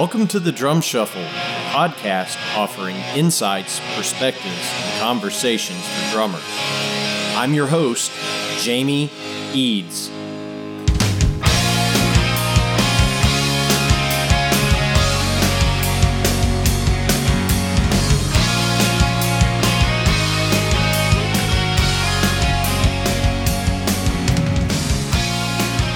Welcome 0.00 0.28
to 0.28 0.40
the 0.40 0.50
Drum 0.50 0.80
Shuffle, 0.80 1.26
podcast 1.72 2.38
offering 2.56 2.96
insights, 3.14 3.82
perspectives, 3.96 4.46
and 4.46 4.98
conversations 4.98 5.86
for 5.86 6.12
drummers. 6.12 6.42
I'm 7.36 7.52
your 7.52 7.66
host, 7.66 8.10
Jamie 8.62 9.10
Eads. 9.52 10.10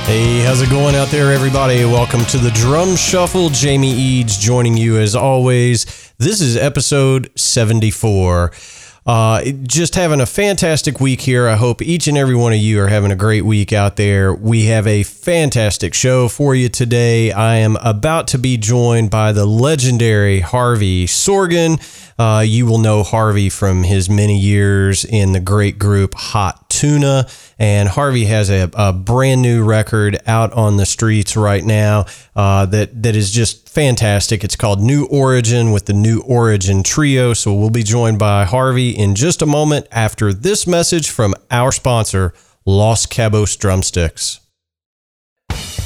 Hey, 0.07 0.41
how's 0.41 0.61
it 0.61 0.69
going 0.69 0.95
out 0.95 1.09
there, 1.09 1.33
everybody? 1.33 1.83
Welcome 1.87 2.27
to 2.27 2.37
the 2.37 2.51
Drum 2.51 2.95
Shuffle. 2.95 3.49
Jamie 3.49 3.91
Eads 3.91 4.37
joining 4.37 4.77
you 4.77 4.99
as 4.99 5.17
always. 5.17 6.13
This 6.19 6.43
is 6.43 6.59
episode 6.59 7.31
74. 7.41 8.53
Uh, 9.07 9.43
just 9.63 9.95
having 9.95 10.21
a 10.21 10.27
fantastic 10.27 11.01
week 11.01 11.23
here. 11.23 11.49
I 11.49 11.57
hope 11.57 11.81
each 11.81 12.07
and 12.07 12.19
every 12.19 12.35
one 12.35 12.53
of 12.53 12.59
you 12.59 12.83
are 12.83 12.89
having 12.89 13.13
a 13.13 13.17
great 13.17 13.47
week 13.47 13.73
out 13.73 13.97
there. 13.97 14.35
We 14.35 14.67
have 14.67 14.87
a 14.87 15.05
fantastic 15.05 15.95
show 15.95 16.29
for 16.29 16.55
you 16.55 16.69
today. 16.69 17.33
I 17.33 17.57
am 17.57 17.77
about 17.77 18.29
to 18.29 18.39
be 18.39 18.59
joined 18.59 19.11
by 19.11 19.33
the 19.33 19.47
legendary 19.47 20.41
Harvey 20.41 21.07
Sorgen. 21.07 21.81
Uh, 22.19 22.41
you 22.41 22.67
will 22.67 22.79
know 22.79 23.03
Harvey 23.03 23.49
from 23.49 23.85
his 23.85 24.11
many 24.11 24.39
years 24.39 25.05
in 25.05 25.33
the 25.33 25.41
great 25.41 25.79
group 25.79 26.15
Hot 26.15 26.64
Tuna. 26.85 27.27
And 27.59 27.89
Harvey 27.89 28.27
has 28.27 28.51
a, 28.51 28.71
a 28.75 28.93
brand 28.93 29.41
new 29.41 29.65
record 29.65 30.19
out 30.27 30.53
on 30.53 30.77
the 30.77 30.85
streets 30.85 31.35
right 31.35 31.65
now 31.65 32.05
uh, 32.37 32.67
that, 32.67 33.03
that 33.03 33.17
is 33.17 33.31
just 33.31 33.71
fantastic. 33.71 34.45
It's 34.45 34.57
called 34.57 34.83
New 34.83 35.07
Origin 35.07 35.73
with 35.73 35.87
the 35.87 35.95
New 35.95 36.21
Origin 36.21 36.83
Trio. 36.83 37.33
So 37.33 37.55
we'll 37.55 37.71
be 37.71 37.83
joined 37.83 38.19
by 38.19 38.45
Harvey 38.45 38.91
in 38.91 39.15
just 39.15 39.41
a 39.41 39.47
moment 39.47 39.87
after 39.91 40.35
this 40.35 40.67
message 40.67 41.09
from 41.09 41.35
our 41.51 41.73
sponsor, 41.73 42.35
Los 42.67 43.07
Cabos 43.07 43.59
Drumsticks. 43.59 44.41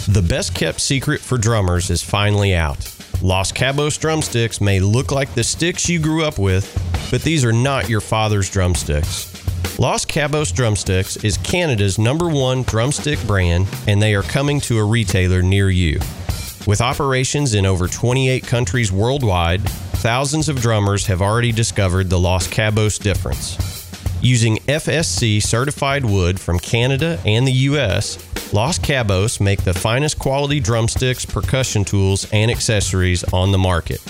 The 0.09 0.25
best 0.29 0.53
kept 0.53 0.81
secret 0.81 1.21
for 1.21 1.39
drummers 1.39 1.91
is 1.91 2.03
finally 2.03 2.57
out. 2.57 2.93
Los 3.23 3.53
Cabos 3.53 4.01
drumsticks 4.01 4.61
may 4.61 4.81
look 4.81 5.13
like 5.13 5.33
the 5.35 5.45
sticks 5.45 5.89
you 5.89 6.01
grew 6.01 6.25
up 6.25 6.39
with, 6.39 6.67
but 7.11 7.23
these 7.23 7.45
are 7.45 7.53
not 7.53 7.89
your 7.89 8.01
father's 8.01 8.51
drumsticks. 8.51 9.38
Los 9.79 10.05
Cabos 10.05 10.53
Drumsticks 10.53 11.17
is 11.19 11.37
Canada's 11.39 11.99
number 11.99 12.29
one 12.29 12.63
drumstick 12.65 13.25
brand, 13.27 13.69
and 13.87 14.03
they 14.03 14.15
are 14.15 14.23
coming 14.23 14.61
to 14.63 14.79
a 14.79 14.85
retailer 14.85 15.41
near 15.41 15.71
you. 15.71 16.01
With 16.67 16.81
operations 16.81 17.55
in 17.55 17.65
over 17.65 17.87
28 17.87 18.47
countries 18.47 18.91
worldwide, 18.91 19.63
thousands 19.63 20.49
of 20.49 20.61
drummers 20.61 21.07
have 21.07 21.23
already 21.23 21.53
discovered 21.53 22.11
the 22.11 22.19
Los 22.19 22.49
Cabos 22.49 23.01
difference. 23.01 23.57
Using 24.21 24.57
FSC 24.67 25.41
certified 25.41 26.05
wood 26.05 26.41
from 26.41 26.59
Canada 26.59 27.21
and 27.25 27.47
the 27.47 27.53
US, 27.53 28.19
Los 28.53 28.79
Cabos 28.79 29.41
make 29.41 29.63
the 29.63 29.75
finest 29.75 30.19
quality 30.19 30.59
drumsticks, 30.59 31.25
percussion 31.25 31.85
tools, 31.85 32.29
and 32.33 32.51
accessories 32.51 33.23
on 33.33 33.53
the 33.53 33.59
market. 33.59 34.01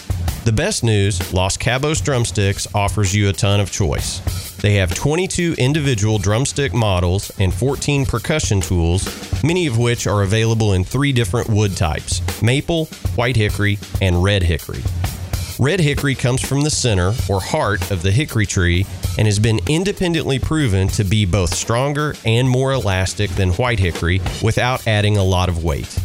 The 0.45 0.53
best 0.53 0.83
news 0.83 1.35
Los 1.35 1.59
Cabos 1.59 2.03
Drumsticks 2.03 2.67
offers 2.75 3.15
you 3.15 3.29
a 3.29 3.35
ton 3.35 3.61
of 3.61 3.71
choice. 3.71 4.48
They 4.61 4.75
have 4.75 4.93
22 4.93 5.55
individual 5.57 6.19
drumstick 6.19 6.75
models 6.75 7.31
and 7.39 7.55
14 7.55 8.05
percussion 8.07 8.61
tools, 8.61 9.43
many 9.45 9.67
of 9.67 9.79
which 9.79 10.09
are 10.09 10.23
available 10.23 10.73
in 10.73 10.83
three 10.83 11.13
different 11.13 11.49
wood 11.49 11.77
types 11.77 12.21
maple, 12.43 12.87
white 13.15 13.37
hickory, 13.37 13.79
and 14.03 14.23
red 14.23 14.43
hickory. 14.43 14.83
Red 15.61 15.81
hickory 15.81 16.15
comes 16.15 16.41
from 16.41 16.63
the 16.63 16.71
center 16.71 17.13
or 17.29 17.41
heart 17.41 17.91
of 17.91 18.03
the 18.03 18.13
hickory 18.13 18.47
tree 18.47 18.87
and 19.17 19.27
has 19.27 19.39
been 19.39 19.61
independently 19.69 20.39
proven 20.39 20.89
to 20.89 21.05
be 21.05 21.25
both 21.25 21.53
stronger 21.55 22.15
and 22.25 22.49
more 22.49 22.73
elastic 22.73 23.31
than 23.31 23.51
white 23.51 23.79
hickory 23.79 24.21
without 24.43 24.87
adding 24.87 25.17
a 25.17 25.25
lot 25.25 25.49
of 25.49 25.65
weight. 25.65 25.99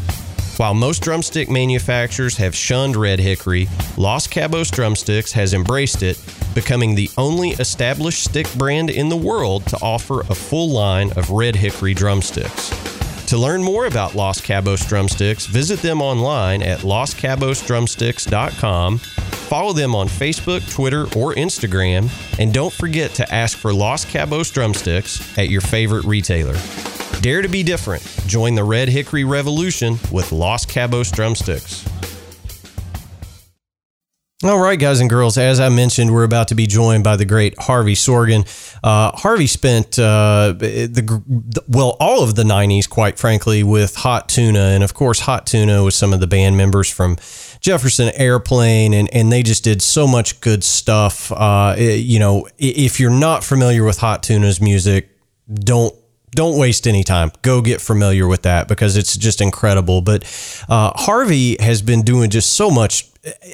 While 0.57 0.75
most 0.75 1.01
drumstick 1.01 1.49
manufacturers 1.49 2.37
have 2.37 2.55
shunned 2.55 2.95
red 2.95 3.19
hickory, 3.19 3.67
Los 3.97 4.27
Cabos 4.27 4.71
Drumsticks 4.71 5.31
has 5.31 5.53
embraced 5.53 6.03
it, 6.03 6.17
becoming 6.53 6.95
the 6.95 7.09
only 7.17 7.49
established 7.51 8.23
stick 8.23 8.47
brand 8.55 8.89
in 8.89 9.09
the 9.09 9.17
world 9.17 9.65
to 9.67 9.77
offer 9.81 10.21
a 10.21 10.35
full 10.35 10.69
line 10.69 11.11
of 11.17 11.29
red 11.29 11.55
hickory 11.55 11.93
drumsticks. 11.93 12.69
To 13.27 13.37
learn 13.37 13.63
more 13.63 13.85
about 13.85 14.15
Los 14.15 14.41
Cabos 14.41 14.85
Drumsticks, 14.87 15.45
visit 15.45 15.81
them 15.81 16.01
online 16.01 16.61
at 16.61 16.79
loscabosdrumsticks.com 16.79 18.99
Follow 19.53 19.71
them 19.71 19.93
on 19.93 20.07
Facebook, 20.07 20.67
Twitter, 20.71 21.03
or 21.15 21.35
Instagram, 21.35 22.09
and 22.39 22.51
don't 22.51 22.73
forget 22.73 23.11
to 23.11 23.31
ask 23.31 23.55
for 23.55 23.71
Los 23.71 24.03
Cabos 24.03 24.51
drumsticks 24.51 25.37
at 25.37 25.49
your 25.49 25.61
favorite 25.61 26.05
retailer. 26.05 26.55
Dare 27.21 27.43
to 27.43 27.47
be 27.47 27.61
different. 27.61 28.01
Join 28.25 28.55
the 28.55 28.63
Red 28.63 28.89
Hickory 28.89 29.25
Revolution 29.25 29.99
with 30.11 30.31
Los 30.31 30.65
Cabos 30.65 31.11
drumsticks. 31.11 31.87
All 34.45 34.59
right, 34.59 34.77
guys 34.77 34.99
and 34.99 35.09
girls, 35.09 35.37
as 35.37 35.61
I 35.61 35.69
mentioned, 35.69 36.11
we're 36.11 36.25
about 36.25 36.49
to 36.49 36.55
be 36.55 36.67
joined 36.67 37.01
by 37.01 37.15
the 37.15 37.23
great 37.23 37.57
Harvey 37.57 37.93
Sorgen. 37.93 38.45
Uh, 38.83 39.15
Harvey 39.15 39.47
spent 39.47 39.97
uh, 39.97 40.53
the 40.57 41.63
well 41.69 41.95
all 42.01 42.23
of 42.23 42.35
the 42.35 42.43
'90s, 42.43 42.89
quite 42.89 43.17
frankly, 43.17 43.63
with 43.63 43.95
Hot 43.95 44.27
Tuna, 44.27 44.59
and 44.59 44.83
of 44.83 44.93
course, 44.93 45.21
Hot 45.21 45.47
Tuna 45.47 45.81
was 45.81 45.95
some 45.95 46.11
of 46.11 46.19
the 46.19 46.27
band 46.27 46.57
members 46.57 46.89
from 46.89 47.15
Jefferson 47.61 48.09
Airplane, 48.15 48.93
and 48.93 49.07
and 49.13 49.31
they 49.31 49.43
just 49.43 49.63
did 49.63 49.81
so 49.81 50.07
much 50.07 50.41
good 50.41 50.65
stuff. 50.65 51.31
Uh, 51.31 51.75
you 51.77 52.19
know, 52.19 52.45
if 52.57 52.99
you're 52.99 53.11
not 53.11 53.45
familiar 53.45 53.85
with 53.85 53.99
Hot 53.99 54.23
Tuna's 54.23 54.59
music, 54.59 55.09
don't 55.53 55.95
don't 56.31 56.57
waste 56.57 56.85
any 56.85 57.05
time. 57.05 57.31
Go 57.43 57.61
get 57.61 57.79
familiar 57.79 58.27
with 58.27 58.41
that 58.41 58.67
because 58.67 58.97
it's 58.97 59.15
just 59.15 59.39
incredible. 59.39 60.01
But 60.01 60.23
uh, 60.67 60.91
Harvey 60.95 61.55
has 61.61 61.81
been 61.81 62.01
doing 62.01 62.29
just 62.29 62.51
so 62.51 62.69
much 62.69 63.12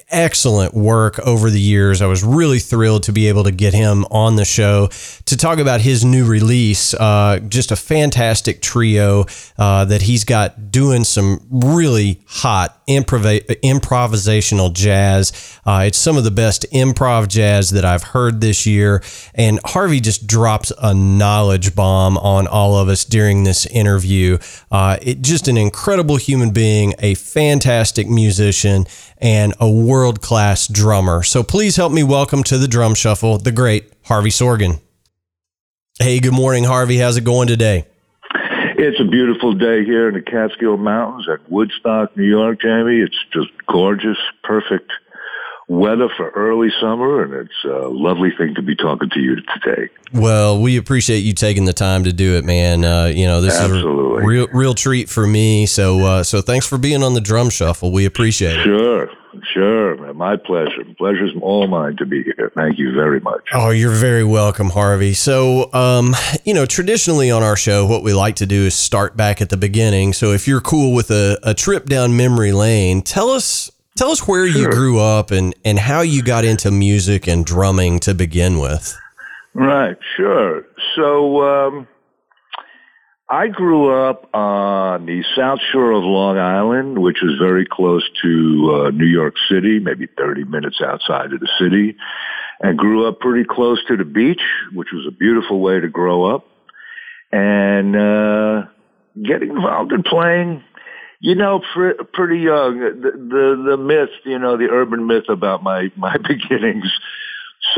excellent 0.09 0.74
work 0.74 1.19
over 1.19 1.50
the 1.50 1.59
years. 1.59 2.02
I 2.02 2.07
was 2.07 2.24
really 2.24 2.59
thrilled 2.59 3.03
to 3.03 3.12
be 3.12 3.28
able 3.28 3.44
to 3.44 3.52
get 3.52 3.74
him 3.74 4.03
on 4.09 4.35
the 4.35 4.46
show 4.46 4.90
to 5.25 5.38
talk 5.38 5.59
about 5.59 5.81
his 5.81 6.03
new 6.03 6.25
release. 6.25 6.96
Uh, 6.96 7.40
just 7.47 7.72
a 7.72 7.75
fantastic 7.75 8.62
trio 8.62 9.25
uh, 9.57 9.85
that 9.85 10.03
he's 10.03 10.24
got 10.24 10.72
doing 10.72 11.03
some 11.03 11.46
really 11.52 12.22
hot 12.25 12.81
improv- 12.88 13.46
improvisational 13.62 14.74
jazz. 14.74 15.59
Uh, 15.66 15.84
it's 15.86 16.00
some 16.00 16.18
of 16.18 16.24
the 16.24 16.31
best 16.31 16.66
improv 16.74 17.28
jazz 17.28 17.69
that 17.69 17.86
I've 17.86 18.03
heard 18.03 18.41
this 18.41 18.66
year. 18.66 19.03
And 19.36 19.59
Harvey 19.66 20.00
just 20.00 20.25
drops 20.25 20.72
a 20.81 20.96
knowledge 20.96 21.75
bomb 21.75 22.18
on 22.18 22.47
all 22.47 22.75
of 22.75 22.90
us 22.90 23.06
during 23.06 23.44
this 23.44 23.68
interview. 23.68 24.40
Uh, 24.72 24.97
it, 25.01 25.22
just 25.22 25.47
an 25.47 25.57
incredible 25.57 26.16
human 26.16 26.50
being, 26.50 26.96
a 26.97 27.13
fantastic 27.13 28.07
musician 28.09 28.88
and 29.19 29.53
a 29.59 29.70
world 29.70 30.22
class 30.22 30.68
drummer. 30.68 31.24
So 31.24 31.44
please 31.44 31.75
help 31.75 31.92
me 31.92 32.03
welcome 32.03 32.44
to 32.44 32.58
the 32.58 32.68
drum 32.68 32.96
shuffle 32.96 33.38
the 33.38 33.52
great 33.52 33.92
Harvey 34.06 34.30
Sorgen. 34.30 34.81
Hey, 36.00 36.20
good 36.20 36.34
morning, 36.34 36.64
Harvey. 36.64 36.97
How's 36.97 37.18
it 37.18 37.25
going 37.25 37.47
today? 37.47 37.86
It's 38.78 39.00
a 39.02 39.03
beautiful 39.03 39.53
day 39.53 39.84
here 39.84 40.08
in 40.08 40.14
the 40.14 40.22
Catskill 40.22 40.78
Mountains 40.78 41.28
at 41.28 41.52
Woodstock, 41.52 42.16
New 42.16 42.24
York, 42.24 42.62
Jamie. 42.62 43.02
It's 43.02 43.18
just 43.34 43.50
gorgeous, 43.68 44.18
perfect 44.44 44.90
weather 45.68 46.08
for 46.16 46.30
early 46.30 46.69
summer, 46.80 47.22
and 47.22 47.34
it's 47.34 47.66
a 47.66 47.90
lovely 47.90 48.31
thing 48.38 48.56
to 48.56 48.62
be 48.62 48.78
talking 48.78 49.10
to 49.10 49.19
you 49.19 49.36
today. 49.36 49.89
Well, 50.13 50.62
we 50.62 50.78
appreciate 50.78 51.19
you 51.19 51.34
taking 51.34 51.66
the 51.66 51.74
time 51.74 52.06
to 52.06 52.13
do 52.13 52.38
it, 52.38 52.45
man. 52.45 52.86
Uh, 52.86 53.12
you 53.13 53.25
know, 53.25 53.42
this 53.42 53.60
Absolutely. 53.60 54.18
is 54.18 54.24
a 54.24 54.25
real, 54.25 54.48
real 54.54 54.74
treat 54.74 55.10
for 55.10 55.28
me. 55.28 55.66
So, 55.66 56.00
uh, 56.06 56.24
so 56.24 56.42
thanks 56.42 56.66
for 56.66 56.78
being 56.78 57.04
on 57.04 57.13
the 57.13 57.22
drum 57.22 57.50
shuffle. 57.50 57.92
We 57.92 58.06
appreciate 58.06 58.60
it. 58.60 58.63
Sure. 58.63 59.10
Sure, 59.60 60.14
my 60.14 60.38
pleasure. 60.38 60.86
Pleasure's 60.98 61.34
all 61.42 61.68
mine 61.68 61.98
to 61.98 62.06
be 62.06 62.24
here. 62.24 62.50
Thank 62.56 62.80
you 62.80 62.94
very 62.94 63.20
much. 63.20 63.42
Oh, 63.54 63.72
you're 63.72 63.92
very 63.92 64.24
welcome, 64.24 64.70
Harvey. 64.70 65.14
So, 65.14 65.70
um, 65.74 66.16
you 66.46 66.54
know, 66.54 66.66
traditionally 66.66 67.30
on 67.30 67.44
our 67.44 67.58
show, 67.58 67.86
what 67.86 68.02
we 68.02 68.14
like 68.14 68.38
to 68.38 68.46
do 68.46 68.68
is 68.68 68.74
start 68.74 69.18
back 69.18 69.42
at 69.42 69.50
the 69.50 69.58
beginning. 69.58 70.14
So, 70.14 70.32
if 70.32 70.48
you're 70.48 70.62
cool 70.62 70.96
with 70.96 71.12
a, 71.12 71.38
a 71.44 71.54
trip 71.54 71.88
down 71.88 72.16
memory 72.16 72.54
lane, 72.54 73.02
tell 73.02 73.30
us 73.32 73.70
Tell 73.98 74.12
us 74.12 74.26
where 74.26 74.48
sure. 74.48 74.62
you 74.62 74.72
grew 74.72 75.00
up 75.02 75.30
and, 75.30 75.54
and 75.66 75.78
how 75.78 76.00
you 76.00 76.24
got 76.24 76.46
into 76.46 76.72
music 76.72 77.28
and 77.28 77.46
drumming 77.46 78.00
to 78.02 78.14
begin 78.14 78.60
with. 78.60 78.98
Right, 79.54 79.98
sure. 80.16 80.64
So 80.96 81.44
um, 81.44 81.88
I 83.30 83.48
grew 83.48 83.94
up 83.94 84.28
on 84.34 85.06
the 85.06 85.24
South 85.36 85.60
Shore 85.72 85.92
of 85.92 86.04
Long 86.04 86.40
Island, 86.40 86.98
which 86.98 87.24
is 87.24 87.38
very 87.40 87.66
close 87.66 88.04
to 88.24 88.88
uh, 88.88 88.92
New 88.92 89.06
York 89.06 89.36
City, 89.50 89.80
maybe 89.80 90.08
30 90.18 90.46
minutes 90.46 90.81
outside 90.81 91.31
of 91.34 91.40
the 91.40 91.50
city, 91.60 91.96
and 92.60 92.78
grew 92.78 93.08
up 93.08 93.20
pretty 93.20 93.46
close 93.48 93.84
to 93.88 93.98
the 93.98 94.04
beach, 94.06 94.42
which 94.74 94.90
was 94.92 95.06
a 95.08 95.12
beautiful 95.12 95.60
way 95.60 95.80
to 95.80 95.88
grow 95.88 96.36
up. 96.36 96.48
And 97.31 97.96
uh, 97.96 98.64
getting 99.24 99.52
involved 99.52 99.92
in 99.92 100.02
playing 100.02 100.64
You 101.22 101.36
know, 101.36 101.62
pr- 101.74 102.02
pretty 102.14 102.40
young. 102.40 102.80
The, 102.80 103.12
the 103.12 103.72
the 103.72 103.78
myth, 103.78 104.10
you 104.25 104.40
know, 104.40 104.58
the 104.58 104.70
urban 104.72 105.06
myth 105.06 105.30
about 105.30 105.64
my 105.64 105.92
my 105.98 106.18
beginnings, 106.28 106.92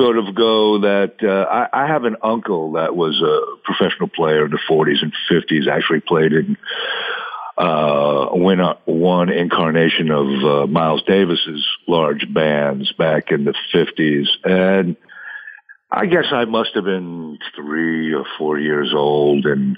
sort 0.02 0.18
of 0.18 0.34
go 0.34 0.80
that 0.80 1.16
uh, 1.24 1.46
I, 1.50 1.84
I 1.84 1.88
have 1.88 2.06
an 2.06 2.18
uncle 2.24 2.74
that 2.74 2.96
was 2.96 3.22
a 3.22 3.58
professional 3.64 4.10
player 4.10 4.46
in 4.46 4.52
the 4.52 4.60
40s 4.70 5.02
and 5.02 5.14
50s. 5.30 5.68
Actually 5.68 6.02
played 6.02 6.34
in 6.34 6.58
uh, 7.58 8.30
win 8.32 8.60
one 8.86 9.30
incarnation 9.30 10.10
of 10.10 10.28
uh, 10.44 10.68
Miles 10.68 11.04
Davis's 11.04 11.68
large 11.88 12.34
bands 12.34 12.92
back 12.94 13.32
in 13.32 13.46
the 13.46 13.54
50s, 13.74 14.28
and 14.44 14.96
I 15.92 16.06
guess 16.06 16.26
I 16.32 16.46
must 16.46 16.74
have 16.76 16.86
been 16.86 17.38
three 17.56 18.14
or 18.14 18.26
four 18.38 18.58
years 18.58 18.94
old, 18.96 19.46
and 19.46 19.78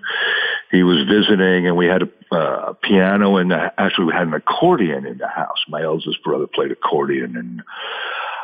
he 0.71 0.83
was 0.83 1.05
visiting, 1.07 1.67
and 1.67 1.75
we 1.75 1.87
had 1.87 2.03
a 2.03 2.09
uh, 2.31 2.69
a 2.69 2.73
piano, 2.73 3.37
and 3.37 3.53
actually 3.53 4.05
we 4.05 4.13
had 4.13 4.27
an 4.27 4.33
accordion 4.33 5.05
in 5.05 5.19
the 5.19 5.27
house. 5.27 5.63
My 5.67 5.83
eldest 5.83 6.23
brother 6.23 6.47
played 6.47 6.71
accordion, 6.71 7.35
and 7.35 7.61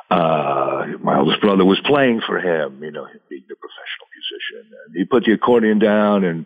uh, 0.09 0.85
my 1.01 1.19
oldest 1.19 1.41
brother 1.41 1.65
was 1.65 1.79
playing 1.85 2.21
for 2.25 2.39
him, 2.39 2.83
you 2.83 2.91
know, 2.91 3.05
being 3.29 3.43
the 3.47 3.55
professional 3.55 4.07
musician. 4.15 4.73
And 4.85 4.95
he 4.95 5.05
put 5.05 5.25
the 5.25 5.33
accordion 5.33 5.79
down, 5.79 6.23
and 6.23 6.45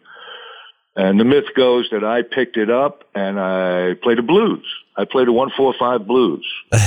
and 0.95 1.19
the 1.19 1.25
myth 1.25 1.45
goes 1.55 1.89
that 1.91 2.03
I 2.03 2.21
picked 2.21 2.57
it 2.57 2.69
up 2.69 3.03
and 3.15 3.39
I 3.39 3.93
played 4.01 4.19
a 4.19 4.23
blues. 4.23 4.65
I 4.95 5.05
played 5.05 5.27
a 5.27 5.31
one 5.31 5.49
four 5.55 5.73
five 5.77 6.05
blues. 6.07 6.45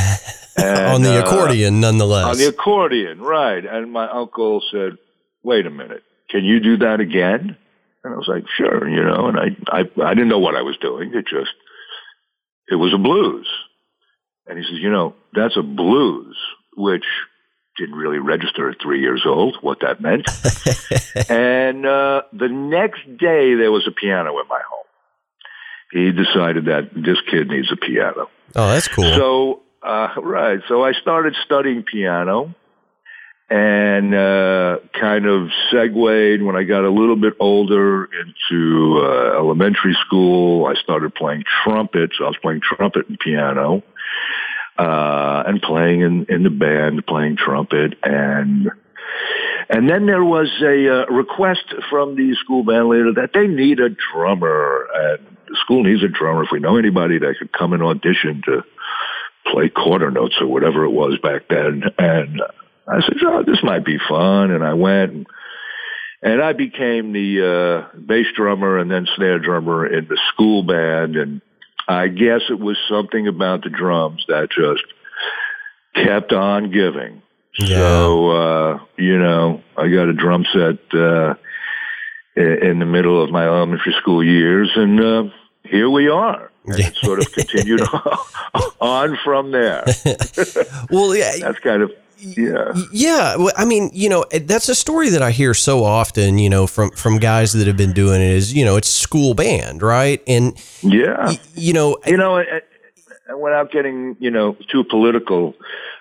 And, 0.58 0.86
on 0.86 1.02
the 1.02 1.18
uh, 1.18 1.22
accordion, 1.22 1.80
nonetheless. 1.80 2.24
On 2.24 2.38
the 2.38 2.48
accordion, 2.48 3.20
right. 3.20 3.62
And 3.62 3.92
my 3.92 4.08
uncle 4.08 4.62
said, 4.72 4.96
wait 5.42 5.66
a 5.66 5.70
minute, 5.70 6.02
can 6.30 6.44
you 6.44 6.60
do 6.60 6.78
that 6.78 7.00
again? 7.00 7.58
And 8.02 8.14
I 8.14 8.16
was 8.16 8.26
like, 8.26 8.44
sure, 8.56 8.88
you 8.88 9.04
know, 9.04 9.26
and 9.26 9.38
I, 9.38 9.48
I, 9.68 9.80
I 10.02 10.14
didn't 10.14 10.28
know 10.28 10.38
what 10.38 10.56
I 10.56 10.62
was 10.62 10.78
doing. 10.78 11.12
It 11.12 11.26
just, 11.26 11.52
it 12.70 12.76
was 12.76 12.94
a 12.94 12.98
blues. 12.98 13.46
And 14.46 14.58
he 14.58 14.64
says, 14.64 14.80
you 14.80 14.90
know, 14.90 15.14
that's 15.34 15.56
a 15.56 15.62
blues, 15.62 16.36
which 16.76 17.04
didn't 17.76 17.94
really 17.96 18.18
register 18.18 18.70
at 18.70 18.76
three 18.80 19.00
years 19.00 19.22
old 19.26 19.56
what 19.60 19.80
that 19.80 20.00
meant. 20.00 20.26
and 21.30 21.84
uh, 21.84 22.22
the 22.32 22.48
next 22.48 23.04
day, 23.18 23.54
there 23.54 23.70
was 23.70 23.86
a 23.86 23.92
piano 23.92 24.30
in 24.40 24.48
my 24.48 24.60
home. 24.68 24.84
He 25.92 26.12
decided 26.12 26.66
that 26.66 26.90
this 26.94 27.18
kid 27.30 27.48
needs 27.48 27.70
a 27.70 27.76
piano. 27.76 28.28
Oh, 28.54 28.68
that's 28.70 28.88
cool. 28.88 29.04
So 29.16 29.62
uh, 29.82 30.08
right. 30.20 30.60
So 30.68 30.84
I 30.84 30.92
started 30.92 31.36
studying 31.44 31.84
piano 31.84 32.54
and 33.48 34.12
uh, 34.12 34.78
kind 34.98 35.26
of 35.26 35.48
segued 35.70 36.42
when 36.42 36.56
I 36.56 36.64
got 36.64 36.84
a 36.84 36.90
little 36.90 37.14
bit 37.14 37.34
older 37.38 38.06
into 38.06 39.00
uh, 39.00 39.38
elementary 39.38 39.96
school. 40.04 40.66
I 40.66 40.74
started 40.82 41.14
playing 41.14 41.44
trumpet. 41.62 42.10
So 42.18 42.24
I 42.24 42.28
was 42.28 42.38
playing 42.42 42.62
trumpet 42.62 43.08
and 43.08 43.18
piano 43.18 43.82
uh, 44.78 45.42
and 45.46 45.60
playing 45.62 46.00
in, 46.00 46.26
in 46.28 46.42
the 46.42 46.50
band, 46.50 47.06
playing 47.06 47.36
trumpet. 47.36 47.94
And 48.02 48.70
and 49.68 49.88
then 49.88 50.06
there 50.06 50.24
was 50.24 50.48
a 50.62 51.02
uh, 51.02 51.06
request 51.06 51.74
from 51.90 52.14
the 52.14 52.36
school 52.36 52.62
band 52.62 52.88
leader 52.88 53.12
that 53.14 53.30
they 53.34 53.46
need 53.46 53.80
a 53.80 53.88
drummer. 53.88 54.86
And 54.94 55.36
the 55.48 55.56
school 55.62 55.82
needs 55.82 56.02
a 56.02 56.08
drummer. 56.08 56.44
If 56.44 56.50
we 56.52 56.60
know 56.60 56.76
anybody 56.76 57.18
that 57.18 57.36
could 57.38 57.52
come 57.52 57.72
and 57.72 57.82
audition 57.82 58.42
to 58.46 58.62
play 59.50 59.68
quarter 59.68 60.10
notes 60.10 60.36
or 60.40 60.46
whatever 60.46 60.84
it 60.84 60.90
was 60.90 61.18
back 61.22 61.42
then. 61.48 61.82
And 61.98 62.42
I 62.86 63.00
said, 63.00 63.16
oh, 63.22 63.42
this 63.44 63.62
might 63.62 63.84
be 63.84 63.98
fun. 64.08 64.50
And 64.50 64.64
I 64.64 64.74
went 64.74 65.12
and, 65.12 65.26
and 66.22 66.42
I 66.42 66.52
became 66.52 67.12
the 67.12 67.88
uh, 67.94 67.98
bass 67.98 68.26
drummer 68.34 68.78
and 68.78 68.90
then 68.90 69.06
snare 69.16 69.38
drummer 69.38 69.86
in 69.86 70.06
the 70.08 70.18
school 70.32 70.62
band. 70.62 71.16
And 71.16 71.40
I 71.88 72.08
guess 72.08 72.42
it 72.50 72.58
was 72.58 72.76
something 72.88 73.28
about 73.28 73.62
the 73.62 73.70
drums 73.70 74.24
that 74.28 74.50
just 74.50 74.84
kept 75.94 76.32
on 76.32 76.70
giving. 76.70 77.22
Yeah. 77.58 77.78
So, 77.78 78.30
uh, 78.30 78.78
you 78.98 79.18
know, 79.18 79.62
I 79.76 79.88
got 79.88 80.08
a 80.08 80.12
drum 80.12 80.44
set 80.52 80.78
uh, 80.92 81.34
in 82.36 82.78
the 82.78 82.86
middle 82.86 83.22
of 83.22 83.30
my 83.30 83.46
elementary 83.46 83.94
school 83.94 84.22
years, 84.22 84.70
and 84.74 85.00
uh, 85.00 85.24
here 85.64 85.88
we 85.88 86.08
are 86.08 86.50
and 86.66 86.80
it 86.80 86.96
sort 86.96 87.20
of 87.20 87.32
continued 87.32 87.80
on 88.80 89.18
from 89.24 89.50
there. 89.50 89.84
well, 90.90 91.14
yeah, 91.14 91.36
that's 91.40 91.58
kind 91.60 91.82
of 91.82 91.92
yeah. 92.18 92.72
Yeah 92.92 93.36
well, 93.36 93.52
i 93.56 93.64
mean 93.64 93.90
you 93.92 94.08
know 94.08 94.24
that's 94.42 94.68
a 94.68 94.74
story 94.74 95.10
that 95.10 95.22
i 95.22 95.30
hear 95.30 95.54
so 95.54 95.84
often 95.84 96.38
you 96.38 96.50
know 96.50 96.66
from 96.66 96.90
from 96.90 97.18
guys 97.18 97.52
that 97.52 97.66
have 97.66 97.76
been 97.76 97.92
doing 97.92 98.20
it 98.20 98.30
is 98.30 98.54
you 98.54 98.64
know 98.64 98.76
it's 98.76 98.88
school 98.88 99.34
band 99.34 99.82
right? 99.82 100.22
And 100.26 100.60
yeah. 100.82 101.34
you 101.54 101.72
know 101.72 101.98
you 102.06 102.16
know 102.16 102.42
without 103.38 103.70
getting 103.70 104.16
you 104.18 104.30
know 104.30 104.56
too 104.70 104.84
political 104.84 105.54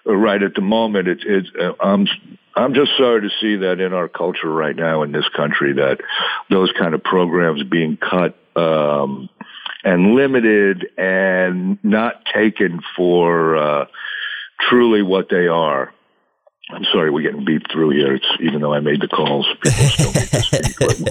uh, 0.07 0.15
right 0.15 0.41
at 0.41 0.55
the 0.55 0.61
moment 0.61 1.07
it's 1.07 1.23
it's 1.25 1.49
uh, 1.59 1.73
i'm 1.79 2.07
i'm 2.55 2.73
just 2.73 2.91
sorry 2.97 3.21
to 3.21 3.29
see 3.41 3.55
that 3.57 3.79
in 3.79 3.93
our 3.93 4.07
culture 4.07 4.51
right 4.51 4.75
now 4.75 5.01
in 5.01 5.11
this 5.11 5.27
country 5.35 5.73
that 5.73 5.99
those 6.49 6.71
kind 6.77 6.93
of 6.93 7.03
programs 7.03 7.63
being 7.63 7.97
cut 7.97 8.37
um 8.55 9.29
and 9.85 10.15
limited 10.15 10.87
and 10.97 11.77
not 11.83 12.25
taken 12.25 12.81
for 12.97 13.55
uh, 13.55 13.85
truly 14.67 15.03
what 15.03 15.29
they 15.29 15.47
are. 15.47 15.93
I'm 16.71 16.83
sorry, 16.85 17.11
we're 17.11 17.21
getting 17.21 17.45
beeped 17.45 17.71
through 17.71 17.91
here. 17.91 18.15
It's 18.15 18.25
even 18.39 18.59
though 18.59 18.73
I 18.73 18.79
made 18.79 18.99
the 18.99 19.07
calls, 19.07 19.45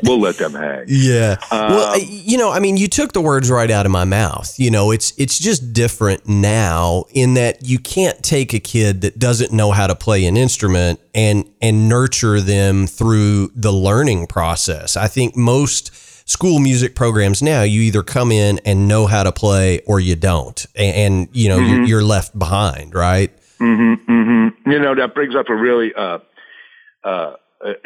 we'll 0.03 0.21
let 0.21 0.37
them 0.37 0.53
hang. 0.53 0.85
Yeah. 1.05 1.37
Um, 1.51 1.71
well, 1.71 1.99
you 2.01 2.37
know, 2.37 2.51
I 2.51 2.59
mean, 2.59 2.77
you 2.77 2.89
took 2.89 3.13
the 3.13 3.21
words 3.21 3.51
right 3.51 3.71
out 3.71 3.87
of 3.87 3.93
my 3.93 4.05
mouth. 4.05 4.59
You 4.59 4.71
know, 4.71 4.91
it's 4.91 5.13
it's 5.17 5.39
just 5.39 5.73
different 5.73 6.27
now 6.27 7.05
in 7.11 7.35
that 7.35 7.65
you 7.65 7.79
can't 7.79 8.21
take 8.23 8.53
a 8.53 8.59
kid 8.59 9.03
that 9.03 9.19
doesn't 9.19 9.53
know 9.53 9.71
how 9.71 9.87
to 9.87 9.95
play 9.95 10.25
an 10.27 10.37
instrument 10.37 11.01
and 11.15 11.49
and 11.63 11.89
nurture 11.89 12.41
them 12.41 12.87
through 12.87 13.53
the 13.55 13.73
learning 13.73 14.27
process. 14.27 14.97
I 14.97 15.07
think 15.07 15.37
most 15.37 15.95
school 16.29 16.59
music 16.59 16.95
programs 16.95 17.43
now, 17.43 17.63
you 17.63 17.81
either 17.83 18.03
come 18.03 18.33
in 18.33 18.59
and 18.65 18.89
know 18.89 19.07
how 19.07 19.23
to 19.23 19.33
play 19.33 19.81
or 19.87 20.01
you 20.01 20.17
don't, 20.17 20.67
and, 20.75 20.97
and 20.97 21.29
you 21.33 21.49
know 21.49 21.59
mm-hmm. 21.59 21.75
you're, 21.75 21.85
you're, 21.85 22.03
left 22.03 22.37
behind, 22.37 22.95
right? 22.95 23.31
Mm-hmm, 23.61 24.11
mm-hmm. 24.11 24.71
You 24.71 24.79
know 24.79 24.95
that 24.95 25.15
brings 25.15 25.35
up 25.35 25.49
a 25.49 25.55
really 25.55 25.93
uh, 25.95 26.19
uh, 27.03 27.35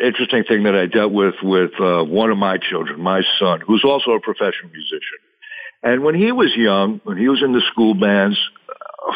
interesting 0.03 0.45
thing 0.45 0.65
that 0.65 0.75
I 0.75 0.87
dealt 0.87 1.13
with 1.13 1.35
with 1.43 1.73
uh, 1.81 2.05
one 2.05 2.31
of 2.31 2.39
my 2.39 2.59
children, 2.59 3.01
my 3.01 3.23
son, 3.39 3.61
who's 3.61 3.85
also 3.85 4.13
a 4.13 4.21
professional 4.21 4.71
musician. 4.73 5.19
And 5.83 6.03
when 6.03 6.15
he 6.15 6.33
was 6.33 6.55
young, 6.57 7.01
when 7.05 7.17
he 7.17 7.29
was 7.29 7.43
in 7.43 7.53
the 7.53 7.63
school 7.71 7.95
bands, 7.95 8.39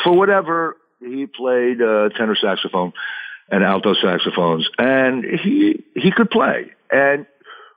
for 0.04 0.12
whatever 0.16 0.76
he 1.00 1.26
played 1.26 1.82
uh, 1.82 2.11
tenor 2.11 2.37
saxophone 2.37 2.92
and 3.50 3.64
alto 3.64 3.94
saxophones, 3.94 4.68
and 4.78 5.25
he 5.25 5.85
he 5.94 6.11
could 6.11 6.30
play. 6.30 6.73
And 6.90 7.26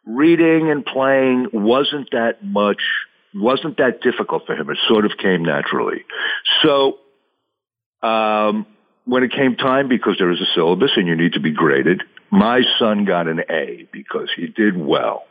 reading 0.06 0.70
and 0.70 0.86
playing 0.86 1.50
wasn't 1.52 2.12
that 2.12 2.44
much, 2.44 2.82
wasn't 3.34 3.78
that 3.78 4.02
difficult 4.02 4.46
for 4.46 4.56
him. 4.56 4.70
It 4.70 4.78
sort 4.88 5.06
of 5.06 5.18
came 5.18 5.44
naturally. 5.44 6.06
So, 6.62 7.00
um, 8.06 8.66
when 9.06 9.24
it 9.24 9.32
came 9.32 9.56
time, 9.56 9.88
because 9.88 10.16
there 10.18 10.32
is 10.32 10.42
a 10.42 10.46
syllabus 10.54 10.92
and 10.96 11.08
you 11.08 11.16
need 11.16 11.34
to 11.34 11.40
be 11.40 11.52
graded, 11.52 12.04
my 12.32 12.62
son 12.80 13.06
got 13.06 13.28
an 13.28 13.42
A 13.50 13.88
because 13.92 14.30
he 14.36 14.48
did 14.48 14.78
well. 14.78 15.24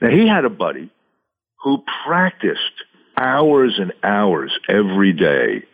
Now 0.00 0.10
he 0.10 0.26
had 0.26 0.44
a 0.44 0.50
buddy 0.50 0.90
who 1.62 1.82
practiced 2.06 2.84
hours 3.16 3.78
and 3.78 3.92
hours 4.02 4.56
every 4.68 5.12
day 5.12 5.64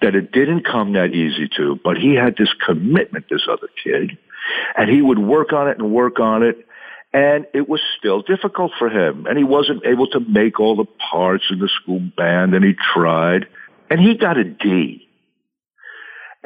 that 0.00 0.14
it 0.14 0.32
didn't 0.32 0.64
come 0.64 0.94
that 0.94 1.10
easy 1.10 1.48
to, 1.56 1.78
but 1.82 1.96
he 1.96 2.14
had 2.14 2.36
this 2.36 2.52
commitment, 2.64 3.26
this 3.30 3.46
other 3.50 3.68
kid, 3.82 4.16
and 4.76 4.90
he 4.90 5.02
would 5.02 5.18
work 5.18 5.52
on 5.52 5.68
it 5.68 5.78
and 5.78 5.92
work 5.92 6.18
on 6.18 6.42
it. 6.42 6.56
And 7.12 7.46
it 7.54 7.68
was 7.68 7.80
still 7.98 8.22
difficult 8.22 8.72
for 8.78 8.90
him. 8.90 9.26
And 9.26 9.38
he 9.38 9.44
wasn't 9.44 9.86
able 9.86 10.06
to 10.08 10.20
make 10.20 10.60
all 10.60 10.76
the 10.76 10.86
parts 11.10 11.44
in 11.50 11.58
the 11.58 11.68
school 11.80 12.00
band 12.16 12.54
and 12.54 12.62
he 12.64 12.74
tried. 12.74 13.46
And 13.88 14.00
he 14.00 14.16
got 14.16 14.36
a 14.36 14.44
D. 14.44 15.05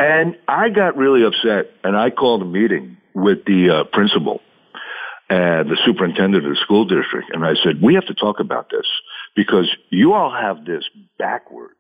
And 0.01 0.37
I 0.49 0.71
got 0.71 0.97
really 0.97 1.25
upset 1.25 1.73
and 1.85 1.95
I 1.95 2.09
called 2.09 2.41
a 2.41 2.47
meeting 2.47 2.97
with 3.15 3.45
the 3.45 3.69
uh, 3.69 3.85
principal 3.93 4.41
and 5.29 5.69
the 5.69 5.77
superintendent 5.85 6.43
of 6.43 6.51
the 6.51 6.57
school 6.57 6.87
district. 6.87 7.29
And 7.35 7.45
I 7.45 7.53
said, 7.63 7.83
we 7.83 7.95
have 7.97 8.07
to 8.07 8.15
talk 8.15 8.41
about 8.41 8.71
this 8.71 8.87
because 9.37 9.69
you 9.91 10.15
all 10.15 10.31
have 10.33 10.65
this 10.65 10.85
backwards. 11.19 11.75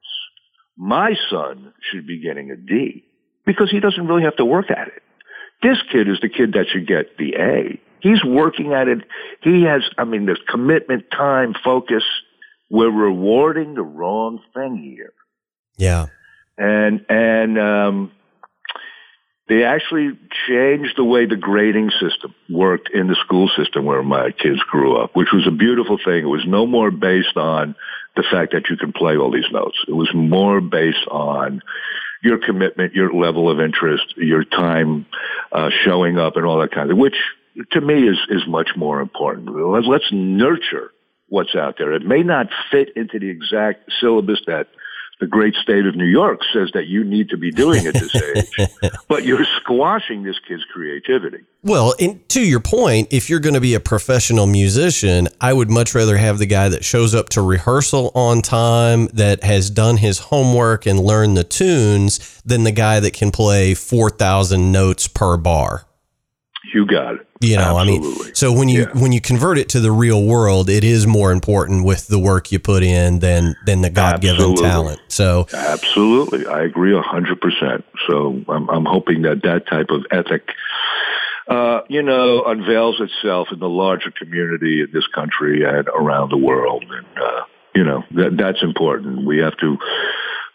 My 0.77 1.15
son 1.31 1.73
should 1.91 2.07
be 2.07 2.21
getting 2.23 2.51
a 2.51 2.57
D 2.57 3.05
because 3.47 3.71
he 3.71 3.81
doesn't 3.81 4.07
really 4.07 4.25
have 4.25 4.37
to 4.37 4.45
work 4.45 4.71
at 4.71 4.89
it. 4.89 5.03
This 5.63 5.79
kid 5.91 6.07
is 6.07 6.21
the 6.21 6.29
kid 6.29 6.53
that 6.53 6.67
should 6.71 6.87
get 6.87 7.17
the 7.17 7.37
A. 7.37 7.81
He's 8.01 8.23
working 8.23 8.75
at 8.75 8.87
it. 8.87 8.99
He 9.43 9.63
has, 9.63 9.83
I 9.97 10.05
mean, 10.05 10.27
there's 10.27 10.41
commitment, 10.47 11.05
time, 11.11 11.55
focus. 11.65 12.05
We're 12.69 12.91
rewarding 12.91 13.75
the 13.75 13.83
wrong 13.83 14.41
thing 14.55 14.77
here. 14.77 15.15
Yeah. 15.79 16.09
And, 16.61 17.05
and, 17.09 17.59
um, 17.59 18.13
they 19.51 19.65
actually 19.65 20.17
changed 20.47 20.95
the 20.97 21.03
way 21.03 21.27
the 21.27 21.35
grading 21.35 21.91
system 22.01 22.33
worked 22.49 22.89
in 22.95 23.09
the 23.09 23.17
school 23.17 23.51
system 23.57 23.85
where 23.85 24.03
my 24.05 24.31
kids 24.31 24.61
grew 24.71 24.97
up, 24.97 25.17
which 25.17 25.33
was 25.33 25.45
a 25.49 25.51
beautiful 25.51 25.99
thing. 25.99 26.23
It 26.23 26.29
was 26.29 26.45
no 26.47 26.67
more 26.69 26.93
based 26.93 27.37
on 27.37 27.75
the 28.15 28.23
fact 28.31 28.53
that 28.53 28.71
you 28.71 28.77
can 28.77 28.93
play 28.93 29.17
all 29.17 29.33
these 29.33 29.51
notes. 29.51 29.77
It 29.89 29.93
was 29.93 30.09
more 30.15 30.61
based 30.61 31.05
on 31.11 31.63
your 32.23 32.39
commitment, 32.39 32.95
your 32.95 33.13
level 33.13 33.51
of 33.51 33.59
interest, 33.61 34.17
your 34.17 34.45
time 34.45 35.07
uh, 35.51 35.71
showing 35.85 36.17
up, 36.17 36.37
and 36.37 36.47
all 36.47 36.61
that 36.61 36.71
kind 36.71 36.89
of, 36.89 36.95
thing, 36.95 37.01
which 37.01 37.17
to 37.73 37.81
me 37.81 38.07
is 38.07 38.19
is 38.29 38.43
much 38.47 38.71
more 38.77 39.01
important. 39.01 39.49
Let's 39.51 40.13
nurture 40.13 40.93
what's 41.29 41.57
out 41.57 41.77
there. 41.77 41.93
It 41.93 42.07
may 42.07 42.23
not 42.23 42.47
fit 42.71 42.91
into 42.95 43.19
the 43.19 43.31
exact 43.31 43.91
syllabus 44.01 44.43
that 44.47 44.69
the 45.21 45.27
great 45.27 45.55
state 45.55 45.87
of 45.87 45.95
New 45.95 46.07
York 46.07 46.41
says 46.53 46.71
that 46.73 46.87
you 46.87 47.05
need 47.05 47.29
to 47.29 47.37
be 47.37 47.51
doing 47.51 47.87
at 47.87 47.95
this 47.95 48.15
age, 48.37 48.71
but 49.07 49.25
you're 49.25 49.45
squashing 49.61 50.23
this 50.23 50.39
kid's 50.49 50.65
creativity. 50.65 51.45
Well, 51.63 51.95
and 52.01 52.27
to 52.31 52.41
your 52.41 52.61
point, 52.61 53.09
if 53.11 53.29
you're 53.29 53.41
going 53.41 53.55
to 53.55 53.61
be 53.61 53.75
a 53.75 53.81
professional 53.81 54.47
musician, 54.47 55.29
I 55.41 55.53
would 55.53 55.71
much 55.71 55.95
rather 55.95 56.17
have 56.17 56.39
the 56.39 56.47
guy 56.47 56.71
that 56.71 56.85
shows 56.85 57.15
up 57.15 57.29
to 57.31 57.43
rehearsal 57.43 58.11
on 58.15 58.41
time, 58.41 59.09
that 59.09 59.45
has 59.45 59.69
done 59.69 59.99
his 59.99 60.19
homework 60.19 60.87
and 60.87 60.99
learned 60.99 61.37
the 61.37 61.45
tunes, 61.45 62.41
than 62.45 62.65
the 62.65 62.73
guy 62.73 62.99
that 63.01 63.13
can 63.13 63.31
play 63.31 63.75
4,000 63.75 64.73
notes 64.73 65.07
per 65.07 65.37
bar. 65.37 65.87
You 66.73 66.87
got 66.87 67.17
it. 67.17 67.27
You 67.41 67.57
know, 67.57 67.79
Absolutely. 67.79 68.09
I 68.09 68.25
mean, 68.25 68.35
so 68.35 68.53
when 68.53 68.69
you 68.69 68.83
yeah. 68.83 69.01
when 69.01 69.13
you 69.13 69.21
convert 69.21 69.57
it 69.59 69.71
to 69.71 69.81
the 69.81 69.91
real 69.91 70.25
world, 70.25 70.69
it 70.69 70.85
is 70.85 71.07
more 71.07 71.33
important 71.33 71.85
with 71.85 72.07
the 72.07 72.19
work 72.19 72.53
you 72.53 72.59
put 72.59 72.83
in 72.83 73.21
than 73.21 73.57
than 73.65 73.81
the 73.81 73.91
God 73.91 74.21
given 74.21 74.55
talent. 74.57 75.01
So 75.09 75.47
absolutely, 75.53 76.47
I 76.47 76.63
agree 76.63 76.95
a 76.95 77.01
hundred 77.01 77.41
percent. 77.41 77.85
So 78.07 78.45
I'm 78.49 78.69
I'm 78.69 78.85
hoping 78.85 79.23
that 79.23 79.43
that 79.43 79.67
type 79.67 79.89
of 79.89 80.05
ethic, 80.11 80.51
uh, 81.49 81.81
you 81.89 82.03
know, 82.03 82.45
unveils 82.45 83.01
itself 83.01 83.49
in 83.53 83.59
the 83.59 83.69
larger 83.69 84.11
community 84.11 84.83
in 84.83 84.91
this 84.93 85.07
country 85.07 85.65
and 85.65 85.89
around 85.89 86.31
the 86.31 86.37
world, 86.37 86.85
and 86.89 87.07
uh, 87.19 87.45
you 87.75 87.85
know 87.85 88.05
that 88.17 88.37
that's 88.37 88.63
important. 88.63 89.27
We 89.27 89.39
have 89.39 89.57
to 89.59 89.79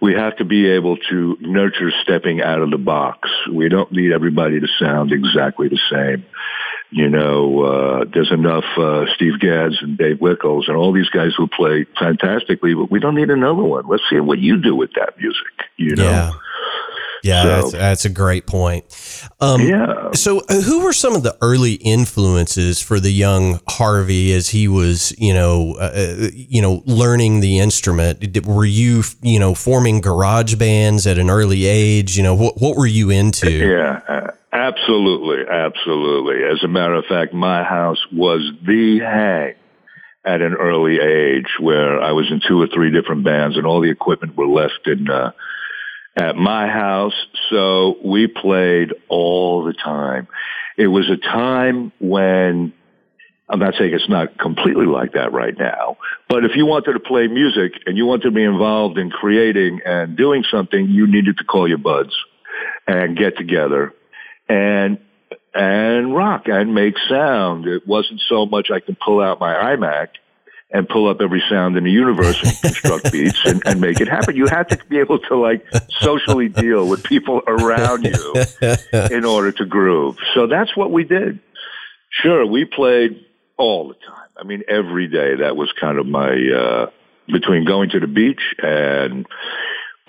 we 0.01 0.13
have 0.13 0.35
to 0.37 0.45
be 0.45 0.67
able 0.67 0.97
to 1.09 1.37
nurture 1.39 1.91
stepping 2.03 2.41
out 2.41 2.61
of 2.61 2.71
the 2.71 2.77
box. 2.77 3.29
We 3.51 3.69
don't 3.69 3.91
need 3.91 4.11
everybody 4.11 4.59
to 4.59 4.67
sound 4.79 5.11
exactly 5.11 5.69
the 5.69 5.79
same. 5.91 6.25
You 6.91 7.09
know, 7.09 7.61
uh, 7.61 8.05
there's 8.13 8.31
enough 8.31 8.65
uh, 8.77 9.05
Steve 9.15 9.39
Gadds 9.39 9.77
and 9.81 9.97
Dave 9.97 10.17
Weckls 10.17 10.67
and 10.67 10.77
all 10.77 10.93
these 10.93 11.09
guys 11.09 11.31
who 11.35 11.47
play 11.47 11.85
fantastically, 11.99 12.73
but 12.73 12.91
we 12.91 12.99
don't 12.99 13.15
need 13.15 13.29
another 13.29 13.63
one. 13.63 13.85
Let's 13.87 14.03
see 14.09 14.19
what 14.19 14.39
you 14.39 14.61
do 14.61 14.75
with 14.75 14.91
that 14.93 15.17
music. 15.17 15.43
You 15.77 15.95
know. 15.95 16.03
Yeah. 16.03 16.31
Yeah, 17.25 17.41
so, 17.41 17.49
that's, 17.49 17.71
that's, 17.71 18.05
a 18.05 18.09
great 18.09 18.45
point. 18.45 18.85
Um, 19.41 19.61
yeah. 19.61 20.11
So, 20.11 20.41
uh, 20.47 20.61
who 20.61 20.83
were 20.83 20.93
some 20.93 21.15
of 21.15 21.23
the 21.23 21.35
early 21.41 21.73
influences 21.73 22.79
for 22.79 22.99
the 22.99 23.11
young 23.11 23.59
Harvey 23.67 24.31
as 24.31 24.49
he 24.49 24.67
was, 24.67 25.17
you 25.17 25.33
know, 25.33 25.75
uh, 25.79 25.91
uh 25.95 26.27
you 26.33 26.61
know, 26.61 26.83
learning 26.85 27.39
the 27.39 27.57
instrument? 27.57 28.45
Were 28.45 28.63
you, 28.63 29.01
you 29.23 29.39
know, 29.39 29.55
forming 29.55 30.01
garage 30.01 30.53
bands 30.55 31.07
at 31.07 31.17
an 31.17 31.31
early 31.31 31.65
age? 31.65 32.15
You 32.15 32.21
know, 32.21 32.35
what 32.35 32.61
what 32.61 32.77
were 32.77 32.85
you 32.85 33.09
into? 33.09 33.51
Yeah. 33.51 34.31
Absolutely, 34.53 35.43
absolutely. 35.51 36.43
As 36.45 36.63
a 36.63 36.67
matter 36.69 36.93
of 36.93 37.05
fact, 37.05 37.33
my 37.33 37.63
house 37.63 37.99
was 38.13 38.53
the 38.65 38.99
hang 38.99 39.55
at 40.23 40.41
an 40.41 40.53
early 40.53 40.99
age 40.99 41.57
where 41.59 42.01
I 42.01 42.13
was 42.13 42.31
in 42.31 42.39
two 42.47 42.61
or 42.61 42.67
three 42.67 42.89
different 42.89 43.25
bands 43.25 43.57
and 43.57 43.65
all 43.65 43.81
the 43.81 43.91
equipment 43.91 44.37
were 44.37 44.47
left 44.47 44.87
in 44.87 45.09
uh, 45.09 45.31
at 46.15 46.35
my 46.35 46.67
house. 46.67 47.13
So 47.49 47.97
we 48.03 48.27
played 48.27 48.93
all 49.09 49.63
the 49.63 49.73
time. 49.73 50.27
It 50.77 50.87
was 50.87 51.09
a 51.09 51.17
time 51.17 51.91
when 51.99 52.73
I'm 53.47 53.59
not 53.59 53.75
saying 53.77 53.93
it's 53.93 54.09
not 54.09 54.37
completely 54.39 54.85
like 54.85 55.13
that 55.13 55.31
right 55.31 55.55
now, 55.57 55.97
but 56.27 56.45
if 56.45 56.55
you 56.55 56.65
wanted 56.65 56.93
to 56.93 56.99
play 56.99 57.27
music 57.27 57.73
and 57.85 57.95
you 57.95 58.05
wanted 58.05 58.23
to 58.23 58.31
be 58.31 58.43
involved 58.43 58.97
in 58.97 59.11
creating 59.11 59.81
and 59.85 60.17
doing 60.17 60.43
something, 60.49 60.87
you 60.87 61.05
needed 61.05 61.37
to 61.37 61.43
call 61.43 61.67
your 61.67 61.77
buds 61.77 62.15
and 62.87 63.17
get 63.17 63.37
together 63.37 63.93
and 64.49 64.99
and 65.53 66.13
rock 66.13 66.47
and 66.47 66.73
make 66.73 66.95
sound. 67.07 67.65
It 67.65 67.87
wasn't 67.87 68.21
so 68.27 68.45
much 68.45 68.71
I 68.71 68.79
can 68.79 68.97
pull 69.03 69.21
out 69.21 69.39
my 69.39 69.53
iMac 69.53 70.07
and 70.71 70.89
pull 70.89 71.07
up 71.07 71.21
every 71.21 71.43
sound 71.49 71.77
in 71.77 71.83
the 71.83 71.91
universe 71.91 72.41
and 72.43 72.53
construct 72.61 73.11
beats 73.11 73.45
and, 73.45 73.61
and 73.65 73.79
make 73.79 74.01
it 74.01 74.07
happen. 74.07 74.35
You 74.35 74.47
had 74.47 74.69
to 74.69 74.77
be 74.89 74.99
able 74.99 75.19
to 75.19 75.35
like 75.35 75.65
socially 75.99 76.49
deal 76.49 76.87
with 76.87 77.03
people 77.03 77.41
around 77.47 78.05
you 78.05 78.33
in 79.11 79.25
order 79.25 79.51
to 79.53 79.65
groove. 79.65 80.17
So 80.33 80.47
that's 80.47 80.75
what 80.75 80.91
we 80.91 81.03
did. 81.03 81.39
Sure, 82.09 82.45
we 82.45 82.65
played 82.65 83.25
all 83.57 83.87
the 83.87 83.95
time. 83.95 84.29
I 84.37 84.43
mean, 84.43 84.63
every 84.67 85.07
day. 85.07 85.35
That 85.35 85.55
was 85.55 85.71
kind 85.79 85.97
of 85.97 86.05
my 86.05 86.31
uh, 86.31 86.89
between 87.27 87.65
going 87.65 87.89
to 87.91 87.99
the 87.99 88.07
beach 88.07 88.41
and 88.61 89.25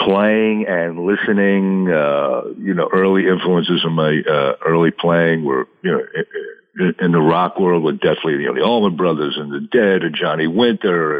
playing 0.00 0.66
and 0.66 1.04
listening. 1.06 1.88
Uh, 1.90 2.42
you 2.58 2.74
know, 2.74 2.88
early 2.92 3.28
influences 3.28 3.84
of 3.84 3.92
my 3.92 4.20
uh, 4.28 4.54
early 4.64 4.90
playing 4.90 5.44
were 5.44 5.68
you 5.82 5.92
know 5.92 6.02
in 6.78 7.12
the 7.12 7.20
rock 7.20 7.58
world 7.58 7.82
with 7.82 8.00
definitely 8.00 8.34
you 8.34 8.46
know 8.46 8.54
the 8.54 8.62
Allman 8.62 8.96
Brothers 8.96 9.36
and 9.38 9.52
the 9.52 9.60
Dead 9.60 10.02
and 10.02 10.14
Johnny 10.14 10.46
Winter 10.46 11.18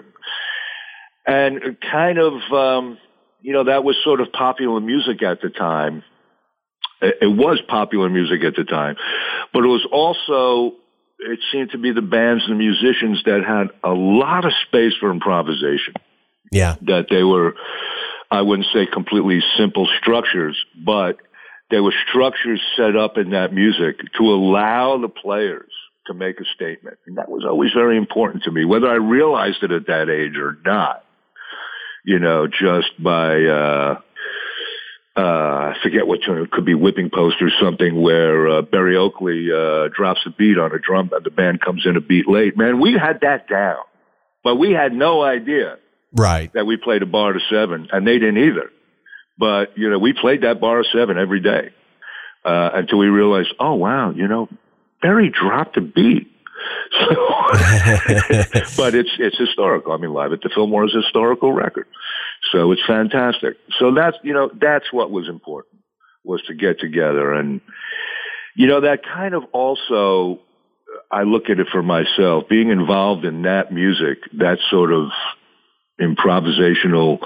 and, 1.26 1.58
and 1.62 1.76
kind 1.80 2.18
of 2.18 2.32
um, 2.52 2.98
you 3.40 3.52
know 3.52 3.64
that 3.64 3.84
was 3.84 3.96
sort 4.04 4.20
of 4.20 4.32
popular 4.32 4.80
music 4.80 5.22
at 5.22 5.40
the 5.40 5.50
time. 5.50 6.02
It, 7.00 7.18
it 7.22 7.26
was 7.26 7.60
popular 7.68 8.08
music 8.08 8.44
at 8.44 8.54
the 8.56 8.64
time, 8.64 8.96
but 9.52 9.64
it 9.64 9.68
was 9.68 9.86
also 9.90 10.76
it 11.18 11.40
seemed 11.50 11.70
to 11.70 11.78
be 11.78 11.92
the 11.92 12.02
bands 12.02 12.44
and 12.46 12.52
the 12.52 12.58
musicians 12.58 13.22
that 13.24 13.42
had 13.46 13.68
a 13.82 13.94
lot 13.94 14.44
of 14.44 14.52
space 14.66 14.92
for 15.00 15.10
improvisation. 15.10 15.94
Yeah, 16.52 16.76
that 16.82 17.06
they 17.10 17.22
were. 17.22 17.54
I 18.30 18.42
wouldn't 18.42 18.66
say 18.74 18.86
completely 18.86 19.40
simple 19.56 19.88
structures, 20.00 20.56
but 20.84 21.18
there 21.70 21.82
were 21.82 21.94
structures 22.08 22.60
set 22.76 22.96
up 22.96 23.18
in 23.18 23.30
that 23.30 23.52
music 23.52 23.98
to 24.16 24.22
allow 24.24 24.98
the 24.98 25.08
players 25.08 25.70
to 26.06 26.14
make 26.14 26.40
a 26.40 26.44
statement. 26.54 26.98
And 27.06 27.18
that 27.18 27.28
was 27.28 27.44
always 27.44 27.72
very 27.72 27.96
important 27.96 28.44
to 28.44 28.52
me, 28.52 28.64
whether 28.64 28.88
I 28.88 28.94
realized 28.94 29.62
it 29.62 29.72
at 29.72 29.86
that 29.88 30.08
age 30.08 30.36
or 30.36 30.56
not. 30.64 31.04
You 32.04 32.20
know, 32.20 32.46
just 32.46 33.02
by, 33.02 33.42
uh, 33.42 34.00
uh, 35.16 35.20
I 35.20 35.74
forget 35.82 36.06
what 36.06 36.20
tune, 36.24 36.40
it 36.40 36.52
could 36.52 36.64
be 36.64 36.74
Whipping 36.74 37.10
Post 37.12 37.42
or 37.42 37.50
something 37.60 38.00
where, 38.00 38.48
uh, 38.48 38.62
Berry 38.62 38.96
Oakley, 38.96 39.48
uh, 39.52 39.88
drops 39.88 40.20
a 40.24 40.30
beat 40.30 40.56
on 40.56 40.72
a 40.72 40.78
drum 40.78 41.10
and 41.12 41.24
the 41.24 41.30
band 41.30 41.60
comes 41.60 41.84
in 41.84 41.96
a 41.96 42.00
beat 42.00 42.28
late. 42.28 42.56
Man, 42.56 42.80
we 42.80 42.92
had 42.92 43.22
that 43.22 43.48
down, 43.48 43.82
but 44.44 44.54
we 44.54 44.70
had 44.70 44.92
no 44.92 45.22
idea. 45.22 45.78
Right. 46.12 46.52
That 46.52 46.64
we 46.64 46.76
played 46.76 47.02
a 47.02 47.06
bar 47.06 47.32
to 47.32 47.40
seven 47.50 47.88
and 47.92 48.06
they 48.06 48.20
didn't 48.20 48.38
either. 48.38 48.70
But, 49.38 49.76
you 49.76 49.90
know, 49.90 49.98
we 49.98 50.12
played 50.12 50.42
that 50.42 50.60
bar 50.60 50.80
of 50.80 50.86
seven 50.92 51.18
every 51.18 51.40
day 51.40 51.70
uh, 52.44 52.70
until 52.74 52.98
we 52.98 53.06
realized, 53.06 53.52
oh, 53.60 53.74
wow, 53.74 54.10
you 54.10 54.28
know, 54.28 54.48
Berry 55.02 55.30
dropped 55.30 55.76
a 55.76 55.80
beat. 55.80 56.32
So, 56.98 57.06
but 58.76 58.94
it's 58.94 59.10
it's 59.18 59.38
historical. 59.38 59.92
I 59.92 59.98
mean, 59.98 60.12
live 60.12 60.32
at 60.32 60.40
the 60.40 60.50
Fillmore 60.52 60.86
is 60.86 60.94
a 60.94 61.02
historical 61.02 61.52
record, 61.52 61.86
so 62.50 62.72
it's 62.72 62.80
fantastic. 62.86 63.56
So 63.78 63.92
that's 63.94 64.16
you 64.22 64.32
know 64.32 64.50
that's 64.58 64.90
what 64.92 65.10
was 65.10 65.28
important 65.28 65.82
was 66.24 66.42
to 66.46 66.54
get 66.54 66.80
together, 66.80 67.32
and 67.34 67.60
you 68.56 68.66
know 68.66 68.80
that 68.80 69.00
kind 69.04 69.34
of 69.34 69.44
also 69.52 70.40
I 71.10 71.22
look 71.22 71.50
at 71.50 71.60
it 71.60 71.68
for 71.70 71.82
myself 71.82 72.44
being 72.48 72.70
involved 72.70 73.24
in 73.24 73.42
that 73.42 73.72
music, 73.72 74.18
that 74.38 74.58
sort 74.70 74.92
of 74.92 75.08
improvisational 76.00 77.18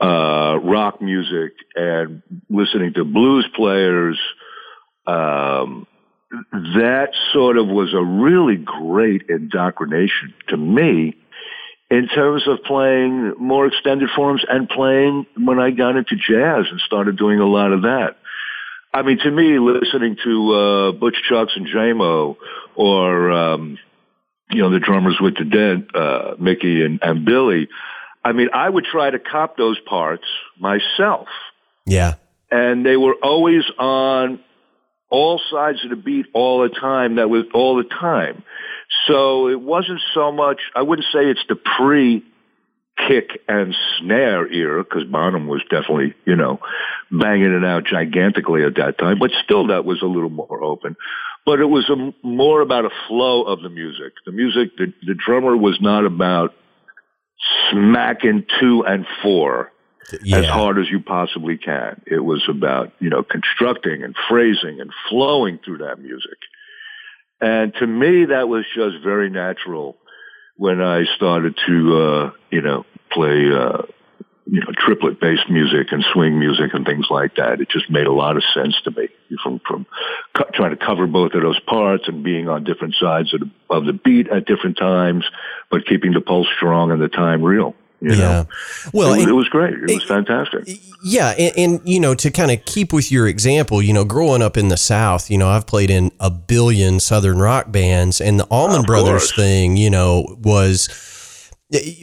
uh, 0.00 0.58
rock 0.62 1.00
music 1.00 1.52
and 1.74 2.22
listening 2.48 2.94
to 2.94 3.04
blues 3.04 3.46
players. 3.54 4.18
Um, 5.06 5.86
that 6.52 7.10
sort 7.32 7.56
of 7.56 7.66
was 7.68 7.94
a 7.94 8.02
really 8.02 8.56
great 8.56 9.22
indoctrination 9.30 10.34
to 10.48 10.56
me 10.56 11.16
in 11.90 12.06
terms 12.08 12.46
of 12.46 12.62
playing 12.64 13.34
more 13.38 13.66
extended 13.66 14.10
forms 14.14 14.44
and 14.46 14.68
playing 14.68 15.26
when 15.38 15.58
I 15.58 15.70
got 15.70 15.96
into 15.96 16.16
jazz 16.16 16.66
and 16.70 16.80
started 16.80 17.16
doing 17.16 17.40
a 17.40 17.46
lot 17.46 17.72
of 17.72 17.82
that. 17.82 18.16
I 18.92 19.02
mean, 19.02 19.18
to 19.18 19.30
me, 19.30 19.58
listening 19.58 20.16
to 20.24 20.52
uh, 20.52 20.92
Butch 20.92 21.16
Trucks 21.26 21.52
and 21.56 21.66
Jaimoe 21.66 22.36
or, 22.74 23.32
um, 23.32 23.78
you 24.50 24.62
know, 24.62 24.70
the 24.70 24.80
drummers 24.80 25.16
with 25.20 25.36
the 25.36 25.44
dead, 25.44 25.88
uh, 25.94 26.34
Mickey 26.38 26.84
and, 26.84 26.98
and 27.02 27.24
Billy, 27.24 27.68
I 28.24 28.32
mean, 28.32 28.48
I 28.52 28.68
would 28.68 28.84
try 28.84 29.10
to 29.10 29.18
cop 29.18 29.56
those 29.56 29.78
parts 29.80 30.24
myself. 30.58 31.28
Yeah. 31.86 32.14
And 32.50 32.84
they 32.84 32.96
were 32.96 33.14
always 33.22 33.64
on 33.78 34.40
all 35.10 35.40
sides 35.50 35.82
of 35.84 35.90
the 35.90 35.96
beat 35.96 36.26
all 36.34 36.62
the 36.62 36.68
time. 36.68 37.16
That 37.16 37.30
was 37.30 37.44
all 37.54 37.76
the 37.76 37.84
time. 37.88 38.42
So 39.06 39.48
it 39.48 39.60
wasn't 39.60 40.00
so 40.14 40.32
much, 40.32 40.60
I 40.74 40.82
wouldn't 40.82 41.06
say 41.12 41.26
it's 41.26 41.44
the 41.48 41.56
pre 41.56 42.24
kick 43.06 43.40
and 43.46 43.74
snare 43.98 44.50
era 44.52 44.82
because 44.82 45.04
Bonham 45.04 45.46
was 45.46 45.62
definitely, 45.70 46.14
you 46.24 46.34
know, 46.34 46.58
banging 47.10 47.52
it 47.52 47.64
out 47.64 47.84
gigantically 47.84 48.64
at 48.64 48.74
that 48.76 48.98
time, 48.98 49.18
but 49.18 49.30
still 49.44 49.68
that 49.68 49.84
was 49.84 50.02
a 50.02 50.06
little 50.06 50.30
more 50.30 50.62
open. 50.62 50.96
But 51.46 51.60
it 51.60 51.66
was 51.66 51.88
a, 51.88 52.26
more 52.26 52.60
about 52.60 52.84
a 52.84 52.90
flow 53.06 53.44
of 53.44 53.62
the 53.62 53.68
music. 53.68 54.14
The 54.26 54.32
music, 54.32 54.76
the, 54.76 54.92
the 55.06 55.14
drummer 55.14 55.56
was 55.56 55.78
not 55.80 56.04
about 56.04 56.54
smacking 57.70 58.44
two 58.60 58.84
and 58.86 59.06
four 59.22 59.72
Yeah. 60.22 60.38
as 60.38 60.46
hard 60.46 60.78
as 60.78 60.90
you 60.90 61.00
possibly 61.00 61.58
can. 61.58 62.00
It 62.06 62.24
was 62.24 62.42
about, 62.48 62.92
you 62.98 63.10
know, 63.10 63.22
constructing 63.22 64.02
and 64.02 64.16
phrasing 64.28 64.80
and 64.80 64.90
flowing 65.08 65.58
through 65.58 65.78
that 65.78 65.98
music. 66.00 66.38
And 67.40 67.74
to 67.74 67.86
me, 67.86 68.24
that 68.26 68.48
was 68.48 68.64
just 68.74 68.96
very 69.04 69.30
natural 69.30 69.96
when 70.56 70.80
I 70.80 71.04
started 71.14 71.56
to, 71.66 71.98
uh, 72.02 72.30
you 72.50 72.62
know, 72.62 72.84
play, 73.12 73.52
uh, 73.52 73.82
you 74.50 74.60
know, 74.60 74.72
triplet 74.78 75.20
based 75.20 75.48
music 75.50 75.88
and 75.92 76.02
swing 76.12 76.38
music 76.38 76.72
and 76.72 76.86
things 76.86 77.06
like 77.10 77.36
that. 77.36 77.60
It 77.60 77.68
just 77.68 77.90
made 77.90 78.06
a 78.06 78.12
lot 78.12 78.36
of 78.36 78.42
sense 78.54 78.80
to 78.84 78.90
me 78.90 79.08
from, 79.42 79.60
from 79.66 79.86
co- 80.34 80.48
trying 80.54 80.70
to 80.70 80.76
cover 80.84 81.06
both 81.06 81.34
of 81.34 81.42
those 81.42 81.60
parts 81.60 82.08
and 82.08 82.24
being 82.24 82.48
on 82.48 82.64
different 82.64 82.94
sides 82.98 83.34
of 83.34 83.40
the, 83.40 83.50
of 83.68 83.84
the 83.84 83.92
beat 83.92 84.28
at 84.28 84.46
different 84.46 84.78
times, 84.78 85.24
but 85.70 85.86
keeping 85.86 86.12
the 86.12 86.22
pulse 86.22 86.46
strong 86.56 86.90
and 86.90 87.00
the 87.02 87.08
time 87.08 87.42
real. 87.42 87.74
You 88.00 88.12
yeah. 88.12 88.16
know, 88.16 88.46
Well, 88.94 89.08
it, 89.08 89.16
was, 89.16 89.20
and- 89.22 89.30
it 89.30 89.34
was 89.34 89.48
great. 89.48 89.74
It 89.74 89.92
was 89.92 90.04
fantastic. 90.04 90.68
Yeah, 91.02 91.34
and, 91.38 91.52
and 91.58 91.80
you 91.84 92.00
know, 92.00 92.14
to 92.14 92.30
kind 92.30 92.50
of 92.50 92.64
keep 92.64 92.92
with 92.92 93.12
your 93.12 93.26
example, 93.26 93.82
you 93.82 93.92
know, 93.92 94.04
growing 94.04 94.40
up 94.40 94.56
in 94.56 94.68
the 94.68 94.76
South, 94.76 95.30
you 95.30 95.36
know, 95.36 95.48
I've 95.48 95.66
played 95.66 95.90
in 95.90 96.10
a 96.20 96.30
billion 96.30 97.00
Southern 97.00 97.38
rock 97.38 97.70
bands, 97.70 98.20
and 98.20 98.38
the 98.40 98.44
Allman 98.46 98.82
Brothers 98.82 99.34
thing, 99.34 99.76
you 99.76 99.90
know, 99.90 100.36
was 100.42 100.88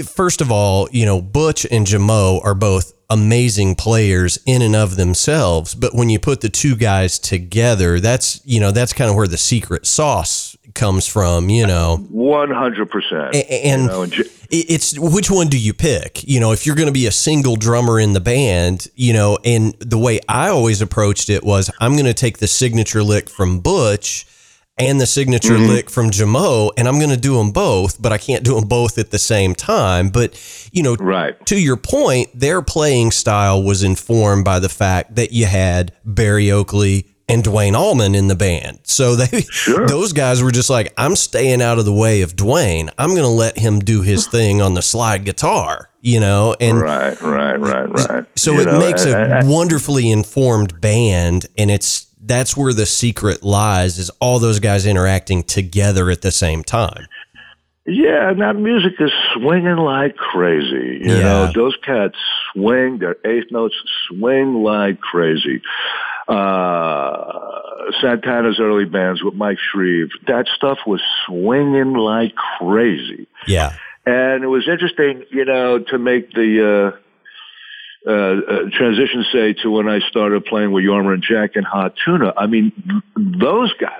first 0.05 0.41
of 0.41 0.51
all, 0.51 0.88
you 0.91 1.05
know, 1.05 1.22
Butch 1.22 1.65
and 1.69 1.86
Jaimoe 1.88 2.43
are 2.43 2.53
both 2.55 2.93
amazing 3.10 3.75
players 3.75 4.39
in 4.45 4.62
and 4.62 4.75
of 4.75 4.95
themselves, 4.95 5.75
but 5.75 5.93
when 5.93 6.10
you 6.10 6.19
put 6.19 6.41
the 6.41 6.50
two 6.50 6.75
guys 6.75 7.19
together, 7.19 8.00
that's 8.00 8.41
you 8.45 8.60
know, 8.60 8.72
that's 8.72 8.93
kind 8.93 9.10
of 9.10 9.15
where 9.15 9.27
the 9.27 9.38
secret 9.38 9.86
sauce 9.86 10.55
comes 10.74 11.07
from, 11.07 11.50
you 11.50 11.65
know. 11.65 11.98
One 12.10 12.51
hundred 12.51 12.89
percent. 12.89 13.34
A- 13.36 13.65
and 13.65 13.84
You 13.84 13.88
know, 13.88 14.01
and 14.03 14.12
J- 14.12 14.24
it's 14.51 14.98
which 15.00 15.31
one 15.31 15.48
do 15.48 15.60
you 15.60 15.74
pick? 15.74 16.24
You 16.27 16.39
know, 16.39 16.51
if 16.51 16.65
you're 16.65 16.75
going 16.75 16.88
to 16.88 16.93
be 16.93 17.07
a 17.07 17.12
single 17.12 17.55
drummer 17.55 18.00
in 18.00 18.13
the 18.13 18.19
band, 18.19 18.88
you 18.95 19.13
know, 19.13 19.39
and 19.43 19.74
the 19.79 19.98
way 19.98 20.19
I 20.29 20.50
always 20.50 20.81
approached 20.81 21.29
it 21.29 21.43
was 21.43 21.72
I'm 21.79 21.93
going 21.93 22.05
to 22.05 22.13
take 22.13 22.38
the 22.38 22.48
signature 22.48 23.03
lick 23.03 23.29
from 23.29 23.60
Butch 23.60 24.27
and 24.77 25.00
the 25.00 25.05
signature 25.05 25.53
Mm-hmm. 25.53 25.67
lick 25.70 25.89
from 25.89 26.10
Jaimoe, 26.12 26.72
and 26.77 26.88
I'm 26.88 26.98
going 26.98 27.10
to 27.12 27.17
do 27.17 27.38
them 27.38 27.51
both, 27.51 28.01
but 28.01 28.12
I 28.12 28.17
can't 28.17 28.44
do 28.44 28.55
them 28.55 28.67
both 28.67 28.98
at 28.98 29.12
the 29.12 29.20
same 29.20 29.55
time. 29.55 30.10
But, 30.10 30.39
you 30.74 30.84
know, 30.84 30.96
right. 30.96 31.44
to 31.46 31.58
your 31.60 31.77
point, 31.77 32.29
their 32.38 32.62
playing 32.62 33.12
style 33.12 33.63
was 33.63 33.84
informed 33.84 34.44
by 34.44 34.60
the 34.60 34.70
fact 34.70 35.15
that 35.15 35.32
you 35.32 35.46
had 35.46 35.94
Berry 36.03 36.51
Oakley 36.51 37.08
and 37.27 37.44
Duane 37.44 37.74
Allman 37.75 38.13
in 38.15 38.27
the 38.27 38.36
band. 38.36 38.79
So 38.84 39.15
they 39.17 39.41
Sure. 39.50 39.88
those 39.88 40.12
guys 40.13 40.44
were 40.44 40.51
just 40.51 40.70
like, 40.70 40.94
I'm 40.98 41.15
staying 41.15 41.62
out 41.62 41.79
of 41.79 41.86
the 41.86 41.94
way 41.94 42.22
of 42.22 42.36
Duane. 42.36 42.89
I'm 42.98 43.12
going 43.12 43.22
to 43.24 43.27
let 43.27 43.58
him 43.58 43.79
do 43.79 44.01
his 44.01 44.27
thing 44.32 44.62
on 44.62 44.74
the 44.74 44.82
slide 44.82 45.24
guitar, 45.25 45.89
you 46.01 46.20
know, 46.20 46.55
and 46.60 46.79
Right, 46.82 47.20
right, 47.22 47.60
right, 47.60 47.89
right. 48.10 48.25
so 48.36 48.53
You 48.53 48.62
it 48.62 48.65
know, 48.65 48.79
makes 48.79 49.05
a 49.05 49.41
wonderfully 49.46 50.12
informed 50.12 50.79
band 50.82 51.46
and 51.58 51.72
it's 51.72 52.08
that's 52.25 52.58
where 52.58 52.74
the 52.74 52.86
secret 52.86 53.44
lies 53.44 53.98
is 53.98 54.10
all 54.20 54.39
those 54.39 54.60
guys 54.60 54.86
interacting 54.86 55.44
together 55.44 56.10
at 56.10 56.22
the 56.22 56.32
same 56.32 56.63
time. 56.63 57.08
Yeah, 57.88 58.32
and 58.32 58.41
that 58.41 58.55
music 58.55 58.94
is 59.00 59.12
swinging 59.34 59.77
like 59.77 60.15
crazy. 60.15 61.00
You 61.03 61.17
Yeah. 61.17 61.22
know, 61.22 61.51
those 61.53 61.75
cats 61.86 62.17
swing, 62.51 62.98
their 62.98 63.15
eighth 63.24 63.51
notes 63.51 63.75
swing 64.08 64.63
like 64.63 65.00
crazy. 65.00 65.62
Uh, 66.27 67.62
Santana's 68.01 68.60
early 68.60 68.86
bands 68.86 69.22
with 69.24 69.36
Mike 69.36 69.60
Shrieve, 69.72 70.10
that 70.27 70.48
stuff 70.55 70.79
was 70.88 71.01
swinging 71.27 71.94
like 71.94 72.34
crazy. 72.58 73.27
Yeah. 73.48 73.74
And 74.07 74.44
it 74.44 74.48
was 74.48 74.68
interesting, 74.68 75.24
you 75.31 75.46
know, 75.46 75.79
to 75.79 75.98
make 76.00 76.31
the 76.33 76.94
uh, 76.94 76.98
uh, 78.07 78.11
uh, 78.11 78.70
transition, 78.72 79.25
say, 79.31 79.53
to 79.53 79.72
when 79.72 79.87
I 79.87 80.00
started 80.09 80.46
playing 80.46 80.72
with 80.72 80.83
Jorma 80.83 81.15
and 81.15 81.24
Jack 81.24 81.55
and 81.55 81.65
Hot 81.65 81.96
Tuna. 82.03 82.33
I 82.37 82.46
mean, 82.48 82.72
th- 82.72 83.39
those 83.39 83.74
guys 83.74 83.91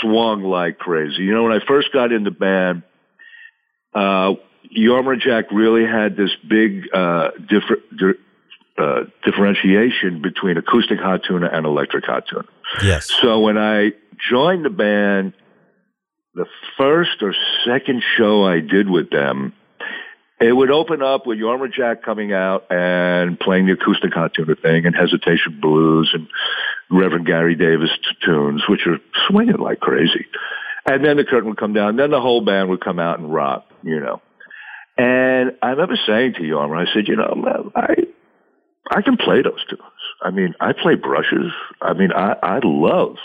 swung 0.00 0.42
like 0.42 0.78
crazy. 0.78 1.22
You 1.22 1.32
know, 1.32 1.44
when 1.44 1.52
I 1.52 1.64
first 1.66 1.92
got 1.92 2.12
in 2.12 2.24
the 2.24 2.30
band, 2.30 2.82
uh, 3.94 4.34
Jorma 4.76 5.14
and 5.14 5.22
Jack 5.22 5.46
really 5.50 5.86
had 5.86 6.16
this 6.16 6.30
big 6.48 6.84
uh, 6.92 7.30
differ- 7.48 7.82
di- 7.96 8.20
uh, 8.76 9.04
differentiation 9.24 10.20
between 10.22 10.56
acoustic 10.56 10.98
Hot 10.98 11.22
Tuna 11.26 11.48
and 11.52 11.66
electric 11.66 12.04
Hot 12.04 12.24
Tuna. 12.28 12.44
Yes. 12.82 13.10
So 13.22 13.40
when 13.40 13.56
I 13.56 13.92
joined 14.30 14.64
the 14.64 14.70
band, 14.70 15.32
the 16.34 16.46
first 16.76 17.22
or 17.22 17.34
second 17.64 18.02
show 18.16 18.44
I 18.44 18.60
did 18.60 18.88
with 18.88 19.10
them, 19.10 19.54
it 20.40 20.52
would 20.52 20.70
open 20.70 21.02
up 21.02 21.26
with 21.26 21.38
Jorma 21.38 21.72
Jack 21.72 22.02
coming 22.02 22.32
out 22.32 22.66
and 22.70 23.38
playing 23.38 23.66
the 23.66 23.72
acoustic 23.72 24.12
hot 24.14 24.34
tuna 24.34 24.54
thing 24.54 24.86
and 24.86 24.94
Hesitation 24.94 25.58
Blues 25.60 26.10
and 26.12 26.28
Reverend 26.90 27.26
Gary 27.26 27.56
Davis 27.56 27.90
tunes, 28.24 28.62
which 28.68 28.86
are 28.86 28.98
swinging 29.26 29.58
like 29.58 29.80
crazy. 29.80 30.26
And 30.86 31.04
then 31.04 31.16
the 31.16 31.24
curtain 31.24 31.48
would 31.48 31.58
come 31.58 31.72
down. 31.72 31.96
Then 31.96 32.10
the 32.10 32.20
whole 32.20 32.40
band 32.40 32.70
would 32.70 32.80
come 32.80 32.98
out 32.98 33.18
and 33.18 33.32
rock, 33.32 33.66
you 33.82 34.00
know. 34.00 34.22
And 34.96 35.52
I 35.62 35.70
remember 35.70 35.98
saying 36.06 36.34
to 36.34 36.40
Jorma, 36.40 36.88
I 36.88 36.92
said, 36.92 37.08
you 37.08 37.16
know, 37.16 37.72
I 37.74 37.94
I 38.90 39.02
can 39.02 39.16
play 39.16 39.42
those 39.42 39.64
tunes. 39.68 39.82
I 40.22 40.30
mean, 40.30 40.54
I 40.60 40.72
play 40.72 40.94
brushes. 40.94 41.52
I 41.82 41.92
mean, 41.92 42.10
I, 42.12 42.36
I 42.42 42.60
love 42.64 43.16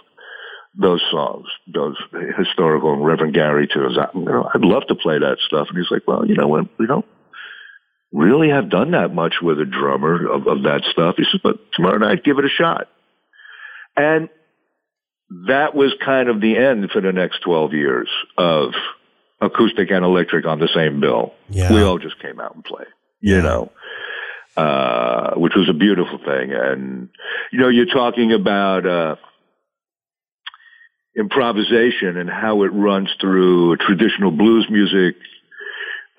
those 0.75 1.01
songs, 1.11 1.45
those 1.71 1.95
historical 2.37 2.93
and 2.93 3.05
Reverend 3.05 3.33
Gary 3.33 3.67
tunes. 3.71 3.97
I, 3.97 4.07
you 4.17 4.25
know, 4.25 4.49
I'd 4.53 4.61
love 4.61 4.83
to 4.87 4.95
play 4.95 5.19
that 5.19 5.37
stuff. 5.45 5.67
And 5.69 5.77
he's 5.77 5.91
like, 5.91 6.07
well, 6.07 6.25
you 6.27 6.35
know 6.35 6.47
what? 6.47 6.65
We 6.79 6.87
don't 6.87 7.05
really 8.11 8.49
have 8.49 8.69
done 8.69 8.91
that 8.91 9.13
much 9.13 9.35
with 9.41 9.59
a 9.59 9.65
drummer 9.65 10.27
of, 10.27 10.47
of 10.47 10.63
that 10.63 10.81
stuff. 10.91 11.15
He 11.17 11.23
says, 11.31 11.41
but 11.43 11.57
tomorrow 11.73 11.97
night, 11.97 12.23
give 12.23 12.39
it 12.39 12.45
a 12.45 12.49
shot. 12.49 12.87
And 13.95 14.29
that 15.47 15.75
was 15.75 15.93
kind 16.03 16.29
of 16.29 16.41
the 16.41 16.57
end 16.57 16.89
for 16.91 17.01
the 17.01 17.11
next 17.11 17.39
12 17.41 17.73
years 17.73 18.09
of 18.37 18.73
acoustic 19.41 19.91
and 19.91 20.03
electric 20.05 20.45
on 20.45 20.59
the 20.59 20.69
same 20.73 20.99
bill. 20.99 21.33
Yeah. 21.49 21.71
We 21.73 21.81
all 21.81 21.99
just 21.99 22.19
came 22.19 22.39
out 22.39 22.55
and 22.55 22.63
played, 22.63 22.87
you 23.21 23.35
Yeah. 23.35 23.41
know, 23.41 23.71
uh, 24.57 25.33
which 25.35 25.53
was 25.55 25.69
a 25.69 25.73
beautiful 25.73 26.17
thing. 26.19 26.51
And, 26.53 27.09
you 27.51 27.59
know, 27.59 27.67
you're 27.69 27.85
talking 27.87 28.31
about, 28.31 28.85
uh, 28.85 29.15
improvisation 31.17 32.17
and 32.17 32.29
how 32.29 32.63
it 32.63 32.69
runs 32.69 33.09
through 33.21 33.77
traditional 33.77 34.31
blues 34.31 34.67
music, 34.69 35.15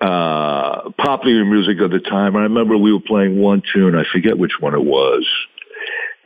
uh, 0.01 0.89
popular 0.97 1.45
music 1.45 1.79
of 1.81 1.91
the 1.91 1.99
time. 1.99 2.35
I 2.35 2.41
remember 2.41 2.77
we 2.77 2.93
were 2.93 2.99
playing 2.99 3.39
one 3.39 3.61
tune. 3.73 3.95
I 3.95 4.03
forget 4.11 4.37
which 4.37 4.53
one 4.59 4.73
it 4.73 4.83
was. 4.83 5.27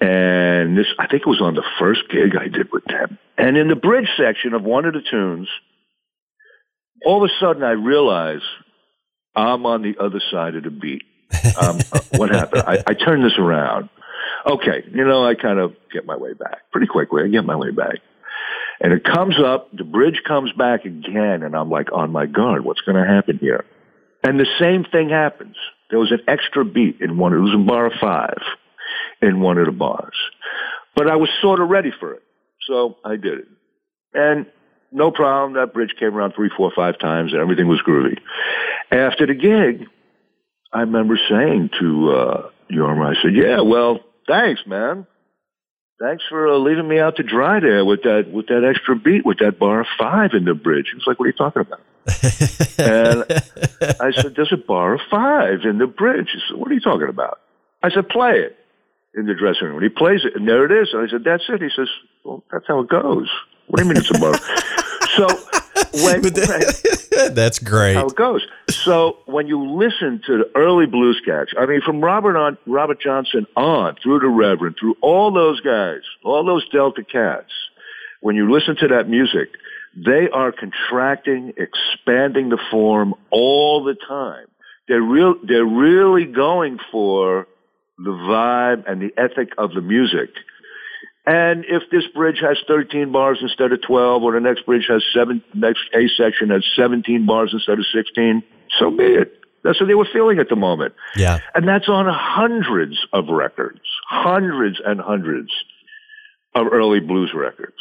And 0.02 0.78
this, 0.78 0.88
I 0.98 1.08
think 1.08 1.24
it 1.24 1.28
was 1.28 1.42
on 1.42 1.56
the 1.56 1.64
first 1.78 2.02
gig 2.10 2.36
I 2.40 2.48
did 2.48 2.72
with 2.72 2.86
them. 2.86 3.18
And 3.38 3.58
in 3.58 3.68
the 3.68 3.76
bridge 3.76 4.08
section 4.18 4.54
of 4.54 4.64
one 4.64 4.86
of 4.86 4.94
the 4.94 5.02
tunes, 5.02 5.48
all 7.06 7.24
of 7.24 7.30
a 7.30 7.34
sudden 7.40 7.64
I 7.64 7.72
realize 7.72 8.42
I'm 9.36 9.66
on 9.66 9.82
the 9.82 9.96
other 10.00 10.22
side 10.32 10.56
of 10.56 10.64
the 10.64 10.70
beat. 10.70 11.04
Um, 11.60 11.80
uh, 11.92 12.00
what 12.16 12.30
happened? 12.30 12.64
I, 12.66 12.84
I 12.88 12.94
turned 12.94 13.24
this 13.24 13.38
around. 13.38 13.90
Okay, 14.46 14.84
you 14.92 15.06
know, 15.06 15.26
I 15.26 15.36
kind 15.36 15.60
of 15.60 15.74
get 15.92 16.06
my 16.06 16.16
way 16.16 16.34
back 16.34 16.72
pretty 16.72 16.88
quickly. 16.88 17.24
I 17.24 17.28
get 17.28 17.44
my 17.46 17.56
way 17.56 17.72
back. 17.72 18.00
And 18.82 18.94
it 18.94 19.04
comes 19.04 19.36
up, 19.44 19.70
the 19.76 19.84
bridge 19.84 20.22
comes 20.26 20.52
back 20.54 20.86
again, 20.86 21.44
and 21.44 21.56
I'm 21.56 21.70
like 21.70 21.92
on 21.92 22.12
my 22.12 22.26
guard. 22.26 22.64
What's 22.64 22.82
going 22.82 22.96
to 22.96 23.08
happen 23.10 23.38
here? 23.40 23.66
And 24.24 24.40
the 24.40 24.48
same 24.60 24.86
thing 24.86 25.10
happens. 25.10 25.56
There 25.90 26.00
was 26.00 26.12
an 26.12 26.22
extra 26.28 26.64
beat 26.64 27.02
in 27.02 27.18
one, 27.18 27.34
it 27.34 27.40
was 27.40 27.54
in 27.54 27.66
bar 27.66 27.92
five 28.00 28.38
in 29.22 29.42
one 29.42 29.58
of 29.58 29.66
the 29.66 29.72
bars. 29.72 30.16
But 30.96 31.10
I 31.10 31.16
was 31.16 31.30
sort 31.42 31.60
of 31.60 31.70
ready 31.70 31.92
for 32.00 32.14
it. 32.14 32.24
So 32.68 32.98
I 33.04 33.16
did 33.16 33.40
it. 33.40 33.48
And 34.14 34.46
no 34.92 35.12
problem. 35.12 35.54
That 35.54 35.74
bridge 35.74 35.94
came 36.00 36.16
around 36.16 36.34
three, 36.36 36.50
four, 36.56 36.72
five 36.76 37.00
times 37.00 37.32
and 37.34 37.42
everything 37.42 37.68
was 37.68 37.82
groovy. 37.86 38.18
After 38.92 39.26
the 39.26 39.34
gig, 39.34 39.88
I 40.74 40.82
remember 40.82 41.18
saying 41.30 41.72
to, 41.80 42.12
uh, 42.12 42.50
Jorma, 42.72 43.16
I 43.16 43.22
said, 43.22 43.36
yeah, 43.36 43.62
well, 43.62 44.00
thanks, 44.28 44.62
man. 44.66 45.08
Thanks 46.00 46.24
for 46.30 46.48
uh, 46.48 46.58
leaving 46.58 46.88
me 46.88 46.98
out 47.00 47.18
to 47.18 47.24
dry 47.24 47.60
there 47.60 47.84
with 47.84 48.04
that, 48.04 48.32
with 48.32 48.48
that 48.48 48.64
extra 48.64 48.96
beat, 48.96 49.26
with 49.26 49.40
that 49.40 49.60
bar 49.60 49.86
five 49.98 50.32
in 50.34 50.46
the 50.46 50.54
bridge. 50.54 50.88
He 50.92 50.96
was 50.96 51.04
like, 51.06 51.20
what 51.20 51.26
are 51.26 51.28
you 51.28 51.34
talking 51.34 51.62
about? 51.62 51.82
and 52.80 53.98
I 54.00 54.12
said, 54.12 54.34
there's 54.36 54.54
a 54.54 54.58
bar 54.58 54.94
of 54.94 55.02
five 55.12 55.66
in 55.66 55.78
the 55.78 55.88
bridge. 55.88 56.30
He 56.34 56.40
said, 56.48 56.58
what 56.58 56.72
are 56.72 56.74
you 56.74 56.80
talking 56.80 57.10
about? 57.10 57.42
I 57.84 57.90
said, 57.90 58.08
play 58.08 58.40
it 58.40 58.58
in 59.14 59.26
the 59.26 59.34
dressing 59.34 59.68
room. 59.68 59.76
And 59.76 59.84
he 59.84 59.90
plays 59.90 60.22
it, 60.24 60.38
and 60.38 60.48
there 60.48 60.64
it 60.66 60.72
is. 60.72 60.94
And 60.94 61.06
I 61.06 61.12
said, 61.12 61.26
that's 61.26 61.44
it. 61.50 61.62
He 61.62 61.70
says, 61.76 61.90
well, 62.24 62.44
that's 62.50 62.66
how 62.66 62.80
it 62.80 62.88
goes. 62.88 63.30
What 63.68 63.80
do 63.80 63.84
you 63.84 63.90
mean 63.90 63.98
it's 63.98 64.10
a 64.10 64.20
bar? 64.20 64.38
so 65.18 65.59
when, 65.94 66.22
that- 66.22 67.32
that's 67.36 67.60
great. 67.60 67.96
how 67.96 68.08
it 68.08 68.16
goes. 68.16 68.46
So 68.70 69.18
when 69.26 69.48
you 69.48 69.78
listen 69.78 70.22
to 70.28 70.38
the 70.40 70.52
early 70.56 70.86
blues 70.86 71.22
cats, 71.26 71.52
I 71.58 71.66
mean, 71.66 71.82
from 71.82 72.02
Robert 72.02 72.38
on 72.38 72.58
Robert 72.66 73.02
Johnson 73.02 73.46
on 73.56 73.96
through 74.02 74.20
the 74.20 74.28
Reverend, 74.30 74.78
through 74.80 74.96
all 75.02 75.32
those 75.32 75.60
guys, 75.62 76.02
all 76.24 76.46
those 76.46 76.68
Delta 76.70 77.04
cats, 77.04 77.52
when 78.22 78.36
you 78.36 78.52
listen 78.52 78.76
to 78.78 78.88
that 78.90 79.10
music, 79.10 79.50
they 79.96 80.30
are 80.30 80.52
contracting, 80.52 81.54
expanding 81.58 82.50
the 82.50 82.60
form 82.70 83.16
all 83.32 83.84
the 83.84 83.96
time. 84.08 84.46
they're 84.88 85.02
real, 85.02 85.36
they're 85.44 85.66
really 85.66 86.26
going 86.26 86.80
for 86.92 87.48
the 87.98 88.12
vibe 88.12 88.84
and 88.90 89.02
the 89.02 89.12
ethic 89.18 89.50
of 89.58 89.74
the 89.74 89.82
music. 89.82 90.30
And 91.30 91.64
if 91.66 91.84
this 91.92 92.08
bridge 92.16 92.40
has 92.42 92.58
13 92.68 93.12
bars 93.12 93.38
instead 93.40 93.72
of 93.72 93.84
12, 93.84 94.24
or 94.24 94.34
the 94.34 94.40
next 94.40 94.66
bridge 94.66 94.88
has 94.90 95.04
seven, 95.14 95.44
next 95.54 95.82
A 95.94 96.08
section 96.18 96.50
has 96.50 96.66
17 96.76 97.28
bars 97.28 97.52
instead 97.54 97.78
of 97.78 97.86
16, 97.94 98.42
so 98.80 98.90
be 98.90 99.04
it. 99.04 99.40
That's 99.64 99.80
what 99.80 99.86
they 99.86 99.94
were 99.94 100.08
feeling 100.12 100.40
at 100.40 100.50
the 100.50 100.56
moment. 100.56 100.96
Yeah. 101.16 101.38
And 101.54 101.68
that's 101.68 101.88
on 101.88 102.08
hundreds 102.10 102.98
of 103.14 103.28
records, 103.28 103.82
hundreds 104.10 104.82
and 104.84 105.00
hundreds 105.00 105.52
of 106.56 106.66
early 106.72 107.00
blues 107.00 107.32
records. 107.36 107.78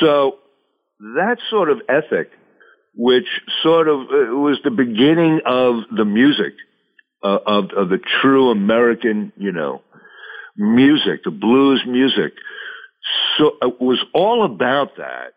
So 0.00 0.38
that 0.98 1.36
sort 1.50 1.70
of 1.70 1.80
ethic, 1.88 2.32
which 2.96 3.28
sort 3.62 3.86
of 3.86 4.00
uh, 4.00 4.34
was 4.34 4.58
the 4.64 4.72
beginning 4.72 5.42
of 5.46 5.84
the 5.96 6.04
music, 6.04 6.54
uh, 7.22 7.38
of, 7.46 7.70
of 7.76 7.90
the 7.90 8.00
true 8.20 8.50
American, 8.50 9.32
you 9.36 9.52
know, 9.52 9.82
music, 10.56 11.22
the 11.22 11.30
blues 11.30 11.84
music, 11.86 12.32
so 13.36 13.56
it 13.62 13.80
was 13.80 14.02
all 14.12 14.44
about 14.44 14.96
that. 14.96 15.34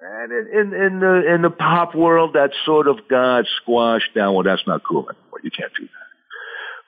And 0.00 0.32
in, 0.32 0.46
in, 0.52 0.74
in 0.74 1.00
the 1.00 1.34
in 1.34 1.42
the 1.42 1.50
pop 1.50 1.94
world, 1.94 2.34
that 2.34 2.50
sort 2.64 2.86
of 2.86 3.08
got 3.08 3.46
squashed 3.62 4.14
down. 4.14 4.34
Well, 4.34 4.44
that's 4.44 4.66
not 4.66 4.82
cool 4.84 5.08
anymore. 5.08 5.40
You 5.42 5.50
can't 5.50 5.72
do 5.78 5.84
that. 5.84 5.90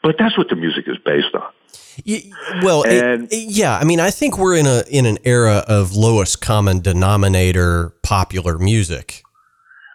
But 0.03 0.17
that's 0.19 0.37
what 0.37 0.49
the 0.49 0.57
music 0.57 0.85
is 0.87 0.99
based 1.05 1.35
on. 1.35 2.63
well, 2.63 2.85
and, 2.87 3.33
it, 3.33 3.51
yeah, 3.51 3.77
I 3.77 3.85
mean, 3.85 3.99
I 3.99 4.11
think 4.11 4.39
we're 4.39 4.57
in 4.57 4.67
a 4.67 4.85
in 4.91 5.07
an 5.07 5.19
era 5.25 5.65
of 5.67 5.97
lowest 5.97 6.41
common 6.41 6.81
denominator 6.81 7.95
popular 8.03 8.59
music. 8.59 9.23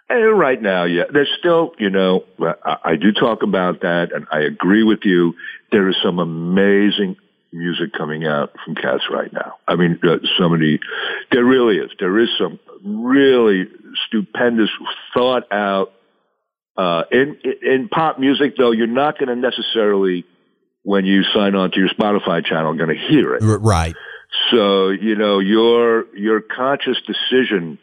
And 0.08 0.38
right 0.38 0.60
now, 0.60 0.84
yeah, 0.84 1.04
there's 1.10 1.30
still, 1.38 1.72
you 1.78 1.88
know, 1.88 2.24
I, 2.64 2.76
I 2.84 2.96
do 2.96 3.10
talk 3.10 3.42
about 3.42 3.80
that, 3.80 4.12
and 4.12 4.26
I 4.30 4.40
agree 4.40 4.82
with 4.82 5.00
you. 5.04 5.34
There 5.72 5.88
is 5.88 5.96
some 6.02 6.18
amazing 6.18 7.16
music 7.54 7.92
coming 7.96 8.26
out 8.26 8.52
from 8.64 8.74
cats 8.74 9.04
right 9.10 9.32
now. 9.32 9.54
I 9.66 9.76
mean, 9.76 9.98
uh, 10.02 10.16
somebody, 10.38 10.80
there 11.30 11.44
really 11.44 11.76
is. 11.78 11.90
There 11.98 12.18
is 12.18 12.28
some 12.38 12.58
really 12.84 13.66
stupendous, 14.06 14.70
thought 15.14 15.50
out. 15.52 15.92
Uh, 16.76 17.04
in 17.12 17.38
in 17.62 17.88
pop 17.88 18.18
music, 18.18 18.56
though, 18.58 18.72
you're 18.72 18.88
not 18.88 19.16
going 19.16 19.28
to 19.28 19.36
necessarily, 19.36 20.24
when 20.82 21.04
you 21.04 21.22
sign 21.32 21.54
on 21.54 21.70
to 21.70 21.78
your 21.78 21.88
Spotify 21.88 22.44
channel, 22.44 22.74
going 22.74 22.88
to 22.88 23.06
hear 23.08 23.36
it. 23.36 23.42
Right. 23.42 23.94
So 24.50 24.88
you 24.88 25.14
know 25.14 25.38
your 25.38 26.06
your 26.16 26.40
conscious 26.40 26.96
decision 27.06 27.78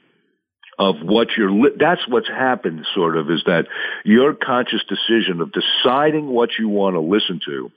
of 0.78 0.96
what 1.02 1.30
you're 1.38 1.52
li- 1.52 1.76
that's 1.80 2.02
what's 2.08 2.28
happened 2.28 2.86
sort 2.94 3.16
of 3.16 3.30
is 3.30 3.44
that 3.46 3.68
your 4.04 4.34
conscious 4.34 4.82
decision 4.90 5.40
of 5.40 5.52
deciding 5.54 6.28
what 6.28 6.50
you 6.60 6.68
want 6.68 6.96
to 6.96 7.00
listen 7.00 7.40
to 7.46 7.72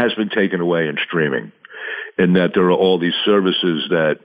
has 0.00 0.14
been 0.14 0.30
taken 0.30 0.60
away 0.60 0.88
in 0.88 0.96
streaming 1.06 1.52
in 2.18 2.34
that 2.34 2.50
there 2.54 2.64
are 2.64 2.72
all 2.72 2.98
these 2.98 3.14
services 3.24 3.86
that 3.90 4.18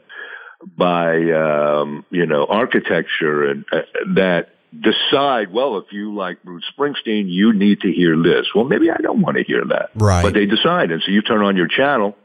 by 0.78 1.16
um, 1.32 2.06
you 2.10 2.26
know 2.26 2.46
architecture 2.46 3.44
and 3.50 3.66
uh, 3.72 3.82
that 4.16 4.50
decide 4.74 5.54
well 5.54 5.78
if 5.78 5.86
you 5.92 6.14
like 6.16 6.44
Bruce 6.44 6.66
Springsteen 6.78 7.26
you 7.28 7.54
need 7.54 7.82
to 7.82 7.92
hear 7.92 8.22
this. 8.22 8.48
Well 8.54 8.66
maybe 8.66 8.90
I 8.90 8.98
don't 8.98 9.22
want 9.22 9.38
to 9.38 9.44
hear 9.44 9.64
that. 9.70 9.90
Right. 9.96 10.24
But 10.24 10.34
they 10.34 10.46
decide. 10.46 10.92
And 10.92 11.02
so 11.06 11.12
you 11.12 11.22
turn 11.22 11.42
on 11.42 11.56
your 11.56 11.68
channel 11.68 12.16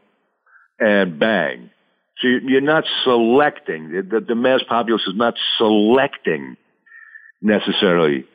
and 0.78 1.18
bang. 1.18 1.70
So 2.20 2.28
you're 2.28 2.60
not 2.60 2.84
selecting. 3.04 4.06
The, 4.10 4.20
the 4.20 4.34
mass 4.34 4.60
populace 4.68 5.02
is 5.06 5.14
not 5.16 5.34
selecting 5.58 6.56
necessarily 7.40 8.26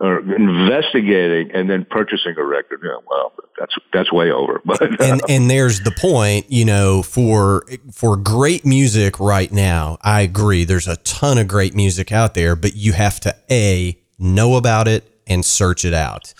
or 0.00 0.18
investigating 0.34 1.50
and 1.52 1.70
then 1.70 1.86
purchasing 1.88 2.34
a 2.36 2.44
record. 2.44 2.80
Yeah, 2.84 2.96
well, 3.08 3.32
that's 3.58 3.74
that's 3.92 4.12
way 4.12 4.30
over. 4.30 4.60
But 4.64 4.82
and 5.00 5.20
and 5.28 5.50
there's 5.50 5.80
the 5.80 5.92
point, 5.92 6.50
you 6.50 6.64
know, 6.64 7.02
for 7.02 7.64
for 7.92 8.16
great 8.16 8.64
music 8.64 9.20
right 9.20 9.50
now. 9.50 9.98
I 10.02 10.22
agree. 10.22 10.64
There's 10.64 10.88
a 10.88 10.96
ton 10.98 11.38
of 11.38 11.48
great 11.48 11.74
music 11.74 12.12
out 12.12 12.34
there, 12.34 12.56
but 12.56 12.74
you 12.74 12.92
have 12.92 13.20
to 13.20 13.36
a 13.50 13.98
know 14.18 14.56
about 14.56 14.88
it 14.88 15.10
and 15.26 15.44
search 15.44 15.84
it 15.84 15.94
out. 15.94 16.34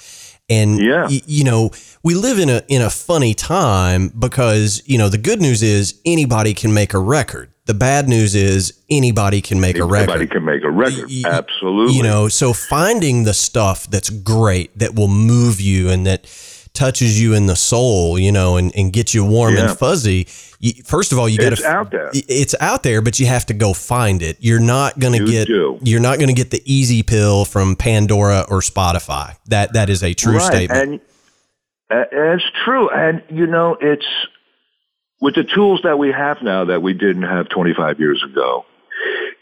And 0.49 0.79
yeah. 0.79 1.07
y- 1.09 1.23
you 1.27 1.45
know, 1.45 1.71
we 2.03 2.14
live 2.14 2.38
in 2.38 2.51
a 2.51 2.62
in 2.69 2.83
a 2.83 2.90
funny 2.90 3.35
time 3.35 4.09
because 4.09 4.83
you 4.85 4.99
know 4.99 5.09
the 5.09 5.19
good 5.19 5.40
news 5.40 5.62
is 5.62 6.01
anybody 6.05 6.55
can 6.55 6.75
make 6.75 6.93
a 6.93 6.99
record 6.99 7.51
the 7.66 7.74
bad 7.74 8.09
news 8.09 8.35
is 8.35 8.79
anybody 8.90 9.40
can 9.40 9.61
make 9.61 9.77
anybody 9.77 9.81
a 9.81 10.00
record. 10.00 10.11
Anybody 10.11 10.27
can 10.31 10.44
make 10.44 10.64
a 10.64 10.70
record. 10.70 11.09
Y- 11.09 11.22
Absolutely. 11.24 11.96
You 11.96 12.03
know, 12.03 12.29
so 12.29 12.53
finding 12.53 13.24
the 13.24 13.35
stuff 13.35 13.87
that's 13.88 14.11
great 14.11 14.79
that 14.79 14.94
will 14.94 15.09
move 15.09 15.61
you 15.61 15.88
and 15.88 16.07
that 16.07 16.27
touches 16.74 17.20
you 17.22 17.33
in 17.33 17.46
the 17.46 17.57
soul, 17.57 18.18
you 18.18 18.33
know, 18.33 18.57
and, 18.57 18.74
and 18.77 18.92
gets 18.92 19.14
you 19.14 19.24
warm 19.24 19.55
yeah. 19.55 19.68
and 19.70 19.79
fuzzy. 19.79 20.27
You, 20.59 20.72
first 20.85 21.12
of 21.12 21.18
all, 21.18 21.29
you 21.29 21.38
got 21.38 21.50
to. 21.50 21.53
It's 21.55 21.64
out 21.64 21.90
there. 21.90 22.11
It's 22.12 22.55
out 22.61 22.83
there, 22.83 23.00
but 23.00 23.18
you 23.18 23.27
have 23.27 23.46
to 23.46 23.55
go 23.55 23.72
find 23.72 24.20
it. 24.20 24.37
You're 24.40 24.61
not 24.61 24.98
going 24.98 25.18
to 25.18 25.24
get. 25.24 25.46
Do. 25.46 25.79
You're 25.83 26.00
not 26.00 26.18
going 26.18 26.29
to 26.29 26.35
get 26.35 26.50
the 26.50 26.62
easy 26.66 27.03
pill 27.03 27.44
from 27.44 27.77
Pandora 27.77 28.44
or 28.50 28.61
Spotify. 28.61 29.37
That 29.46 29.72
that 29.72 29.88
is 29.88 30.03
a 30.03 30.12
true 30.12 30.37
right. 30.37 30.42
statement. 30.42 31.03
And 31.88 32.00
uh, 32.00 32.05
it's 32.11 32.44
true, 32.64 32.90
and 32.90 33.22
you 33.31 33.46
know, 33.46 33.77
it's 33.81 34.07
with 35.25 35.37
the 35.37 35.43
tools 35.43 35.81
that 35.85 35.99
we 35.99 36.13
have 36.13 36.43
now 36.43 36.67
that 36.67 36.83
we 36.83 36.93
didn't 36.93 37.23
have 37.23 37.49
25 37.49 37.99
years 37.99 38.23
ago, 38.31 38.67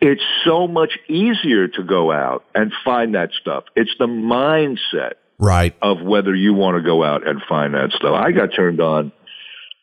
it's 0.01 0.23
so 0.45 0.69
much 0.69 0.97
easier 1.09 1.67
to 1.67 1.83
go 1.83 2.13
out 2.13 2.45
and 2.55 2.73
find 2.85 3.17
that 3.17 3.31
stuff. 3.41 3.65
It's 3.75 3.91
the 3.99 4.07
mindset 4.07 5.15
right 5.41 5.75
of 5.83 6.01
whether 6.01 6.37
you 6.37 6.55
want 6.55 6.77
to 6.77 6.83
go 6.85 7.03
out 7.03 7.27
and 7.27 7.43
find 7.49 7.75
that 7.75 7.91
stuff. 7.91 8.15
I 8.15 8.31
got 8.31 8.51
turned 8.55 8.81
on 8.81 9.11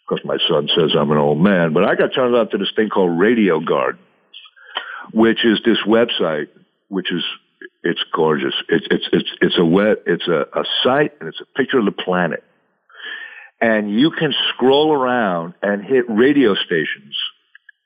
because 0.08 0.24
my 0.24 0.38
son 0.48 0.70
says 0.74 0.92
I'm 0.98 1.12
an 1.12 1.18
old 1.18 1.42
man, 1.42 1.74
but 1.74 1.84
I 1.84 1.96
got 1.96 2.14
turned 2.16 2.34
on 2.34 2.50
to 2.52 2.58
this 2.58 2.72
thing 2.78 2.88
called 2.88 3.20
Radio 3.20 3.60
Garden, 3.60 4.00
which 5.14 5.44
is 5.44 5.60
this 5.66 5.80
website, 5.86 6.48
which 6.88 7.12
is 7.12 7.26
it's 7.84 8.06
gorgeous. 8.16 8.54
It's 8.70 8.88
it's 8.90 9.10
it's 9.12 9.30
it's 9.42 9.58
a 9.60 9.66
web 9.66 9.98
it's 10.06 10.30
a, 10.30 10.48
a 10.58 10.64
site 10.82 11.12
and 11.20 11.28
it's 11.28 11.42
a 11.42 11.58
picture 11.58 11.78
of 11.78 11.84
the 11.84 11.92
planet 11.92 12.46
and 13.62 13.91
you 13.91 14.12
can 14.12 14.34
scroll 14.50 14.93
around 14.93 15.54
and 15.62 15.84
hit 15.84 16.06
radio 16.10 16.56
stations 16.56 17.15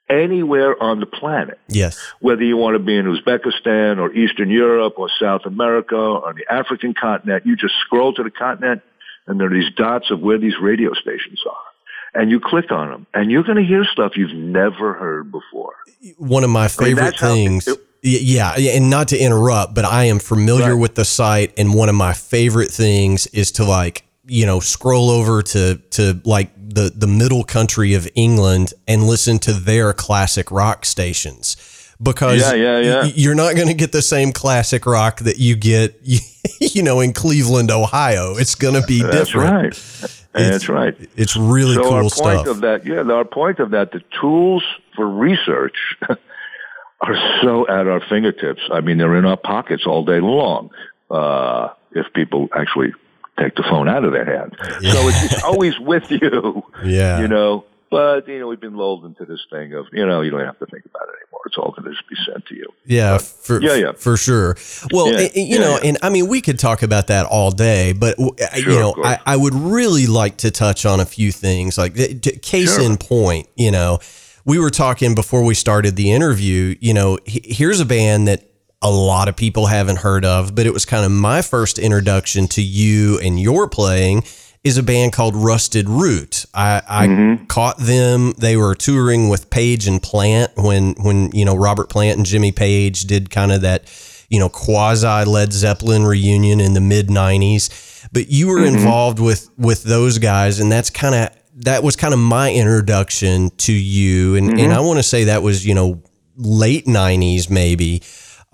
anywhere 0.08 0.80
on 0.82 1.00
the 1.00 1.06
planet. 1.06 1.58
Yes. 1.68 1.98
Whether 2.20 2.44
you 2.44 2.56
want 2.56 2.74
to 2.74 2.78
be 2.78 2.96
in 2.96 3.06
Uzbekistan 3.06 3.98
or 3.98 4.12
Eastern 4.12 4.50
Europe 4.50 4.94
or 4.98 5.08
South 5.20 5.42
America 5.46 5.96
or 5.96 6.34
the 6.34 6.44
African 6.52 6.94
continent, 6.94 7.46
you 7.46 7.56
just 7.56 7.74
scroll 7.84 8.12
to 8.14 8.22
the 8.22 8.30
continent 8.30 8.82
and 9.26 9.40
there 9.40 9.46
are 9.46 9.50
these 9.50 9.72
dots 9.74 10.10
of 10.10 10.20
where 10.20 10.38
these 10.38 10.54
radio 10.60 10.92
stations 10.94 11.40
are. 11.48 12.20
And 12.20 12.30
you 12.30 12.38
click 12.38 12.70
on 12.70 12.90
them 12.90 13.06
and 13.14 13.30
you're 13.30 13.42
going 13.42 13.56
to 13.56 13.64
hear 13.64 13.84
stuff 13.84 14.12
you've 14.16 14.34
never 14.34 14.94
heard 14.94 15.32
before. 15.32 15.74
One 16.18 16.44
of 16.44 16.50
my 16.50 16.68
favorite 16.68 17.20
I 17.22 17.34
mean, 17.34 17.60
things. 17.60 17.68
It, 17.68 17.80
yeah, 18.06 18.54
and 18.54 18.90
not 18.90 19.08
to 19.08 19.18
interrupt, 19.18 19.74
but 19.74 19.86
I 19.86 20.04
am 20.04 20.18
familiar 20.18 20.74
right. 20.74 20.80
with 20.80 20.94
the 20.94 21.06
site, 21.06 21.54
and 21.56 21.72
one 21.72 21.88
of 21.88 21.94
my 21.94 22.12
favorite 22.12 22.70
things 22.70 23.26
is 23.28 23.50
to 23.52 23.64
like 23.64 24.03
you 24.26 24.46
know 24.46 24.60
scroll 24.60 25.10
over 25.10 25.42
to 25.42 25.76
to 25.90 26.20
like 26.24 26.50
the 26.56 26.92
the 26.94 27.06
middle 27.06 27.44
country 27.44 27.94
of 27.94 28.08
England 28.14 28.72
and 28.88 29.06
listen 29.06 29.38
to 29.40 29.52
their 29.52 29.92
classic 29.92 30.50
rock 30.50 30.84
stations 30.84 31.56
because 32.02 32.40
yeah, 32.40 32.54
yeah, 32.54 32.80
yeah. 32.80 33.04
you're 33.14 33.34
not 33.34 33.54
going 33.54 33.68
to 33.68 33.74
get 33.74 33.92
the 33.92 34.02
same 34.02 34.32
classic 34.32 34.84
rock 34.86 35.20
that 35.20 35.38
you 35.38 35.56
get 35.56 35.98
you 36.60 36.82
know 36.82 37.00
in 37.00 37.12
Cleveland 37.12 37.70
Ohio 37.70 38.36
it's 38.36 38.54
going 38.54 38.74
to 38.74 38.86
be 38.86 39.00
different. 39.00 39.12
That's 39.14 39.30
different 39.30 40.02
right. 40.02 40.20
That's 40.34 40.68
right. 40.68 41.10
It's 41.16 41.36
really 41.36 41.74
so 41.74 41.82
cool 41.82 41.92
our 41.92 42.00
point 42.02 42.12
stuff. 42.12 42.46
of 42.48 42.60
that, 42.62 42.84
yeah, 42.84 43.02
our 43.02 43.24
point 43.24 43.60
of 43.60 43.70
that, 43.70 43.92
the 43.92 44.02
tools 44.20 44.64
for 44.96 45.08
research 45.08 45.76
are 46.08 47.38
so 47.40 47.68
at 47.68 47.86
our 47.86 48.00
fingertips. 48.00 48.60
I 48.72 48.80
mean, 48.80 48.98
they're 48.98 49.14
in 49.14 49.24
our 49.24 49.36
pockets 49.36 49.86
all 49.86 50.04
day 50.04 50.20
long. 50.20 50.70
Uh, 51.08 51.68
if 51.92 52.12
people 52.14 52.48
actually 52.52 52.92
take 53.38 53.54
the 53.56 53.62
phone 53.64 53.88
out 53.88 54.04
of 54.04 54.12
their 54.12 54.24
hand. 54.24 54.56
Yeah. 54.80 54.92
So 54.92 55.08
it's, 55.08 55.24
it's 55.24 55.44
always 55.44 55.78
with 55.78 56.10
you. 56.10 56.62
Yeah. 56.84 57.20
You 57.20 57.28
know, 57.28 57.64
but 57.94 58.26
you 58.26 58.40
know 58.40 58.48
we've 58.48 58.60
been 58.60 58.76
lulled 58.76 59.04
into 59.04 59.24
this 59.24 59.46
thing 59.50 59.72
of 59.72 59.86
you 59.92 60.04
know 60.04 60.20
you 60.20 60.30
don't 60.30 60.44
have 60.44 60.58
to 60.58 60.66
think 60.66 60.84
about 60.84 61.02
it 61.02 61.14
anymore. 61.22 61.40
It's 61.46 61.56
all 61.56 61.70
going 61.70 61.84
to 61.84 61.90
just 61.90 62.08
be 62.08 62.16
sent 62.26 62.44
to 62.46 62.56
you. 62.56 62.66
Yeah, 62.84 63.12
but, 63.12 63.22
for, 63.22 63.62
yeah, 63.62 63.74
yeah, 63.74 63.92
for 63.92 64.16
sure. 64.16 64.56
Well, 64.90 65.12
yeah, 65.12 65.28
you 65.32 65.44
yeah, 65.44 65.58
know, 65.58 65.78
and 65.84 65.98
I 66.02 66.10
mean 66.10 66.26
we 66.26 66.40
could 66.40 66.58
talk 66.58 66.82
about 66.82 67.06
that 67.06 67.24
all 67.26 67.52
day, 67.52 67.92
but 67.92 68.16
sure, 68.16 68.34
you 68.56 68.80
know 68.80 68.96
I, 68.98 69.20
I, 69.24 69.36
would 69.36 69.54
really 69.54 70.08
like 70.08 70.38
to 70.38 70.50
touch 70.50 70.84
on 70.84 70.98
a 70.98 71.06
few 71.06 71.30
things. 71.30 71.78
Like 71.78 71.94
case 72.42 72.74
sure. 72.74 72.82
in 72.82 72.96
point, 72.96 73.48
you 73.54 73.70
know, 73.70 74.00
we 74.44 74.58
were 74.58 74.70
talking 74.70 75.14
before 75.14 75.44
we 75.44 75.54
started 75.54 75.94
the 75.94 76.10
interview. 76.10 76.74
You 76.80 76.94
know, 76.94 77.18
here's 77.24 77.78
a 77.78 77.86
band 77.86 78.26
that 78.26 78.42
a 78.84 78.90
lot 78.90 79.28
of 79.28 79.34
people 79.34 79.66
haven't 79.66 79.96
heard 79.96 80.26
of, 80.26 80.54
but 80.54 80.66
it 80.66 80.72
was 80.72 80.84
kind 80.84 81.06
of 81.06 81.10
my 81.10 81.40
first 81.40 81.78
introduction 81.78 82.46
to 82.48 82.62
you 82.62 83.18
and 83.18 83.40
your 83.40 83.66
playing 83.66 84.22
is 84.62 84.76
a 84.76 84.82
band 84.82 85.12
called 85.12 85.34
Rusted 85.34 85.88
Root. 85.88 86.44
I, 86.54 86.82
I 86.86 87.06
mm-hmm. 87.06 87.44
caught 87.46 87.78
them. 87.78 88.32
They 88.36 88.56
were 88.56 88.74
touring 88.74 89.30
with 89.30 89.48
Page 89.48 89.86
and 89.86 90.02
Plant 90.02 90.52
when 90.56 90.94
when 91.02 91.30
you 91.32 91.46
know 91.46 91.54
Robert 91.54 91.88
Plant 91.88 92.18
and 92.18 92.26
Jimmy 92.26 92.52
Page 92.52 93.02
did 93.02 93.30
kind 93.30 93.52
of 93.52 93.62
that 93.62 93.90
you 94.28 94.38
know 94.38 94.50
quasi 94.50 95.24
Led 95.24 95.52
Zeppelin 95.52 96.04
reunion 96.04 96.60
in 96.60 96.74
the 96.74 96.80
mid 96.80 97.08
'90s. 97.08 98.08
but 98.12 98.28
you 98.28 98.48
were 98.48 98.58
mm-hmm. 98.58 98.76
involved 98.76 99.18
with 99.18 99.48
with 99.58 99.82
those 99.82 100.18
guys, 100.18 100.60
and 100.60 100.70
that's 100.70 100.90
kind 100.90 101.14
of 101.14 101.28
that 101.56 101.82
was 101.82 101.96
kind 101.96 102.12
of 102.12 102.20
my 102.20 102.52
introduction 102.52 103.50
to 103.58 103.72
you, 103.72 104.34
and 104.36 104.48
mm-hmm. 104.48 104.58
and 104.60 104.72
I 104.72 104.80
want 104.80 104.98
to 104.98 105.02
say 105.02 105.24
that 105.24 105.42
was 105.42 105.66
you 105.66 105.74
know 105.74 106.02
late 106.36 106.86
'90s 106.86 107.48
maybe. 107.48 108.02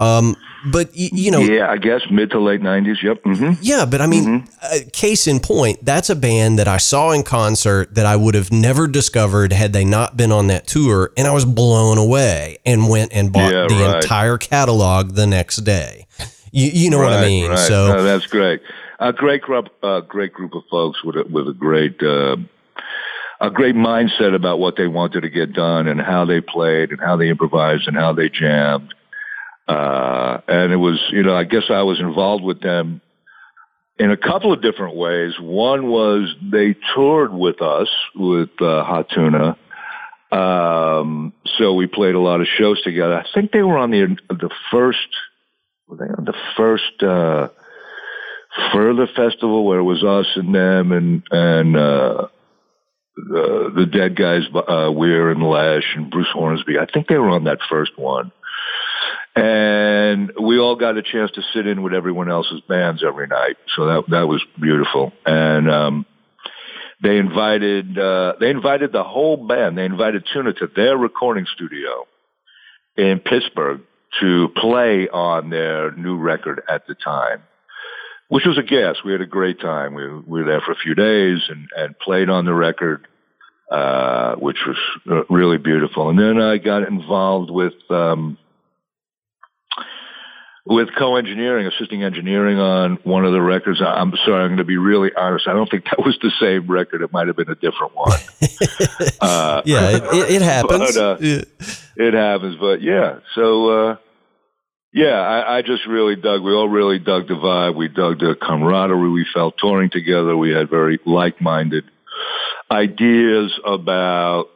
Um, 0.01 0.35
but 0.65 0.95
you, 0.97 1.11
you, 1.13 1.31
know, 1.31 1.41
yeah, 1.41 1.71
I 1.71 1.77
guess 1.77 2.03
mid 2.11 2.31
to 2.31 2.41
late 2.41 2.61
'90s. 2.61 3.03
Yep. 3.03 3.23
Mm-hmm. 3.23 3.63
Yeah, 3.63 3.85
but 3.85 4.01
I 4.01 4.07
mean, 4.07 4.25
mm-hmm. 4.25 4.57
uh, 4.63 4.91
case 4.93 5.27
in 5.27 5.41
point, 5.41 5.85
that's 5.85 6.11
a 6.11 6.17
band 6.17 6.59
that 6.59 6.69
I 6.69 6.79
saw 6.79 7.13
in 7.13 7.23
concert 7.23 7.95
that 7.95 8.07
I 8.07 8.17
would 8.17 8.35
have 8.35 8.51
never 8.51 8.87
discovered 8.87 9.53
had 9.53 9.73
they 9.73 9.85
not 9.85 10.17
been 10.17 10.33
on 10.33 10.49
that 10.49 10.67
tour, 10.67 11.13
and 11.17 11.27
I 11.27 11.33
was 11.33 11.45
blown 11.45 11.99
away 11.99 12.59
and 12.67 12.89
went 12.89 13.13
and 13.13 13.33
bought 13.33 13.53
yeah, 13.53 13.67
the 13.69 13.75
right. 13.75 14.03
entire 14.03 14.39
catalog 14.39 15.13
the 15.13 15.27
next 15.27 15.59
day. 15.59 16.07
You, 16.53 16.71
you 16.73 16.91
know 16.91 16.99
right, 16.99 17.11
what 17.11 17.19
I 17.21 17.27
mean? 17.27 17.51
Right. 17.51 17.59
So 17.59 17.89
no, 17.95 18.03
that's 18.03 18.27
great. 18.27 18.61
A 18.99 19.13
great 19.13 19.43
group, 19.43 19.69
a 19.83 20.03
great 20.03 20.33
group 20.33 20.55
of 20.55 20.65
folks 20.71 21.05
with 21.05 21.17
a, 21.17 21.25
with 21.25 21.49
a 21.49 21.55
great. 21.55 22.03
Uh, 22.03 22.37
a 23.43 23.51
great 23.51 23.75
mindset 23.75 24.35
about 24.35 24.59
what 24.59 24.77
they 24.77 24.87
wanted 24.87 25.23
to 25.23 25.31
get 25.31 25.55
done 25.55 25.89
and 25.89 25.99
how 25.99 26.27
they 26.27 26.43
played 26.43 26.91
and 26.91 27.01
how 27.01 27.17
they 27.17 27.31
improvised 27.31 27.89
and 27.89 27.97
how 27.97 28.13
they 28.13 28.29
jammed 28.29 28.93
uh, 29.71 30.41
and 30.49 30.73
it 30.73 30.77
was, 30.77 30.99
you 31.13 31.23
know, 31.23 31.37
I 31.37 31.45
guess 31.45 31.71
I 31.71 31.83
was 31.83 32.01
involved 32.01 32.43
with 32.43 32.61
them 32.61 33.01
in 34.01 34.11
a 34.11 34.17
couple 34.17 34.53
of 34.53 34.63
different 34.63 34.97
ways. 34.97 35.35
One 35.39 35.87
was 35.87 36.35
they 36.43 36.75
toured 36.95 37.33
with 37.33 37.63
us 37.63 37.89
with 38.17 38.51
uh, 38.61 38.83
Hot 38.83 39.09
Tuna. 39.15 39.57
Um, 40.33 41.33
so 41.57 41.75
we 41.75 41.87
played 41.87 42.17
a 42.17 42.21
lot 42.21 42.41
of 42.41 42.49
shows 42.59 42.83
together. 42.83 43.15
I 43.15 43.27
think 43.33 43.53
they 43.53 43.63
were 43.63 43.79
on 43.79 43.93
the 43.93 44.17
the 44.29 44.51
first 44.73 44.99
were 45.87 45.99
they 45.99 46.13
on 46.19 46.25
the 46.25 46.37
first 46.57 47.03
uh, 47.03 47.49
Further 48.73 49.07
Festival 49.07 49.65
where 49.65 49.79
it 49.79 49.85
was 49.85 50.03
us 50.03 50.27
and 50.35 50.53
them 50.53 50.91
and 50.91 51.23
and 51.31 51.77
uh, 51.77 52.27
the, 53.17 53.73
the 53.77 53.87
Dead 53.87 54.17
Guys, 54.17 54.43
uh, 54.55 54.91
Weir 54.91 55.31
and 55.31 55.43
Lesh 55.43 55.95
and 55.95 56.11
Bruce 56.11 56.31
Hornsby. 56.33 56.79
I 56.79 56.87
think 56.93 57.07
they 57.07 57.19
were 57.19 57.31
on 57.31 57.45
that 57.45 57.59
first 57.69 57.97
one. 57.97 58.33
And 59.37 60.33
we 60.41 60.59
all 60.59 60.77
got 60.77 60.97
a 60.97 61.03
chance 61.03 61.31
to 61.33 61.43
sit 61.55 61.67
in 61.67 61.83
with 61.83 61.95
everyone 61.95 62.31
else's 62.31 62.61
bands 62.69 63.05
every 63.07 63.29
night. 63.29 63.57
So 63.77 63.87
that, 63.87 64.05
that 64.09 64.29
was 64.29 64.43
beautiful. 64.61 65.13
And, 65.25 65.71
um, 65.71 66.07
they 67.03 67.17
invited, 67.17 67.99
uh, 67.99 68.35
they 68.41 68.51
invited 68.51 68.93
the 68.93 69.05
whole 69.05 69.37
band. 69.37 69.79
They 69.79 69.87
invited 69.87 70.27
Tuna 70.33 70.53
to 70.55 70.67
their 70.75 70.99
recording 70.99 71.47
studio 71.55 72.07
in 72.97 73.21
Pittsburgh 73.21 73.81
to 74.21 74.49
play 74.57 75.09
on 75.09 75.49
their 75.49 75.93
new 75.93 76.19
record 76.19 76.63
at 76.69 76.87
the 76.87 76.95
time, 76.95 77.43
which 78.29 78.45
was 78.45 78.59
a 78.59 78.63
gas. 78.63 78.97
We 79.05 79.13
had 79.13 79.23
a 79.23 79.27
great 79.27 79.61
time. 79.61 79.95
We, 79.95 80.13
we 80.13 80.41
were 80.43 80.45
there 80.45 80.61
for 80.61 80.73
a 80.73 80.77
few 80.77 80.95
days 80.95 81.39
and, 81.49 81.69
and 81.75 81.99
played 81.99 82.29
on 82.29 82.45
the 82.45 82.53
record, 82.53 83.07
uh, 83.71 84.35
which 84.35 84.59
was 84.67 84.77
uh, 85.11 85.25
really 85.35 85.59
beautiful. 85.59 86.11
And 86.11 86.19
then 86.19 86.39
I 86.41 86.59
got 86.59 86.83
involved 86.83 87.51
with, 87.51 87.75
um, 87.89 88.37
with 90.71 90.89
co-engineering, 90.97 91.67
assisting 91.67 92.05
engineering 92.05 92.61
on 92.61 92.97
one 93.03 93.25
of 93.25 93.33
the 93.33 93.43
records. 93.43 93.83
I'm 93.85 94.15
sorry, 94.25 94.45
I'm 94.45 94.51
going 94.51 94.59
to 94.59 94.65
be 94.65 94.77
really 94.77 95.11
honest. 95.17 95.49
I 95.49 95.53
don't 95.53 95.69
think 95.69 95.85
that 95.87 95.99
was 95.99 96.17
the 96.23 96.31
same 96.41 96.71
record. 96.71 97.03
It 97.03 97.13
might 97.13 97.27
have 97.27 97.37
been 97.37 97.51
a 97.51 97.57
different 97.57 97.97
one. 97.97 98.13
uh, 99.21 99.63
yeah, 99.65 99.99
it, 100.13 100.31
it 100.31 100.43
happens. 100.43 100.95
But, 100.95 100.97
uh, 100.97 101.17
yeah. 101.21 101.43
It 101.97 102.15
happens, 102.15 102.57
but 102.61 102.83
yeah. 102.83 103.19
So, 103.35 103.69
uh, 103.69 103.97
yeah, 104.93 105.19
I, 105.21 105.59
I 105.59 105.63
just 105.63 105.87
really 105.89 106.15
dug. 106.15 106.43
We 106.43 106.53
all 106.53 106.69
really 106.69 107.01
dug 107.01 107.27
the 107.27 107.35
vibe. 107.35 107.75
We 107.75 107.89
dug 107.89 108.21
the 108.21 108.37
camaraderie 108.41 109.11
we 109.11 109.27
felt 109.35 109.57
touring 109.59 109.91
together. 109.91 110.37
We 110.37 110.51
had 110.51 110.71
very 110.71 111.01
like-minded 111.05 111.85
ideas 112.71 113.59
about 113.67 114.47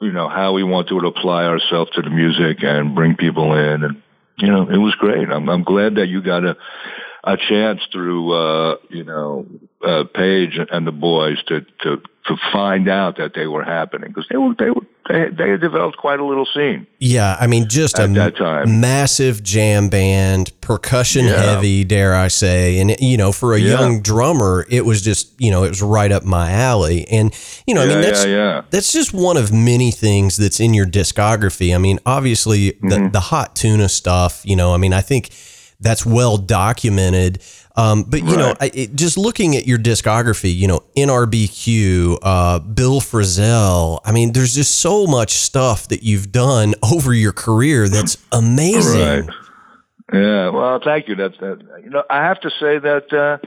you 0.00 0.12
know 0.12 0.30
how 0.30 0.54
we 0.54 0.64
want 0.64 0.88
to 0.88 0.96
apply 0.98 1.44
ourselves 1.44 1.90
to 1.90 2.00
the 2.00 2.08
music 2.08 2.62
and 2.62 2.94
bring 2.94 3.16
people 3.16 3.52
in 3.52 3.84
and 3.84 4.02
you 4.38 4.48
know, 4.48 4.68
it 4.68 4.78
was 4.78 4.94
great. 4.94 5.28
I'm, 5.28 5.48
I'm 5.48 5.64
glad 5.64 5.96
that 5.96 6.08
you 6.08 6.22
got 6.22 6.44
a, 6.44 6.56
a 7.24 7.36
chance 7.36 7.80
through, 7.92 8.32
uh, 8.32 8.76
you 8.88 9.04
know, 9.04 9.46
uh, 9.84 10.04
Page 10.14 10.58
and 10.70 10.86
the 10.86 10.92
boys 10.92 11.42
to, 11.48 11.62
to, 11.82 12.02
to 12.28 12.36
find 12.52 12.88
out 12.88 13.16
that 13.16 13.32
they 13.34 13.46
were 13.46 13.64
happening 13.64 14.08
because 14.08 14.26
they 14.30 14.36
were, 14.36 14.54
they 14.58 14.70
were, 14.70 14.82
they, 15.08 15.30
they 15.30 15.50
had 15.50 15.60
developed 15.60 15.96
quite 15.96 16.20
a 16.20 16.24
little 16.24 16.44
scene. 16.44 16.86
Yeah, 16.98 17.36
I 17.40 17.46
mean, 17.46 17.68
just 17.68 17.98
a 17.98 18.06
that 18.06 18.36
time. 18.36 18.80
massive 18.80 19.42
jam 19.42 19.88
band, 19.88 20.52
percussion 20.60 21.24
yeah. 21.24 21.40
heavy, 21.40 21.84
dare 21.84 22.14
I 22.14 22.28
say, 22.28 22.78
and 22.78 22.94
you 23.00 23.16
know, 23.16 23.32
for 23.32 23.54
a 23.54 23.58
yeah. 23.58 23.80
young 23.80 24.02
drummer, 24.02 24.66
it 24.68 24.84
was 24.84 25.00
just 25.00 25.40
you 25.40 25.50
know, 25.50 25.64
it 25.64 25.70
was 25.70 25.82
right 25.82 26.12
up 26.12 26.24
my 26.24 26.52
alley. 26.52 27.08
And 27.08 27.34
you 27.66 27.74
know, 27.74 27.82
yeah, 27.82 27.90
I 27.90 27.94
mean, 27.94 28.02
that's 28.02 28.26
yeah, 28.26 28.62
that's 28.70 28.92
just 28.92 29.14
one 29.14 29.38
of 29.38 29.50
many 29.50 29.90
things 29.90 30.36
that's 30.36 30.60
in 30.60 30.74
your 30.74 30.86
discography. 30.86 31.74
I 31.74 31.78
mean, 31.78 31.98
obviously, 32.04 32.72
mm-hmm. 32.72 32.88
the 32.88 33.10
the 33.10 33.20
hot 33.20 33.56
tuna 33.56 33.88
stuff. 33.88 34.42
You 34.44 34.56
know, 34.56 34.74
I 34.74 34.76
mean, 34.76 34.92
I 34.92 35.00
think 35.00 35.30
that's 35.80 36.04
well 36.04 36.36
documented. 36.36 37.42
Um, 37.78 38.02
but 38.02 38.20
you 38.20 38.26
right. 38.26 38.38
know, 38.38 38.54
I, 38.60 38.70
it, 38.74 38.96
just 38.96 39.16
looking 39.16 39.54
at 39.54 39.64
your 39.64 39.78
discography, 39.78 40.52
you 40.52 40.66
know, 40.66 40.80
NRBQ, 40.96 42.18
uh, 42.22 42.58
Bill 42.58 43.00
Frisell. 43.00 44.00
I 44.04 44.10
mean, 44.10 44.32
there's 44.32 44.56
just 44.56 44.80
so 44.80 45.06
much 45.06 45.34
stuff 45.34 45.86
that 45.86 46.02
you've 46.02 46.32
done 46.32 46.74
over 46.82 47.14
your 47.14 47.32
career 47.32 47.88
that's 47.88 48.18
amazing. 48.32 49.26
Right. 49.26 49.34
Yeah. 50.12 50.48
Well, 50.48 50.80
thank 50.84 51.06
you. 51.06 51.14
That's 51.14 51.38
that. 51.38 51.60
You 51.84 51.90
know, 51.90 52.02
I 52.10 52.24
have 52.24 52.40
to 52.40 52.50
say 52.50 52.80
that. 52.80 53.12
Uh, 53.12 53.46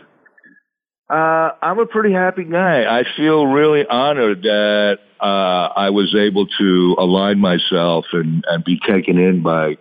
uh, 1.13 1.51
I'm 1.61 1.79
a 1.79 1.85
pretty 1.85 2.13
happy 2.13 2.45
guy. 2.45 2.85
I 2.85 3.03
feel 3.17 3.45
really 3.45 3.85
honored 3.85 4.43
that 4.43 4.99
uh, 5.19 5.73
I 5.75 5.89
was 5.89 6.15
able 6.15 6.47
to 6.47 6.95
align 6.97 7.37
myself 7.39 8.05
and, 8.13 8.45
and 8.47 8.63
be 8.63 8.79
taken 8.87 9.17
in 9.17 9.43
by 9.43 9.77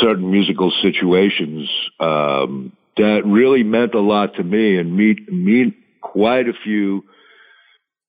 certain 0.00 0.30
musical 0.30 0.72
situations 0.80 1.68
um, 1.98 2.72
that 2.96 3.22
really 3.24 3.62
meant 3.62 3.94
a 3.94 4.00
lot 4.00 4.34
to 4.36 4.42
me 4.44 4.78
and 4.78 4.96
meet 4.96 5.30
meet 5.30 5.74
quite 6.00 6.48
a 6.48 6.52
few 6.52 7.04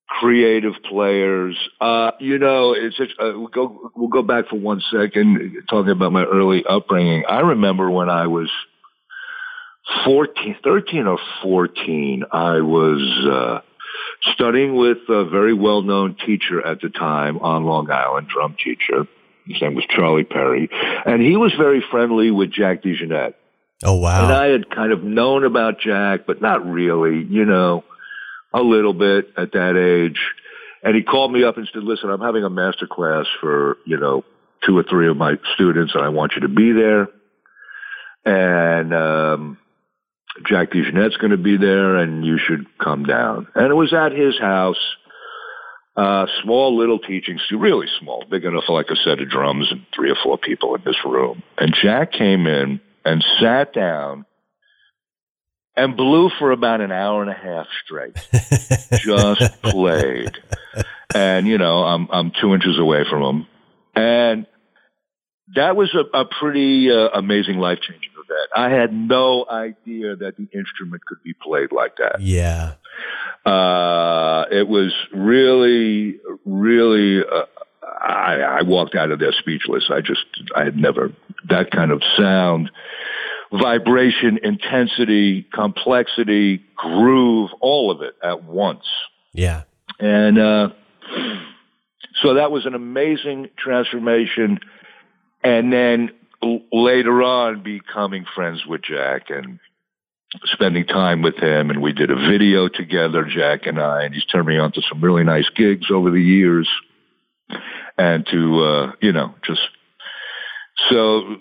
creative 0.07 0.73
players. 0.89 1.57
Uh, 1.81 2.11
you 2.19 2.37
know, 2.37 2.73
it's 2.73 2.99
uh, 2.99 3.31
we'll 3.35 3.47
go 3.47 3.91
we'll 3.95 4.09
go 4.09 4.21
back 4.21 4.49
for 4.49 4.57
one 4.57 4.81
second 4.91 5.63
talking 5.69 5.91
about 5.91 6.11
my 6.11 6.23
early 6.23 6.63
upbringing. 6.67 7.23
I 7.27 7.39
remember 7.39 7.89
when 7.89 8.09
I 8.09 8.27
was 8.27 8.51
14, 10.05 10.57
13 10.63 11.07
or 11.07 11.19
14, 11.43 12.23
I 12.31 12.59
was 12.61 13.27
uh, 13.29 14.31
studying 14.33 14.75
with 14.75 14.97
a 15.09 15.25
very 15.25 15.53
well-known 15.53 16.15
teacher 16.25 16.65
at 16.65 16.81
the 16.81 16.89
time 16.89 17.37
on 17.37 17.65
Long 17.65 17.91
Island, 17.91 18.27
drum 18.27 18.55
teacher 18.63 19.07
his 19.47 19.61
name 19.61 19.75
was 19.75 19.85
Charlie 19.89 20.23
Perry, 20.23 20.69
and 21.05 21.21
he 21.21 21.37
was 21.37 21.53
very 21.57 21.83
friendly 21.91 22.31
with 22.31 22.51
Jack 22.51 22.83
DeJohnette. 22.83 23.35
Oh 23.83 23.95
wow! 23.95 24.23
And 24.23 24.33
I 24.33 24.47
had 24.47 24.69
kind 24.69 24.91
of 24.91 25.03
known 25.03 25.43
about 25.43 25.79
Jack, 25.79 26.21
but 26.25 26.41
not 26.41 26.65
really, 26.65 27.25
you 27.29 27.45
know, 27.45 27.83
a 28.53 28.61
little 28.61 28.93
bit 28.93 29.27
at 29.37 29.51
that 29.51 29.75
age. 29.77 30.19
And 30.83 30.95
he 30.95 31.03
called 31.03 31.31
me 31.31 31.43
up 31.43 31.57
and 31.57 31.67
said, 31.73 31.83
"Listen, 31.83 32.09
I'm 32.09 32.21
having 32.21 32.43
a 32.43 32.49
master 32.49 32.87
class 32.87 33.25
for 33.41 33.77
you 33.85 33.97
know 33.97 34.23
two 34.65 34.77
or 34.77 34.83
three 34.83 35.09
of 35.09 35.17
my 35.17 35.33
students, 35.55 35.93
and 35.93 36.03
I 36.03 36.09
want 36.09 36.33
you 36.35 36.41
to 36.41 36.47
be 36.47 36.71
there." 36.71 37.07
And 38.23 38.93
um, 38.93 39.57
Jack 40.47 40.71
DeJohnette's 40.71 41.17
going 41.17 41.31
to 41.31 41.37
be 41.37 41.57
there, 41.57 41.97
and 41.97 42.25
you 42.25 42.37
should 42.37 42.65
come 42.79 43.03
down. 43.03 43.47
And 43.55 43.67
it 43.67 43.75
was 43.75 43.93
at 43.93 44.11
his 44.11 44.39
house 44.39 44.79
uh, 45.95 46.25
small 46.43 46.77
little 46.77 46.99
teaching 46.99 47.39
studio, 47.45 47.61
really 47.61 47.87
small, 47.99 48.23
big 48.29 48.43
enough 48.43 48.63
for 48.67 48.73
like 48.73 48.89
a 48.89 48.95
set 48.95 49.19
of 49.19 49.29
drums 49.29 49.67
and 49.71 49.85
three 49.95 50.09
or 50.11 50.17
four 50.23 50.37
people 50.37 50.75
in 50.75 50.81
this 50.85 50.97
room. 51.05 51.43
And 51.57 51.73
Jack 51.81 52.11
came 52.11 52.47
in 52.47 52.81
and 53.05 53.23
sat 53.39 53.73
down 53.73 54.25
and 55.77 55.95
blew 55.95 56.29
for 56.39 56.51
about 56.51 56.81
an 56.81 56.91
hour 56.91 57.21
and 57.21 57.29
a 57.29 57.33
half 57.33 57.67
straight. 57.83 58.15
Just 59.03 59.61
played. 59.61 60.37
And, 61.13 61.47
you 61.47 61.57
know, 61.57 61.83
I'm, 61.83 62.07
I'm 62.11 62.31
two 62.41 62.53
inches 62.53 62.79
away 62.79 63.03
from 63.09 63.21
him. 63.21 63.47
And 63.95 64.47
that 65.55 65.75
was 65.75 65.93
a, 65.93 66.17
a 66.17 66.25
pretty 66.25 66.89
uh, 66.91 67.09
amazing 67.13 67.57
life 67.57 67.79
changing 67.81 68.11
event. 68.11 68.49
I 68.55 68.69
had 68.69 68.93
no 68.93 69.45
idea 69.49 70.15
that 70.15 70.37
the 70.37 70.47
instrument 70.57 71.05
could 71.05 71.21
be 71.23 71.33
played 71.33 71.71
like 71.71 71.97
that. 71.97 72.21
Yeah. 72.21 72.73
Uh, 73.45 74.45
it 74.51 74.67
was 74.67 74.93
really, 75.13 76.19
really, 76.45 77.19
uh, 77.19 77.45
I, 78.05 78.59
I 78.59 78.61
walked 78.61 78.95
out 78.95 79.11
of 79.11 79.19
there 79.19 79.33
speechless. 79.37 79.89
I 79.89 80.01
just, 80.01 80.25
I 80.55 80.63
had 80.63 80.77
never, 80.77 81.11
that 81.49 81.71
kind 81.71 81.91
of 81.91 82.01
sound, 82.17 82.69
vibration, 83.51 84.39
intensity, 84.43 85.47
complexity, 85.53 86.63
groove, 86.75 87.49
all 87.61 87.89
of 87.91 88.01
it 88.01 88.15
at 88.23 88.43
once. 88.43 88.85
Yeah. 89.33 89.63
And, 89.99 90.37
uh, 90.37 90.69
so 92.21 92.35
that 92.35 92.51
was 92.51 92.65
an 92.65 92.75
amazing 92.75 93.49
transformation. 93.57 94.59
And 95.43 95.73
then 95.73 96.11
later 96.71 97.23
on 97.23 97.63
becoming 97.63 98.25
friends 98.35 98.65
with 98.67 98.83
Jack 98.83 99.29
and 99.29 99.59
spending 100.45 100.85
time 100.85 101.21
with 101.21 101.37
him 101.37 101.69
and 101.69 101.81
we 101.81 101.93
did 101.93 102.11
a 102.11 102.15
video 102.15 102.67
together, 102.67 103.25
Jack 103.25 103.65
and 103.65 103.79
I, 103.79 104.03
and 104.03 104.13
he's 104.13 104.25
turned 104.25 104.47
me 104.47 104.57
on 104.57 104.71
to 104.73 104.81
some 104.89 105.01
really 105.01 105.23
nice 105.23 105.49
gigs 105.55 105.87
over 105.91 106.11
the 106.11 106.21
years 106.21 106.69
and 107.97 108.25
to, 108.31 108.63
uh, 108.63 108.91
you 109.01 109.11
know, 109.11 109.33
just, 109.45 109.61
so 110.89 111.35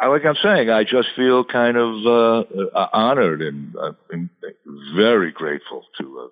I, 0.00 0.06
like 0.08 0.24
I'm 0.24 0.36
saying, 0.42 0.70
I 0.70 0.84
just 0.84 1.08
feel 1.16 1.44
kind 1.44 1.76
of, 1.76 2.06
uh, 2.06 2.86
honored 2.92 3.42
and, 3.42 3.74
uh, 3.76 3.92
and 4.10 4.30
very 4.94 5.32
grateful 5.32 5.84
to 5.98 6.18
have 6.18 6.30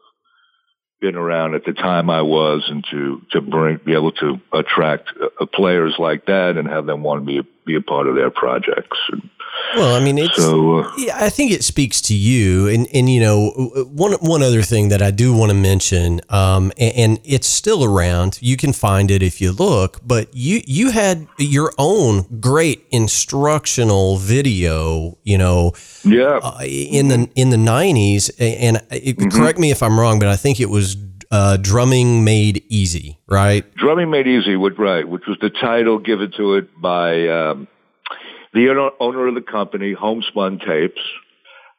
been 1.01 1.17
around 1.17 1.55
at 1.55 1.65
the 1.65 1.73
time 1.73 2.09
I 2.09 2.23
was 2.23 2.65
and 2.69 2.85
to, 2.91 3.23
to 3.33 3.41
bring, 3.41 3.81
be 3.85 3.95
able 3.95 4.13
to 4.13 4.37
attract 4.53 5.11
uh, 5.21 5.47
players 5.47 5.95
like 5.99 6.27
that 6.27 6.57
and 6.57 6.69
have 6.69 6.87
them 6.87 7.03
want 7.03 7.23
to 7.23 7.27
be 7.27 7.49
be 7.67 7.75
a 7.75 7.81
part 7.81 8.07
of 8.07 8.15
their 8.15 8.31
projects. 8.31 8.99
And, 9.11 9.29
well, 9.75 9.95
I 9.95 10.01
mean, 10.01 10.17
it's. 10.17 10.37
So, 10.37 10.81
uh, 10.81 10.93
I 11.15 11.29
think 11.29 11.51
it 11.51 11.65
speaks 11.65 12.01
to 12.03 12.15
you, 12.15 12.69
and 12.69 12.87
and 12.95 13.11
you 13.11 13.21
know, 13.21 13.51
one 13.93 14.13
one 14.15 14.43
other 14.43 14.63
thing 14.63 14.89
that 14.89 15.03
I 15.03 15.11
do 15.11 15.35
want 15.35 15.51
to 15.51 15.57
mention, 15.57 16.21
um, 16.31 16.73
and, 16.79 16.95
and, 16.97 17.21
it's 17.25 17.47
still 17.47 17.85
around. 17.85 18.39
You 18.41 18.57
can 18.57 18.73
find 18.73 19.11
it 19.11 19.23
if 19.23 19.41
you 19.41 19.53
look, 19.53 20.01
but 20.07 20.29
you 20.33 20.63
you 20.67 20.93
had 20.93 21.27
your 21.39 21.73
own 21.79 22.39
great 22.41 22.87
instructional 22.91 24.17
video, 24.17 25.19
you 25.25 25.37
know, 25.37 25.73
yeah, 26.05 26.39
uh, 26.43 26.61
in 26.63 27.09
the 27.09 27.29
in 27.35 27.51
the 27.51 27.59
nineties, 27.59 28.31
and 28.39 28.77
it, 28.91 29.19
mm-hmm. 29.19 29.29
correct 29.29 29.59
me 29.59 29.71
if 29.71 29.83
I'm 29.83 29.99
wrong, 29.99 30.19
but 30.19 30.29
I 30.29 30.37
think 30.37 30.61
it 30.61 30.71
was 30.71 30.97
uh, 31.31 31.57
drumming 31.57 32.25
made 32.25 32.65
easy, 32.69 33.19
right? 33.27 33.65
Drumming 33.77 34.11
made 34.11 34.27
easy, 34.27 34.57
right, 34.57 35.09
which 35.09 35.25
was 35.27 35.39
the 35.41 35.51
title 35.51 35.99
given 35.99 36.33
to 36.37 36.55
it 36.55 36.81
by. 36.81 37.29
Um, 37.29 37.69
the 38.57 38.91
owner 39.01 39.29
of 39.29 39.35
the 39.35 39.43
company, 39.43 39.93
Homespun 39.93 40.59
Tapes, 40.61 41.01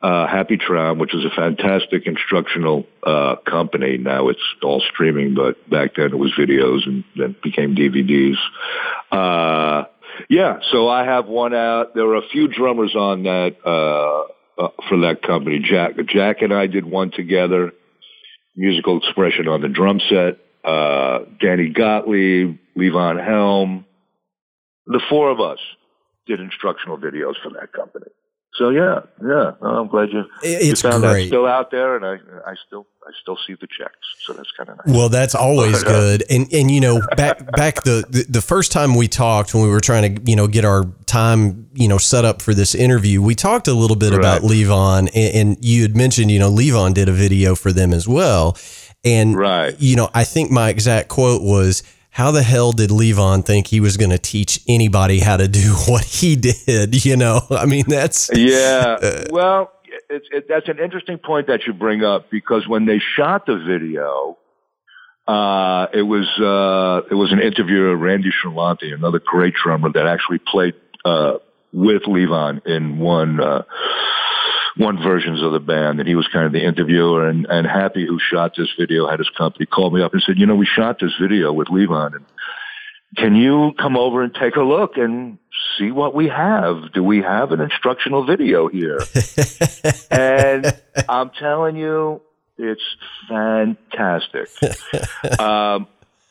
uh, 0.01 0.27
Happy 0.27 0.57
Traum, 0.57 0.99
which 0.99 1.13
is 1.13 1.25
a 1.25 1.31
fantastic 1.36 2.05
instructional 2.05 2.86
uh, 3.01 3.38
company. 3.49 3.97
Now 3.97 4.29
it's 4.29 4.43
all 4.62 4.81
streaming, 4.93 5.33
but 5.33 5.67
back 5.69 5.95
then 5.95 6.12
it 6.12 6.17
was 6.17 6.31
videos 6.38 6.86
and 6.86 7.03
then 7.15 7.36
became 7.41 7.75
DVDs. 7.75 8.38
Uh, 9.12 9.86
yeah, 10.29 10.60
so 10.71 10.88
I 10.88 11.03
have 11.05 11.25
one 11.25 11.55
out. 11.55 11.95
There 11.95 12.05
were 12.05 12.17
a 12.17 12.27
few 12.31 12.47
drummers 12.47 12.95
on 12.95 13.23
that 13.23 13.55
uh, 13.65 14.62
uh, 14.62 14.69
for 14.88 14.99
that 14.99 15.23
company. 15.23 15.60
Jack, 15.60 15.93
Jack 16.07 16.41
and 16.41 16.53
I 16.53 16.67
did 16.67 16.86
one 16.86 17.10
together. 17.12 17.71
Musical 18.58 18.98
expression 18.98 19.48
on 19.48 19.62
the 19.62 19.70
drum 19.70 20.02
set. 20.10 20.39
Uh, 20.63 21.20
Danny 21.39 21.70
Gottlieb, 21.70 22.58
Levon 22.76 23.24
Helm, 23.24 23.86
the 24.88 25.02
four 25.10 25.30
of 25.30 25.39
us 25.39 25.60
did 26.26 26.39
instructional 26.39 26.98
videos 26.98 27.36
for 27.41 27.52
that 27.52 27.72
company. 27.72 28.08
So 28.58 28.70
yeah, 28.70 29.02
yeah, 29.24 29.52
I'm 29.62 29.88
glad 29.88 30.10
you, 30.12 30.26
it's 30.41 30.84
you 30.84 30.89
found 30.89 31.04
great. 31.04 31.24
that 31.24 31.28
still 31.28 31.46
out 31.46 31.70
there, 31.70 31.96
and 31.96 32.04
I, 32.04 32.13
I 32.50 32.56
still, 32.65 32.88
I 33.06 33.12
still 33.22 33.38
see 33.46 33.54
the 33.54 33.67
checks. 33.67 33.93
So 34.22 34.34
that's 34.34 34.52
kind 34.52 34.70
of 34.70 34.78
nice. 34.78 34.96
Well, 34.96 35.10
that's 35.10 35.36
always 35.36 35.84
good. 35.84 36.24
And 36.28 36.52
and 36.52 36.72
you 36.72 36.82
know, 36.82 37.00
back 37.15 37.52
back 37.52 37.84
the, 37.84 38.04
the 38.10 38.26
the 38.28 38.41
first 38.41 38.72
time 38.72 38.96
we 38.96 39.08
talked 39.08 39.54
when 39.54 39.62
we 39.62 39.70
were 39.70 39.80
trying 39.80 40.15
to 40.15 40.22
you 40.30 40.36
know 40.36 40.48
get 40.48 40.65
our 40.65 40.86
time 41.06 41.70
you 41.76 41.88
know 41.88 42.00
set 42.00 42.26
up 42.26 42.41
for 42.41 42.56
this 42.56 42.74
interview, 42.74 43.22
we 43.22 43.36
talked 43.36 43.67
a 43.67 43.74
little 43.74 43.96
bit 43.96 44.12
right. 44.12 44.20
about 44.20 44.41
Levon, 44.41 45.10
and, 45.13 45.36
and 45.36 45.58
you 45.63 45.84
had 45.84 45.96
mentioned 45.96 46.32
you 46.32 46.39
know 46.39 46.50
Levon 46.50 46.96
did 46.96 47.08
a 47.08 47.13
video 47.13 47.54
for 47.54 47.72
them 47.72 47.93
as 47.93 48.08
well, 48.08 48.58
and 49.06 49.38
right, 49.38 49.80
you 49.80 49.96
know, 49.96 50.10
I 50.15 50.24
think 50.24 50.50
my 50.50 50.70
exact 50.70 51.10
quote 51.10 51.43
was 51.43 51.84
how 52.17 52.32
the 52.32 52.41
hell 52.41 52.71
did 52.71 52.89
Levon 52.89 53.45
think 53.45 53.67
he 53.67 53.80
was 53.80 53.95
going 53.95 54.10
to 54.10 54.17
teach 54.17 54.60
anybody 54.67 55.19
how 55.19 55.38
to 55.38 55.47
do 55.47 55.75
what 55.88 56.03
he 56.03 56.36
did? 56.36 57.06
You 57.06 57.15
know, 57.15 57.41
I 57.51 57.67
mean, 57.67 57.86
that's 57.88 58.32
yeah. 58.34 58.97
Uh, 58.99 59.25
well, 59.30 59.71
it's 60.10 60.25
it, 60.32 60.45
that's 60.49 60.67
an 60.67 60.80
interesting 60.80 61.19
point 61.19 61.45
that 61.45 61.67
you 61.67 61.73
bring 61.73 62.03
up 62.03 62.32
because 62.32 62.67
when 62.67 62.88
they 62.88 62.97
shot 62.97 63.45
the 63.45 63.58
video, 63.58 64.36
uh, 65.27 65.86
it 65.93 66.01
was 66.01 66.27
uh, 66.39 67.08
it 67.12 67.13
was 67.13 67.32
an 67.32 67.39
interviewer, 67.39 67.95
Randy 67.95 68.32
Ciarlante, 68.32 68.91
another 68.91 69.21
great 69.23 69.53
drummer 69.53 69.91
that 69.91 70.08
actually 70.08 70.39
played 70.39 70.73
uh, 71.06 71.38
with 71.71 72.01
Levon 72.03 72.65
in 72.65 72.97
one 72.97 73.39
uh, 73.39 73.62
one 74.77 75.01
versions 75.01 75.41
of 75.41 75.51
the 75.51 75.59
band, 75.59 75.99
and 75.99 76.07
he 76.07 76.15
was 76.15 76.27
kind 76.27 76.45
of 76.45 76.51
the 76.51 76.63
interviewer. 76.63 77.27
And, 77.27 77.45
and 77.47 77.67
Happy, 77.67 78.05
who 78.05 78.19
shot 78.19 78.53
this 78.57 78.69
video, 78.77 79.07
had 79.07 79.19
his 79.19 79.29
company 79.29 79.65
called 79.65 79.93
me 79.93 80.01
up 80.01 80.13
and 80.13 80.21
said, 80.25 80.37
"You 80.37 80.45
know, 80.45 80.55
we 80.55 80.65
shot 80.65 80.99
this 80.99 81.13
video 81.19 81.51
with 81.51 81.67
Levon, 81.67 82.15
and 82.15 82.25
can 83.15 83.35
you 83.35 83.73
come 83.79 83.97
over 83.97 84.21
and 84.21 84.33
take 84.33 84.55
a 84.55 84.61
look 84.61 84.97
and 84.97 85.37
see 85.77 85.91
what 85.91 86.13
we 86.13 86.27
have? 86.27 86.93
Do 86.93 87.03
we 87.03 87.21
have 87.21 87.51
an 87.51 87.61
instructional 87.61 88.25
video 88.25 88.67
here?" 88.67 88.99
and 90.11 90.73
I'm 91.09 91.31
telling 91.31 91.75
you, 91.75 92.21
it's 92.57 92.81
fantastic. 93.29 94.49
Um, 95.39 95.87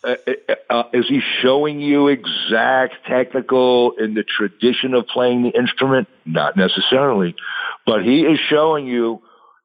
uh, 0.06 0.14
uh, 0.48 0.54
uh, 0.70 0.82
is 0.92 1.06
he 1.08 1.20
showing 1.42 1.80
you 1.80 2.08
exact 2.08 2.94
technical 3.08 3.92
in 3.98 4.14
the 4.14 4.22
tradition 4.22 4.94
of 4.94 5.06
playing 5.06 5.42
the 5.42 5.50
instrument? 5.50 6.08
Not 6.24 6.56
necessarily, 6.56 7.34
but 7.84 8.04
he 8.04 8.20
is 8.20 8.38
showing 8.48 8.86
you 8.86 9.20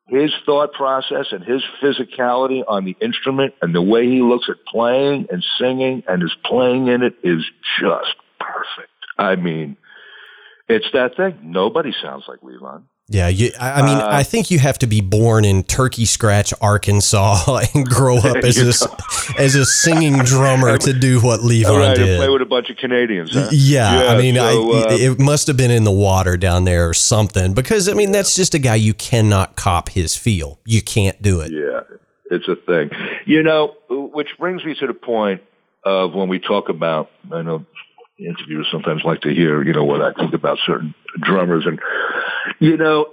his 0.07 0.31
thought 0.45 0.73
process 0.73 1.27
and 1.31 1.43
his 1.43 1.61
physicality 1.81 2.63
on 2.67 2.85
the 2.85 2.97
instrument 3.01 3.53
and 3.61 3.73
the 3.73 3.81
way 3.81 4.05
he 4.05 4.21
looks 4.21 4.49
at 4.49 4.57
playing 4.65 5.27
and 5.31 5.43
singing 5.57 6.03
and 6.07 6.21
his 6.21 6.35
playing 6.43 6.87
in 6.87 7.01
it 7.03 7.13
is 7.23 7.43
just 7.79 8.15
perfect. 8.39 8.91
I 9.17 9.35
mean, 9.35 9.77
it's 10.67 10.87
that 10.93 11.15
thing. 11.15 11.39
Nobody 11.43 11.93
sounds 12.01 12.25
like 12.27 12.41
Levon. 12.41 12.83
Yeah, 13.11 13.27
you, 13.27 13.51
I 13.59 13.81
mean, 13.81 13.97
uh, 13.97 14.07
I 14.09 14.23
think 14.23 14.49
you 14.51 14.59
have 14.59 14.79
to 14.79 14.87
be 14.87 15.01
born 15.01 15.43
in 15.43 15.63
Turkey 15.63 16.05
Scratch, 16.05 16.53
Arkansas, 16.61 17.59
and 17.73 17.85
grow 17.85 18.17
up 18.17 18.37
as 18.37 18.57
a 18.57 18.87
as 19.37 19.55
a 19.55 19.65
singing 19.65 20.17
drummer 20.23 20.77
to 20.77 20.93
do 20.93 21.19
what 21.19 21.41
Levon 21.41 21.77
right, 21.77 21.97
did. 21.97 22.17
Play 22.17 22.29
with 22.29 22.41
a 22.41 22.45
bunch 22.45 22.69
of 22.69 22.77
Canadians. 22.77 23.33
Huh? 23.33 23.49
Yeah, 23.51 24.03
yeah, 24.03 24.11
I 24.13 24.17
mean, 24.17 24.35
so, 24.35 24.43
I, 24.43 24.83
uh, 24.83 24.91
it 24.91 25.19
must 25.19 25.47
have 25.47 25.57
been 25.57 25.71
in 25.71 25.83
the 25.83 25.91
water 25.91 26.37
down 26.37 26.63
there 26.63 26.87
or 26.87 26.93
something. 26.93 27.53
Because 27.53 27.89
I 27.89 27.93
mean, 27.95 28.13
that's 28.13 28.33
just 28.33 28.53
a 28.53 28.59
guy 28.59 28.75
you 28.75 28.93
cannot 28.93 29.57
cop 29.57 29.89
his 29.89 30.15
feel. 30.15 30.59
You 30.63 30.81
can't 30.81 31.21
do 31.21 31.41
it. 31.41 31.51
Yeah, 31.51 31.81
it's 32.31 32.47
a 32.47 32.55
thing. 32.55 32.91
You 33.25 33.43
know, 33.43 33.75
which 33.89 34.29
brings 34.39 34.63
me 34.63 34.73
to 34.75 34.87
the 34.87 34.93
point 34.93 35.41
of 35.83 36.13
when 36.13 36.29
we 36.29 36.39
talk 36.39 36.69
about. 36.69 37.11
I 37.29 37.41
know 37.41 37.65
interviewers 38.25 38.67
sometimes 38.71 39.01
like 39.03 39.21
to 39.21 39.29
hear, 39.33 39.63
you 39.63 39.73
know, 39.73 39.83
what 39.83 40.01
I 40.01 40.13
think 40.13 40.33
about 40.33 40.57
certain 40.65 40.93
drummers. 41.21 41.65
And, 41.65 41.79
you 42.59 42.77
know, 42.77 43.07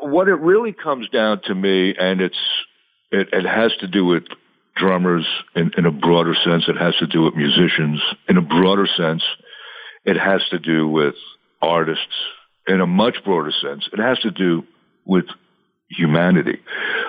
what 0.00 0.28
it 0.28 0.34
really 0.34 0.72
comes 0.72 1.08
down 1.08 1.42
to 1.44 1.54
me, 1.54 1.94
and 1.98 2.20
it's, 2.20 2.38
it, 3.10 3.28
it 3.32 3.46
has 3.46 3.72
to 3.80 3.86
do 3.86 4.04
with 4.04 4.24
drummers 4.76 5.26
in, 5.54 5.72
in 5.76 5.86
a 5.86 5.90
broader 5.90 6.34
sense. 6.34 6.64
It 6.68 6.76
has 6.76 6.96
to 6.96 7.06
do 7.06 7.22
with 7.22 7.34
musicians 7.34 8.00
in 8.28 8.36
a 8.36 8.42
broader 8.42 8.86
sense. 8.96 9.22
It 10.04 10.16
has 10.16 10.42
to 10.50 10.58
do 10.58 10.88
with 10.88 11.14
artists 11.60 12.04
in 12.66 12.80
a 12.80 12.86
much 12.86 13.16
broader 13.24 13.52
sense. 13.52 13.88
It 13.92 13.98
has 13.98 14.18
to 14.20 14.30
do 14.30 14.64
with 15.04 15.24
humanity, 15.90 16.60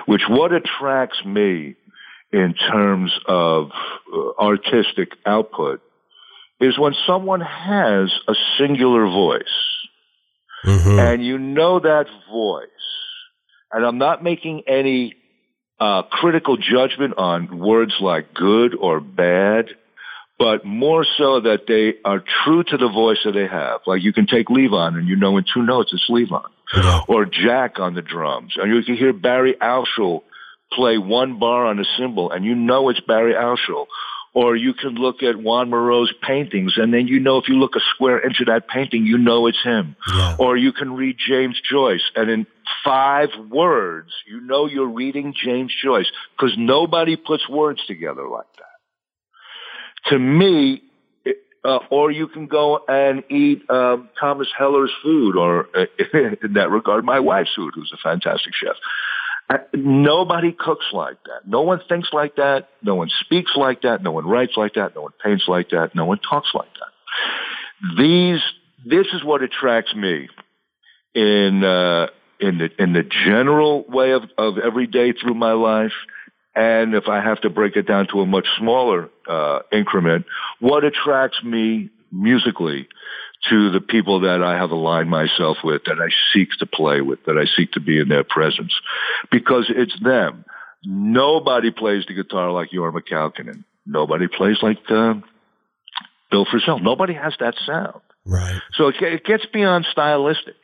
which 0.06 0.22
what 0.28 0.52
attracts 0.52 1.24
me 1.24 1.76
in 2.32 2.54
terms 2.54 3.12
of 3.26 3.70
uh, 4.12 4.32
artistic 4.38 5.10
output 5.24 5.80
is 6.62 6.78
when 6.78 6.94
someone 7.06 7.40
has 7.40 8.10
a 8.28 8.34
singular 8.56 9.04
voice 9.04 9.42
mm-hmm. 10.64 10.98
and 10.98 11.24
you 11.24 11.38
know 11.38 11.80
that 11.80 12.06
voice. 12.30 12.68
And 13.72 13.84
I'm 13.84 13.98
not 13.98 14.22
making 14.22 14.62
any 14.66 15.16
uh, 15.80 16.02
critical 16.02 16.56
judgment 16.56 17.14
on 17.18 17.58
words 17.58 17.94
like 18.00 18.32
good 18.32 18.76
or 18.78 19.00
bad, 19.00 19.70
but 20.38 20.64
more 20.64 21.04
so 21.18 21.40
that 21.40 21.66
they 21.66 21.94
are 22.04 22.22
true 22.44 22.62
to 22.62 22.76
the 22.76 22.88
voice 22.88 23.18
that 23.24 23.32
they 23.32 23.46
have. 23.46 23.80
Like 23.86 24.02
you 24.02 24.12
can 24.12 24.26
take 24.26 24.46
Levon 24.46 24.96
and 24.96 25.08
you 25.08 25.16
know 25.16 25.36
in 25.38 25.44
two 25.52 25.62
notes 25.62 25.92
it's 25.92 26.08
Levon. 26.08 26.48
Yeah. 26.74 27.00
Or 27.08 27.26
Jack 27.26 27.80
on 27.80 27.94
the 27.94 28.02
drums. 28.02 28.54
And 28.56 28.72
you 28.72 28.82
can 28.82 28.96
hear 28.96 29.12
Barry 29.12 29.54
Altschul 29.60 30.22
play 30.72 30.96
one 30.96 31.38
bar 31.38 31.66
on 31.66 31.78
a 31.78 31.84
cymbal 31.98 32.30
and 32.30 32.44
you 32.44 32.54
know 32.54 32.88
it's 32.88 33.00
Barry 33.00 33.34
Altschul. 33.34 33.86
Or 34.34 34.56
you 34.56 34.72
can 34.72 34.94
look 34.94 35.22
at 35.22 35.36
Juan 35.36 35.70
Miró's 35.70 36.12
paintings, 36.22 36.74
and 36.78 36.92
then 36.92 37.06
you 37.06 37.20
know 37.20 37.36
if 37.36 37.48
you 37.48 37.56
look 37.56 37.76
a 37.76 37.80
square 37.94 38.24
inch 38.24 38.40
of 38.40 38.46
that 38.46 38.66
painting, 38.66 39.04
you 39.04 39.18
know 39.18 39.46
it's 39.46 39.62
him. 39.62 39.94
Yeah. 40.14 40.36
Or 40.38 40.56
you 40.56 40.72
can 40.72 40.94
read 40.94 41.16
James 41.18 41.60
Joyce, 41.70 42.10
and 42.16 42.30
in 42.30 42.46
five 42.82 43.28
words, 43.50 44.10
you 44.26 44.40
know 44.40 44.66
you're 44.66 44.88
reading 44.88 45.34
James 45.36 45.72
Joyce, 45.82 46.10
because 46.34 46.54
nobody 46.56 47.16
puts 47.16 47.46
words 47.46 47.82
together 47.86 48.26
like 48.26 48.46
that. 48.56 50.10
To 50.10 50.18
me, 50.18 50.82
uh, 51.64 51.78
or 51.90 52.10
you 52.10 52.26
can 52.26 52.46
go 52.46 52.80
and 52.88 53.22
eat 53.30 53.68
um, 53.70 54.08
Thomas 54.18 54.48
Keller's 54.56 54.90
food, 55.02 55.36
or 55.36 55.68
uh, 55.76 55.84
in 56.42 56.54
that 56.54 56.70
regard, 56.70 57.04
my 57.04 57.20
wife's 57.20 57.54
food, 57.54 57.72
who's 57.74 57.92
a 57.94 57.98
fantastic 58.02 58.52
chef. 58.54 58.76
Nobody 59.74 60.52
cooks 60.52 60.86
like 60.92 61.18
that. 61.24 61.46
No 61.46 61.62
one 61.62 61.80
thinks 61.88 62.08
like 62.12 62.36
that. 62.36 62.68
No 62.82 62.94
one 62.94 63.10
speaks 63.20 63.52
like 63.54 63.82
that. 63.82 64.02
No 64.02 64.12
one 64.12 64.26
writes 64.26 64.52
like 64.56 64.74
that. 64.74 64.94
No 64.94 65.02
one 65.02 65.12
paints 65.22 65.44
like 65.46 65.70
that. 65.70 65.94
No 65.94 66.06
one 66.06 66.18
talks 66.18 66.48
like 66.54 66.70
that. 66.74 67.96
These, 67.98 68.40
this 68.86 69.06
is 69.12 69.22
what 69.22 69.42
attracts 69.42 69.94
me 69.94 70.28
in, 71.14 71.62
uh, 71.62 72.06
in 72.42 72.58
the 72.58 72.70
in 72.82 72.92
the 72.92 73.04
general 73.04 73.84
way 73.88 74.12
of, 74.12 74.24
of 74.36 74.58
every 74.58 74.86
day 74.86 75.12
through 75.12 75.34
my 75.34 75.52
life, 75.52 75.92
and 76.54 76.94
if 76.94 77.08
I 77.08 77.22
have 77.22 77.40
to 77.42 77.50
break 77.50 77.76
it 77.76 77.86
down 77.86 78.08
to 78.08 78.20
a 78.20 78.26
much 78.26 78.46
smaller 78.58 79.08
uh, 79.28 79.60
increment, 79.72 80.26
what 80.58 80.84
attracts 80.84 81.42
me 81.44 81.90
musically 82.10 82.88
to 83.50 83.70
the 83.70 83.80
people 83.80 84.20
that 84.20 84.42
I 84.42 84.56
have 84.56 84.70
aligned 84.70 85.10
myself 85.10 85.58
with, 85.64 85.82
that 85.86 85.98
I 86.00 86.10
seek 86.32 86.48
to 86.60 86.66
play 86.66 87.00
with, 87.00 87.24
that 87.24 87.36
I 87.36 87.46
seek 87.56 87.72
to 87.72 87.80
be 87.80 87.98
in 87.98 88.08
their 88.08 88.24
presence, 88.24 88.72
because 89.30 89.66
it's 89.68 89.98
them. 90.02 90.44
Nobody 90.84 91.70
plays 91.70 92.04
the 92.06 92.14
guitar 92.14 92.50
like 92.50 92.70
Jorma 92.70 93.00
Kaukonen. 93.08 93.64
Nobody 93.86 94.28
plays 94.28 94.58
like 94.62 94.78
uh, 94.88 95.14
Bill 96.30 96.46
Frisell. 96.46 96.82
Nobody 96.82 97.14
has 97.14 97.34
that 97.40 97.54
sound. 97.66 98.00
Right. 98.24 98.60
So 98.74 98.88
it, 98.88 98.96
it 99.00 99.24
gets 99.24 99.44
beyond 99.52 99.86
stylistic. 99.90 100.56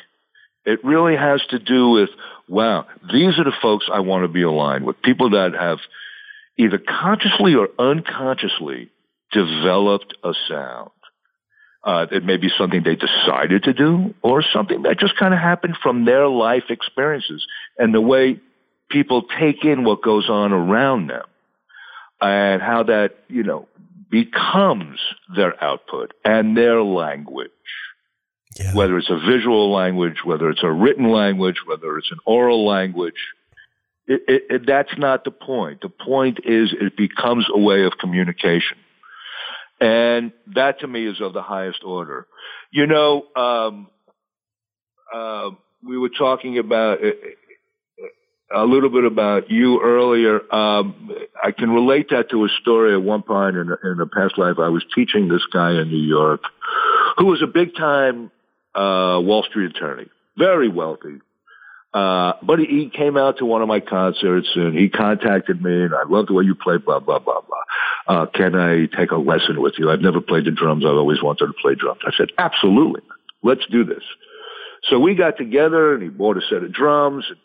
It 0.64 0.85
really 0.85 1.16
has 1.16 1.41
to 1.51 1.59
do 1.59 1.91
with, 1.91 2.11
wow, 2.49 2.87
these 3.12 3.39
are 3.39 3.45
the 3.45 3.55
folks 3.62 3.87
I 3.93 4.01
want 4.01 4.24
to 4.24 4.29
be 4.29 4.43
aligned 4.43 4.85
with. 4.85 5.01
People 5.03 5.31
that 5.31 5.55
have 5.59 5.79
either 6.57 6.79
consciously 6.79 7.55
or 7.55 7.68
unconsciously 7.79 8.91
developed 9.33 10.14
a 10.22 10.33
sound. 10.49 10.91
Uh, 11.89 12.07
it 12.11 12.22
may 12.22 12.36
be 12.36 12.51
something 12.59 12.82
they 12.82 12.97
decided 12.97 13.62
to 13.62 13.72
do 13.72 14.14
or 14.20 14.43
something 14.43 14.82
that 14.82 15.01
just 15.01 15.16
kind 15.16 15.32
of 15.32 15.41
happened 15.41 15.74
from 15.82 16.05
their 16.05 16.28
life 16.28 16.64
experiences 16.68 17.47
and 17.78 17.95
the 17.95 18.01
way 18.01 18.39
people 18.91 19.22
take 19.41 19.64
in 19.64 19.84
what 19.84 20.03
goes 20.03 20.28
on 20.28 20.53
around 20.53 21.07
them 21.07 21.24
and 22.20 22.61
how 22.61 22.82
that, 22.82 23.12
you 23.28 23.43
know, 23.43 23.66
becomes 24.11 25.01
their 25.34 25.64
output 25.64 26.12
and 26.26 26.55
their 26.55 26.82
language. 26.82 27.49
Yeah. 28.61 28.74
Whether 28.74 28.99
it's 28.99 29.09
a 29.09 29.18
visual 29.18 29.72
language, 29.72 30.18
whether 30.26 30.51
it's 30.51 30.62
a 30.62 30.70
written 30.70 31.11
language, 31.11 31.57
whether 31.64 31.97
it's 31.97 32.11
an 32.11 32.18
oral 32.26 32.66
language, 32.66 33.32
it, 34.07 34.20
it, 34.28 34.43
it, 34.51 34.66
that's 34.66 34.99
not 34.99 35.24
the 35.24 35.30
point. 35.30 35.80
The 35.80 35.89
point 35.89 36.41
is 36.45 36.74
it 36.78 36.99
becomes 36.99 37.47
a 37.51 37.59
way 37.59 37.84
of 37.84 37.93
communication. 37.99 38.76
And 39.81 40.33
that 40.55 40.81
to 40.81 40.89
me 40.89 41.07
is 41.07 41.20
of 41.20 41.33
the 41.33 41.43
highest 41.43 41.85
order. 41.85 42.26
You 42.70 42.87
know, 42.87 43.24
um, 43.37 43.89
uh, 45.12 45.51
we 45.87 45.97
were 45.99 46.11
talking 46.11 46.59
about 46.59 46.99
uh, 47.03 47.11
a 48.55 48.64
little 48.64 48.91
bit 48.91 49.05
about 49.05 49.51
you 49.51 49.81
earlier. 49.83 50.41
Um, 50.53 51.11
I 51.43 51.53
can 51.53 51.70
relate 51.70 52.11
that 52.11 52.31
to 52.31 52.45
a 52.45 52.49
story 52.61 52.95
at 52.95 53.03
one 53.03 53.22
point 53.22 53.57
in, 53.57 53.68
in 53.85 54.01
a 54.01 54.07
past 54.07 54.39
life. 54.39 54.57
I 54.59 54.68
was 54.68 54.85
teaching 54.95 55.29
this 55.29 55.45
guy 55.53 55.72
in 55.72 55.89
New 55.89 55.97
York 55.97 56.43
who 57.18 57.26
was 57.26 57.43
a 57.43 57.47
big 57.47 57.74
time 57.74 58.31
uh, 58.74 59.20
Wall 59.20 59.45
Street 59.49 59.76
attorney, 59.76 60.07
very 60.37 60.68
wealthy. 60.68 61.20
Uh, 61.95 62.34
but 62.43 62.59
he 62.59 62.91
came 62.95 63.16
out 63.16 63.39
to 63.39 63.47
one 63.47 63.62
of 63.62 63.68
my 63.68 63.80
concerts 63.80 64.49
and 64.55 64.78
he 64.78 64.91
contacted 64.91 65.62
me 65.62 65.84
and 65.84 65.95
I 65.95 66.03
love 66.07 66.26
the 66.26 66.34
way 66.34 66.45
you 66.45 66.55
play, 66.55 66.76
blah, 66.76 67.01
blah, 67.01 67.18
blah, 67.18 67.41
blah. 67.41 67.59
Uh, 68.07 68.26
can 68.26 68.55
I 68.55 68.86
take 68.95 69.11
a 69.11 69.16
lesson 69.16 69.61
with 69.61 69.74
you? 69.78 69.91
I've 69.91 70.01
never 70.01 70.20
played 70.20 70.45
the 70.45 70.51
drums. 70.51 70.84
I've 70.84 70.97
always 70.97 71.22
wanted 71.22 71.47
to 71.47 71.55
play 71.55 71.74
drums. 71.74 72.01
I 72.07 72.11
said, 72.16 72.28
absolutely. 72.36 73.01
Let's 73.43 73.64
do 73.70 73.84
this. 73.84 74.03
So 74.84 74.99
we 74.99 75.14
got 75.14 75.39
together 75.39 75.95
and 75.95 76.03
he 76.03 76.09
bought 76.09 76.36
a 76.36 76.43
set 76.43 76.62
of 76.62 76.72
drums. 76.72 77.24
And 77.28 77.39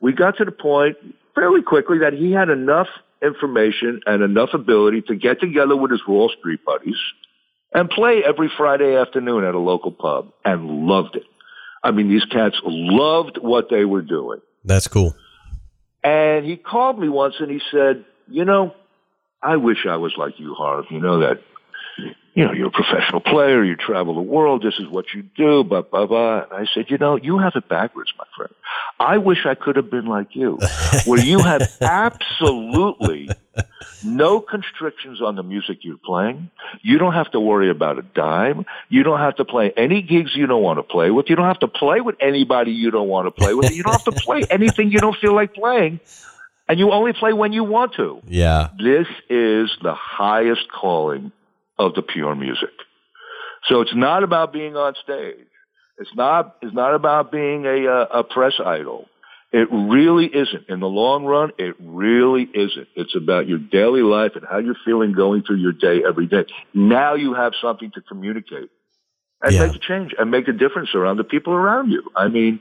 we 0.00 0.12
got 0.12 0.36
to 0.38 0.44
the 0.44 0.52
point 0.52 0.96
fairly 1.34 1.62
quickly 1.62 1.98
that 1.98 2.12
he 2.12 2.32
had 2.32 2.50
enough 2.50 2.88
information 3.20 4.00
and 4.06 4.22
enough 4.22 4.50
ability 4.54 5.02
to 5.08 5.16
get 5.16 5.40
together 5.40 5.76
with 5.76 5.90
his 5.90 6.06
Wall 6.06 6.30
Street 6.38 6.60
buddies 6.64 6.98
and 7.72 7.90
play 7.90 8.22
every 8.24 8.50
Friday 8.56 8.96
afternoon 8.96 9.44
at 9.44 9.54
a 9.54 9.58
local 9.58 9.90
pub 9.90 10.32
and 10.44 10.86
loved 10.86 11.16
it. 11.16 11.24
I 11.88 11.90
mean, 11.90 12.08
these 12.10 12.24
cats 12.26 12.56
loved 12.64 13.38
what 13.40 13.70
they 13.70 13.86
were 13.86 14.02
doing. 14.02 14.40
That's 14.62 14.88
cool. 14.88 15.16
And 16.04 16.44
he 16.44 16.56
called 16.58 16.98
me 16.98 17.08
once 17.08 17.36
and 17.40 17.50
he 17.50 17.60
said, 17.72 18.04
you 18.28 18.44
know, 18.44 18.74
I 19.42 19.56
wish 19.56 19.86
I 19.88 19.96
was 19.96 20.12
like 20.18 20.38
you, 20.38 20.52
Harv. 20.52 20.84
You 20.90 21.00
know 21.00 21.20
that, 21.20 21.40
you 22.34 22.44
know, 22.44 22.52
you're 22.52 22.68
a 22.68 22.70
professional 22.70 23.20
player. 23.20 23.64
You 23.64 23.76
travel 23.76 24.14
the 24.14 24.20
world. 24.20 24.62
This 24.62 24.78
is 24.78 24.86
what 24.88 25.06
you 25.14 25.22
do, 25.36 25.64
blah, 25.64 25.82
blah, 25.82 26.06
blah. 26.06 26.42
And 26.42 26.52
I 26.52 26.66
said, 26.72 26.86
you 26.88 26.98
know, 26.98 27.16
you 27.16 27.38
have 27.38 27.54
it 27.56 27.68
backwards, 27.68 28.12
my 28.16 28.24
friend. 28.36 28.52
I 29.00 29.18
wish 29.18 29.46
I 29.46 29.54
could 29.54 29.76
have 29.76 29.90
been 29.90 30.06
like 30.06 30.36
you, 30.36 30.58
where 31.04 31.20
you 31.20 31.40
have 31.40 31.62
absolutely 31.80 33.28
no 34.04 34.40
constrictions 34.40 35.20
on 35.20 35.36
the 35.36 35.42
music 35.42 35.78
you're 35.82 35.98
playing. 35.98 36.50
You 36.82 36.98
don't 36.98 37.14
have 37.14 37.30
to 37.32 37.40
worry 37.40 37.70
about 37.70 37.98
a 37.98 38.02
dime. 38.02 38.66
You 38.88 39.02
don't 39.02 39.18
have 39.18 39.36
to 39.36 39.44
play 39.44 39.72
any 39.76 40.02
gigs 40.02 40.34
you 40.34 40.46
don't 40.46 40.62
want 40.62 40.78
to 40.78 40.82
play 40.82 41.10
with. 41.10 41.28
You 41.28 41.36
don't 41.36 41.46
have 41.46 41.60
to 41.60 41.68
play 41.68 42.00
with 42.00 42.16
anybody 42.20 42.72
you 42.72 42.90
don't 42.90 43.08
want 43.08 43.26
to 43.26 43.30
play 43.30 43.54
with. 43.54 43.70
You 43.70 43.82
don't 43.82 43.92
have 43.92 44.04
to 44.04 44.12
play 44.24 44.44
anything 44.50 44.90
you 44.90 44.98
don't 44.98 45.16
feel 45.16 45.34
like 45.34 45.54
playing. 45.54 46.00
And 46.68 46.78
you 46.78 46.92
only 46.92 47.14
play 47.14 47.32
when 47.32 47.52
you 47.52 47.64
want 47.64 47.94
to. 47.94 48.20
Yeah. 48.26 48.68
This 48.78 49.06
is 49.30 49.70
the 49.82 49.94
highest 49.94 50.70
calling 50.70 51.32
of 51.78 51.94
the 51.94 52.02
pure 52.02 52.34
music. 52.34 52.70
So 53.68 53.80
it's 53.80 53.94
not 53.94 54.22
about 54.22 54.52
being 54.52 54.76
on 54.76 54.94
stage. 55.02 55.46
It's 55.98 56.14
not, 56.14 56.56
it's 56.62 56.74
not 56.74 56.94
about 56.94 57.32
being 57.32 57.66
a, 57.66 57.86
a, 57.86 58.02
a 58.20 58.24
press 58.24 58.54
idol. 58.64 59.06
It 59.50 59.66
really 59.72 60.26
isn't. 60.26 60.68
In 60.68 60.80
the 60.80 60.86
long 60.86 61.24
run, 61.24 61.52
it 61.58 61.74
really 61.80 62.42
isn't. 62.42 62.88
It's 62.94 63.16
about 63.16 63.48
your 63.48 63.58
daily 63.58 64.02
life 64.02 64.32
and 64.34 64.44
how 64.48 64.58
you're 64.58 64.76
feeling 64.84 65.12
going 65.12 65.42
through 65.42 65.56
your 65.56 65.72
day 65.72 66.02
every 66.06 66.26
day. 66.26 66.44
Now 66.74 67.14
you 67.14 67.34
have 67.34 67.52
something 67.60 67.90
to 67.94 68.02
communicate 68.02 68.70
and 69.42 69.54
yeah. 69.54 69.66
make 69.66 69.76
a 69.76 69.78
change 69.78 70.14
and 70.18 70.30
make 70.30 70.48
a 70.48 70.52
difference 70.52 70.90
around 70.94 71.16
the 71.16 71.24
people 71.24 71.54
around 71.54 71.90
you. 71.90 72.02
I 72.14 72.28
mean, 72.28 72.60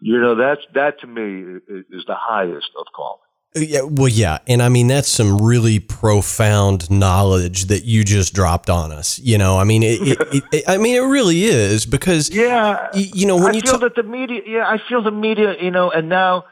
you 0.00 0.20
know, 0.20 0.36
that's, 0.36 0.60
that 0.74 1.00
to 1.00 1.06
me 1.06 1.58
is 1.68 2.04
the 2.06 2.14
highest 2.14 2.70
of 2.78 2.86
calling. 2.94 3.20
Uh, 3.54 3.60
yeah, 3.60 3.82
well, 3.82 4.08
yeah, 4.08 4.38
and 4.46 4.62
I 4.62 4.68
mean 4.68 4.86
that's 4.86 5.08
some 5.08 5.40
really 5.40 5.78
profound 5.78 6.90
knowledge 6.90 7.66
that 7.66 7.84
you 7.84 8.04
just 8.04 8.34
dropped 8.34 8.70
on 8.70 8.92
us. 8.92 9.18
You 9.18 9.38
know, 9.38 9.58
I 9.58 9.64
mean, 9.64 9.82
it, 9.82 10.00
it, 10.02 10.44
it 10.52 10.64
I 10.68 10.78
mean, 10.78 10.96
it 10.96 11.06
really 11.06 11.44
is 11.44 11.86
because 11.86 12.30
yeah, 12.30 12.88
you 12.94 13.26
know, 13.26 13.36
when 13.36 13.52
I 13.52 13.56
you 13.56 13.60
feel 13.60 13.78
that 13.78 13.94
the 13.94 14.02
media, 14.02 14.42
yeah, 14.46 14.68
I 14.68 14.78
feel 14.88 15.02
the 15.02 15.10
media, 15.10 15.56
you 15.60 15.70
know, 15.70 15.90
and 15.90 16.08
now 16.08 16.44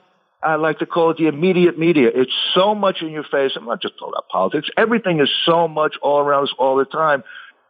I 0.44 0.56
like 0.56 0.78
to 0.80 0.86
call 0.86 1.10
it 1.10 1.16
the 1.16 1.26
immediate 1.26 1.78
media. 1.78 2.10
It's 2.14 2.32
so 2.54 2.74
much 2.74 3.00
in 3.00 3.08
your 3.10 3.24
face. 3.24 3.52
I'm 3.56 3.64
not 3.64 3.80
just 3.80 3.94
talking 3.98 4.12
about 4.14 4.28
politics. 4.28 4.68
Everything 4.76 5.20
is 5.20 5.30
so 5.46 5.66
much 5.66 5.96
all 6.02 6.20
around 6.20 6.44
us 6.44 6.54
all 6.58 6.76
the 6.76 6.84
time, 6.84 7.24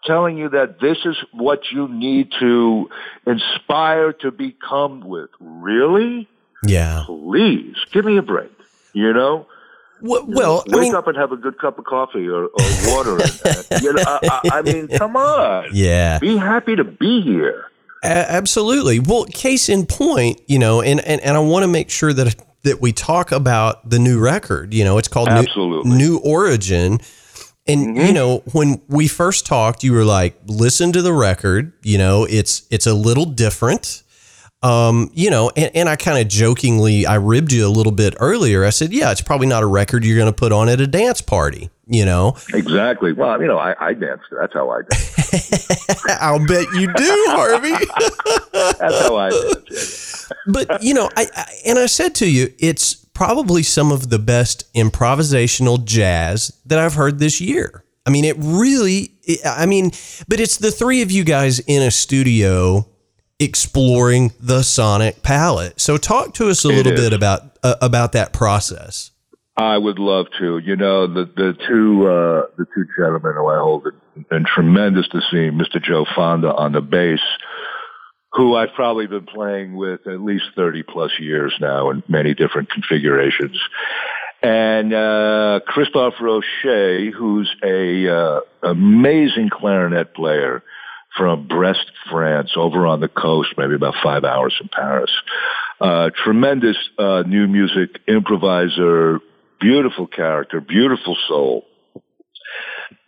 telling 0.04 0.36
you 0.36 0.48
that 0.48 0.80
this 0.80 0.98
is 1.04 1.16
what 1.32 1.60
you 1.72 1.88
need 1.88 2.32
to 2.40 2.90
inspire 3.26 4.12
to 4.12 4.32
become 4.32 5.00
with. 5.00 5.30
Really? 5.38 6.28
Yeah. 6.66 7.04
Please 7.06 7.76
give 7.92 8.04
me 8.04 8.16
a 8.16 8.22
break. 8.22 8.50
You 8.94 9.12
know. 9.12 9.46
Well, 10.00 10.64
wake 10.66 10.76
I 10.76 10.80
mean, 10.80 10.94
up 10.94 11.06
and 11.06 11.16
have 11.16 11.32
a 11.32 11.36
good 11.36 11.58
cup 11.58 11.78
of 11.78 11.84
coffee 11.84 12.28
or, 12.28 12.46
or 12.46 12.50
water. 12.88 13.18
and, 13.70 13.82
you 13.82 13.92
know, 13.94 14.02
I, 14.06 14.40
I, 14.52 14.62
mean, 14.62 14.88
come 14.88 15.16
on. 15.16 15.68
Yeah. 15.72 16.18
Be 16.18 16.36
happy 16.36 16.76
to 16.76 16.84
be 16.84 17.22
here. 17.22 17.70
A- 18.02 18.32
absolutely. 18.32 19.00
Well, 19.00 19.24
case 19.24 19.70
in 19.70 19.86
point, 19.86 20.42
you 20.46 20.58
know, 20.58 20.82
and, 20.82 21.00
and, 21.00 21.22
and 21.22 21.36
I 21.36 21.40
want 21.40 21.62
to 21.62 21.68
make 21.68 21.88
sure 21.88 22.12
that 22.12 22.36
that 22.64 22.80
we 22.80 22.92
talk 22.92 23.30
about 23.30 23.88
the 23.88 23.98
new 23.98 24.18
record. 24.18 24.74
You 24.74 24.84
know, 24.84 24.98
it's 24.98 25.08
called 25.08 25.28
Absolutely. 25.28 25.90
New, 25.90 25.96
new 25.96 26.18
Origin. 26.18 26.98
And 27.66 27.96
mm-hmm. 27.96 28.06
you 28.06 28.12
know, 28.12 28.42
when 28.52 28.82
we 28.88 29.06
first 29.06 29.46
talked, 29.46 29.84
you 29.84 29.92
were 29.92 30.04
like, 30.04 30.38
"Listen 30.46 30.92
to 30.92 31.00
the 31.00 31.12
record. 31.12 31.72
You 31.82 31.98
know, 31.98 32.24
it's 32.24 32.66
it's 32.70 32.86
a 32.86 32.94
little 32.94 33.24
different. 33.24 34.02
Um, 34.64 35.10
you 35.12 35.28
know, 35.28 35.52
and, 35.54 35.70
and 35.74 35.88
I 35.90 35.96
kind 35.96 36.18
of 36.18 36.26
jokingly, 36.26 37.04
I 37.04 37.16
ribbed 37.16 37.52
you 37.52 37.66
a 37.66 37.68
little 37.68 37.92
bit 37.92 38.14
earlier. 38.18 38.64
I 38.64 38.70
said, 38.70 38.94
yeah, 38.94 39.12
it's 39.12 39.20
probably 39.20 39.46
not 39.46 39.62
a 39.62 39.66
record 39.66 40.06
you're 40.06 40.16
going 40.16 40.32
to 40.32 40.36
put 40.36 40.52
on 40.52 40.70
at 40.70 40.80
a 40.80 40.86
dance 40.86 41.20
party, 41.20 41.68
you 41.86 42.06
know? 42.06 42.34
Exactly. 42.54 43.12
Well, 43.12 43.42
you 43.42 43.46
know, 43.46 43.58
I, 43.58 43.74
I 43.78 43.92
dance. 43.92 44.22
That's 44.30 44.54
how 44.54 44.70
I 44.70 44.80
dance. 44.88 46.06
I'll 46.18 46.46
bet 46.46 46.66
you 46.72 46.86
do, 46.94 47.24
Harvey. 47.28 47.72
That's 48.52 49.00
how 49.02 49.16
I 49.16 49.28
dance. 49.28 50.32
but, 50.46 50.82
you 50.82 50.94
know, 50.94 51.10
I, 51.14 51.26
I, 51.36 51.52
and 51.66 51.78
I 51.78 51.84
said 51.84 52.14
to 52.16 52.26
you, 52.26 52.50
it's 52.58 52.94
probably 52.94 53.62
some 53.62 53.92
of 53.92 54.08
the 54.08 54.18
best 54.18 54.72
improvisational 54.72 55.84
jazz 55.84 56.58
that 56.64 56.78
I've 56.78 56.94
heard 56.94 57.18
this 57.18 57.38
year. 57.38 57.84
I 58.06 58.10
mean, 58.10 58.24
it 58.24 58.36
really, 58.38 59.12
I 59.44 59.66
mean, 59.66 59.92
but 60.26 60.40
it's 60.40 60.56
the 60.56 60.70
three 60.70 61.02
of 61.02 61.10
you 61.10 61.22
guys 61.22 61.58
in 61.60 61.82
a 61.82 61.90
studio 61.90 62.86
exploring 63.38 64.32
the 64.40 64.62
sonic 64.62 65.22
palette. 65.22 65.80
So 65.80 65.96
talk 65.96 66.34
to 66.34 66.48
us 66.48 66.64
a 66.64 66.68
little 66.68 66.92
bit 66.92 67.12
about 67.12 67.58
uh, 67.62 67.76
about 67.80 68.12
that 68.12 68.32
process. 68.32 69.10
I 69.56 69.78
would 69.78 69.98
love 69.98 70.26
to. 70.38 70.58
You 70.58 70.76
know, 70.76 71.06
the 71.06 71.24
the 71.24 71.56
two 71.68 72.06
uh, 72.08 72.46
the 72.56 72.66
two 72.74 72.86
gentlemen 72.98 73.34
who 73.36 73.46
I 73.48 73.58
hold 73.58 73.86
it 73.86 73.94
in 74.34 74.44
tremendous 74.44 75.06
esteem, 75.06 75.58
Mr. 75.58 75.82
Joe 75.82 76.06
Fonda 76.14 76.52
on 76.54 76.72
the 76.72 76.80
bass, 76.80 77.20
who 78.32 78.54
I've 78.56 78.72
probably 78.74 79.06
been 79.06 79.26
playing 79.26 79.76
with 79.76 80.06
at 80.06 80.20
least 80.20 80.44
thirty 80.56 80.82
plus 80.82 81.12
years 81.20 81.54
now 81.60 81.90
in 81.90 82.02
many 82.08 82.34
different 82.34 82.70
configurations, 82.70 83.58
and 84.42 84.92
uh, 84.92 85.60
Christophe 85.66 86.14
Rocher, 86.20 87.10
who's 87.12 87.54
a 87.62 88.08
uh, 88.08 88.40
amazing 88.62 89.50
clarinet 89.50 90.14
player 90.14 90.62
from 91.16 91.46
Brest, 91.46 91.90
France, 92.10 92.52
over 92.56 92.86
on 92.86 93.00
the 93.00 93.08
coast, 93.08 93.50
maybe 93.56 93.74
about 93.74 93.94
five 94.02 94.24
hours 94.24 94.54
from 94.58 94.68
Paris. 94.68 95.10
uh, 95.80 96.10
tremendous 96.24 96.76
uh, 96.98 97.22
new 97.26 97.46
music 97.46 98.00
improviser, 98.06 99.20
beautiful 99.60 100.06
character, 100.06 100.60
beautiful 100.60 101.16
soul, 101.28 101.64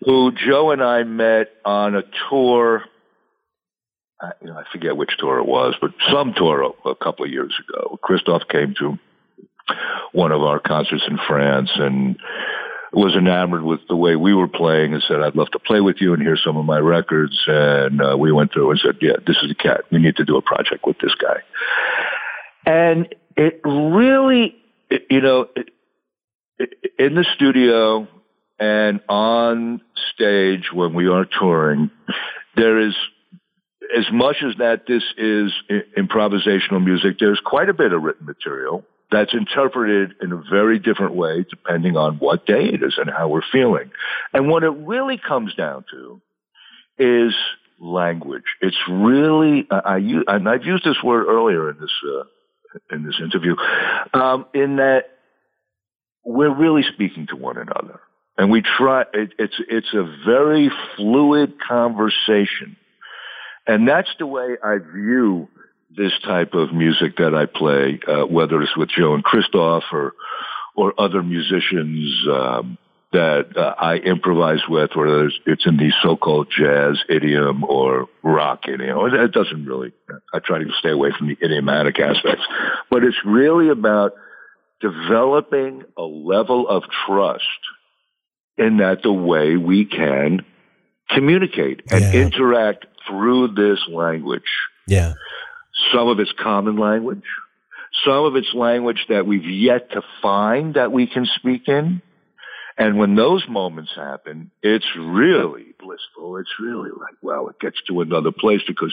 who 0.05 0.33
Joe 0.33 0.71
and 0.71 0.83
I 0.83 1.03
met 1.05 1.49
on 1.65 1.95
a 1.95 2.03
tour. 2.29 2.85
I, 4.21 4.31
you 4.41 4.49
know, 4.49 4.57
I 4.57 4.65
forget 4.73 4.97
which 4.97 5.17
tour 5.19 5.39
it 5.39 5.47
was, 5.47 5.75
but 5.81 5.91
some 6.11 6.33
tour 6.35 6.63
a, 6.63 6.91
a 6.91 6.95
couple 6.95 7.25
of 7.25 7.31
years 7.31 7.55
ago. 7.69 7.99
Christophe 8.03 8.49
came 8.49 8.75
to 8.79 8.99
one 10.13 10.33
of 10.33 10.43
our 10.43 10.61
concerts 10.61 11.03
in 11.09 11.19
France 11.27 11.71
and 11.75 12.17
was 12.93 13.15
enamored 13.15 13.63
with 13.63 13.81
the 13.89 13.97
way 13.97 14.17
we 14.17 14.35
were 14.35 14.49
playing 14.49 14.95
and 14.95 15.03
said, 15.07 15.21
I'd 15.21 15.35
love 15.35 15.51
to 15.51 15.59
play 15.59 15.81
with 15.81 15.97
you 16.01 16.15
and 16.15 16.23
hear 16.23 16.37
some 16.37 16.57
of 16.57 16.65
my 16.65 16.79
records. 16.79 17.37
And 17.47 18.01
uh, 18.01 18.17
we 18.19 18.33
went 18.33 18.53
through 18.53 18.71
and 18.71 18.81
said, 18.81 18.97
yeah, 19.01 19.17
this 19.27 19.37
is 19.43 19.49
the 19.49 19.55
cat. 19.55 19.83
We 19.91 19.99
need 19.99 20.17
to 20.17 20.25
do 20.25 20.37
a 20.37 20.43
project 20.43 20.87
with 20.87 20.97
this 20.99 21.15
guy. 21.15 21.41
And 22.65 23.15
it 23.37 23.61
really, 23.65 24.57
you 25.11 25.21
know, 25.21 25.47
in 26.99 27.15
the 27.15 27.27
studio 27.35 28.09
and 28.59 29.01
on 29.09 29.83
stage 30.15 30.71
when 30.73 30.95
we 30.95 31.09
are 31.09 31.27
touring, 31.39 31.91
there 32.57 32.81
is 32.81 32.95
as 33.97 34.07
much 34.13 34.37
as 34.43 34.57
that 34.59 34.87
this 34.89 35.03
is 35.17 35.53
improvisational 35.97 36.85
music, 36.85 37.19
there's 37.21 37.41
quite 37.45 37.69
a 37.69 37.75
bit 37.75 37.93
of 37.93 38.03
written 38.03 38.27
material 38.27 38.85
that's 39.11 39.33
interpreted 39.35 40.15
in 40.21 40.33
a 40.33 40.43
very 40.51 40.79
different 40.79 41.15
way 41.15 41.45
depending 41.49 41.97
on 41.97 42.17
what 42.17 42.47
day 42.47 42.65
it 42.67 42.83
is 42.83 42.95
and 42.99 43.09
how 43.11 43.29
we're 43.29 43.43
feeling. 43.53 43.91
And 44.33 44.49
what 44.49 44.65
it 44.65 44.71
really 44.71 45.19
comes 45.19 45.55
down 45.55 45.85
to 45.93 46.21
is 46.99 47.35
language. 47.79 48.45
It's 48.61 48.77
really, 48.89 49.67
I, 49.71 49.97
and 50.27 50.49
I've 50.49 50.65
used 50.65 50.85
this 50.85 50.97
word 51.05 51.27
earlier 51.29 51.71
in 51.71 51.79
this, 51.79 51.91
uh, 52.05 52.95
in 52.95 53.05
this 53.05 53.21
interview, 53.23 53.55
um, 54.13 54.47
in 54.55 54.77
that 54.77 55.05
we're 56.25 56.55
really 56.55 56.83
speaking 56.95 57.27
to 57.29 57.37
one 57.37 57.59
another. 57.59 58.01
And 58.39 58.51
we 58.51 58.63
try, 58.63 59.03
it, 59.15 59.33
it's, 59.39 59.55
it's 59.69 59.95
a 59.95 60.03
very 60.27 60.71
fluid 60.97 61.55
conversation. 61.61 62.77
And 63.67 63.89
that's 63.89 64.11
the 64.19 64.27
way 64.27 64.57
I 64.63 64.79
view 64.79 65.49
this 65.97 66.13
type 66.25 66.55
of 66.55 66.73
music 66.73 67.17
that 67.17 67.35
I 67.35 67.47
play, 67.47 68.01
uh, 68.07 68.27
whether 68.27 68.61
it's 68.63 68.77
with 68.77 68.91
Joe 68.91 69.15
and 69.15 69.25
Christophe 69.25 69.85
or 69.93 70.15
or 70.77 70.93
other 70.99 71.23
musicians 71.23 72.27
um, 72.31 72.79
that 73.13 73.57
uh, 73.57 73.75
I 73.79 73.97
improvise 73.97 74.61
with, 74.69 74.91
whether 74.95 75.31
it's 75.47 75.65
in 75.65 75.79
the 75.79 75.91
so-called 76.03 76.49
jazz 76.55 76.99
idiom 77.09 77.65
or 77.65 78.09
rock 78.23 78.69
idiom. 78.69 78.99
It 79.15 79.33
doesn't 79.33 79.65
really. 79.65 79.93
I 80.35 80.39
try 80.41 80.59
to 80.59 80.71
stay 80.79 80.91
away 80.91 81.13
from 81.17 81.29
the 81.29 81.37
idiomatic 81.43 81.99
aspects, 81.99 82.45
but 82.91 83.05
it's 83.05 83.17
really 83.25 83.71
about 83.71 84.13
developing 84.81 85.83
a 85.97 86.03
level 86.03 86.69
of 86.69 86.83
trust 87.07 87.43
in 88.59 88.79
that 88.79 89.03
the 89.03 89.13
way 89.13 89.57
we 89.57 89.87
can 89.87 90.45
communicate 91.11 91.83
and 91.91 92.03
yeah. 92.03 92.13
interact 92.13 92.87
through 93.09 93.55
this 93.55 93.79
language. 93.89 94.43
Yeah. 94.87 95.15
Some 95.93 96.09
of 96.09 96.21
it's 96.21 96.33
common 96.39 96.77
language. 96.77 97.25
Some 98.05 98.25
of 98.25 98.37
it's 98.37 98.53
language 98.55 99.07
that 99.09 99.27
we've 99.27 99.45
yet 99.45 99.91
to 99.93 100.03
find 100.21 100.75
that 100.75 100.93
we 100.93 101.07
can 101.07 101.27
speak 101.37 101.69
in. 101.69 102.03
And 102.79 102.99
when 102.99 103.15
those 103.15 103.47
moments 103.49 103.93
happen, 103.95 104.51
it's 104.63 104.87
really 104.99 105.75
blissful. 105.79 106.37
It's 106.37 106.51
really 106.61 106.91
like, 106.91 107.15
wow, 107.23 107.47
it 107.47 107.59
gets 107.59 107.81
to 107.89 108.03
another 108.03 108.33
place 108.33 108.61
because 108.67 108.93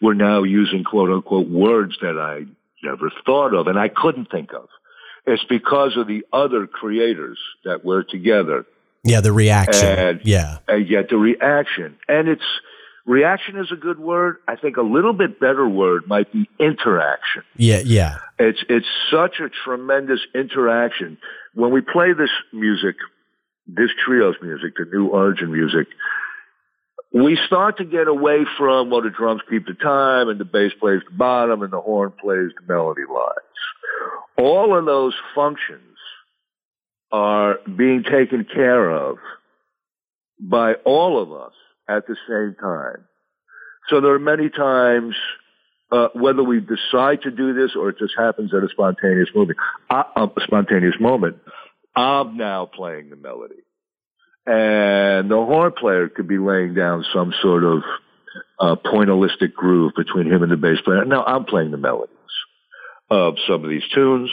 we're 0.00 0.14
now 0.14 0.42
using 0.42 0.82
quote 0.82 1.10
unquote 1.10 1.48
words 1.48 1.96
that 2.02 2.18
I 2.18 2.46
never 2.82 3.10
thought 3.24 3.54
of 3.54 3.68
and 3.68 3.78
I 3.78 3.88
couldn't 3.88 4.30
think 4.30 4.52
of. 4.52 4.68
It's 5.26 5.44
because 5.44 5.96
of 5.96 6.08
the 6.08 6.26
other 6.32 6.66
creators 6.66 7.38
that 7.64 7.84
we're 7.84 8.02
together. 8.02 8.66
Yeah, 9.04 9.20
the 9.20 9.32
reaction. 9.32 9.86
And, 9.86 10.20
yeah. 10.24 10.58
And 10.66 10.88
yet 10.88 11.08
the 11.08 11.16
reaction. 11.16 11.98
And 12.08 12.28
it's, 12.28 12.42
Reaction 13.06 13.58
is 13.58 13.68
a 13.72 13.76
good 13.76 13.98
word. 13.98 14.36
I 14.46 14.56
think 14.56 14.76
a 14.76 14.82
little 14.82 15.12
bit 15.12 15.40
better 15.40 15.68
word 15.68 16.06
might 16.06 16.32
be 16.32 16.48
interaction. 16.58 17.42
Yeah, 17.56 17.80
yeah. 17.84 18.18
It's 18.38 18.62
it's 18.68 18.86
such 19.10 19.40
a 19.40 19.48
tremendous 19.64 20.20
interaction. 20.34 21.18
When 21.54 21.72
we 21.72 21.80
play 21.80 22.12
this 22.12 22.30
music, 22.52 22.96
this 23.66 23.90
trio's 24.06 24.36
music, 24.42 24.74
the 24.76 24.84
new 24.84 25.08
origin 25.08 25.50
music, 25.52 25.88
we 27.12 27.38
start 27.46 27.78
to 27.78 27.84
get 27.84 28.06
away 28.06 28.44
from 28.58 28.90
well 28.90 29.02
the 29.02 29.10
drums 29.10 29.40
keep 29.48 29.66
the 29.66 29.74
time 29.74 30.28
and 30.28 30.38
the 30.38 30.44
bass 30.44 30.72
plays 30.78 31.00
the 31.08 31.16
bottom 31.16 31.62
and 31.62 31.72
the 31.72 31.80
horn 31.80 32.12
plays 32.20 32.50
the 32.54 32.72
melody 32.72 33.02
lines. 33.12 33.34
All 34.38 34.78
of 34.78 34.84
those 34.84 35.14
functions 35.34 35.82
are 37.10 37.58
being 37.76 38.04
taken 38.04 38.44
care 38.44 38.90
of 38.90 39.16
by 40.38 40.74
all 40.84 41.20
of 41.20 41.32
us 41.32 41.52
at 41.90 42.06
the 42.06 42.16
same 42.28 42.54
time. 42.60 43.04
So 43.88 44.00
there 44.00 44.12
are 44.12 44.20
many 44.20 44.48
times, 44.48 45.16
uh, 45.90 46.08
whether 46.14 46.44
we 46.44 46.60
decide 46.60 47.22
to 47.22 47.30
do 47.30 47.52
this 47.54 47.72
or 47.76 47.88
it 47.88 47.98
just 47.98 48.14
happens 48.16 48.54
at 48.54 48.62
a 48.62 48.68
spontaneous 48.68 49.28
moment, 49.34 49.58
uh, 49.90 50.26
spontaneous 50.44 50.94
moment, 51.00 51.38
I'm 51.96 52.36
now 52.36 52.66
playing 52.66 53.10
the 53.10 53.16
melody. 53.16 53.62
And 54.46 55.30
the 55.30 55.36
horn 55.36 55.72
player 55.78 56.08
could 56.08 56.28
be 56.28 56.38
laying 56.38 56.74
down 56.74 57.04
some 57.12 57.32
sort 57.42 57.64
of 57.64 57.82
uh, 58.58 58.76
pointillistic 58.76 59.52
groove 59.54 59.92
between 59.96 60.26
him 60.26 60.42
and 60.42 60.52
the 60.52 60.56
bass 60.56 60.78
player. 60.84 61.04
Now 61.04 61.24
I'm 61.24 61.44
playing 61.44 61.72
the 61.72 61.76
melodies 61.76 62.16
of 63.10 63.34
some 63.48 63.64
of 63.64 63.70
these 63.70 63.82
tunes 63.92 64.30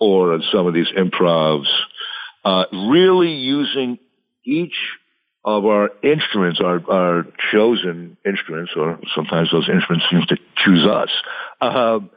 or 0.00 0.40
some 0.52 0.66
of 0.66 0.74
these 0.74 0.88
improvs, 0.96 1.68
uh, 2.44 2.64
really 2.72 3.32
using 3.32 3.98
each 4.44 4.74
of 5.46 5.64
our 5.64 5.90
instruments, 6.02 6.60
our, 6.60 6.82
our 6.90 7.24
chosen 7.52 8.16
instruments, 8.26 8.72
or 8.76 8.98
sometimes 9.14 9.48
those 9.52 9.68
instruments 9.72 10.04
seem 10.10 10.22
to 10.28 10.36
choose 10.56 10.84
us, 10.84 11.08
um, 11.60 12.10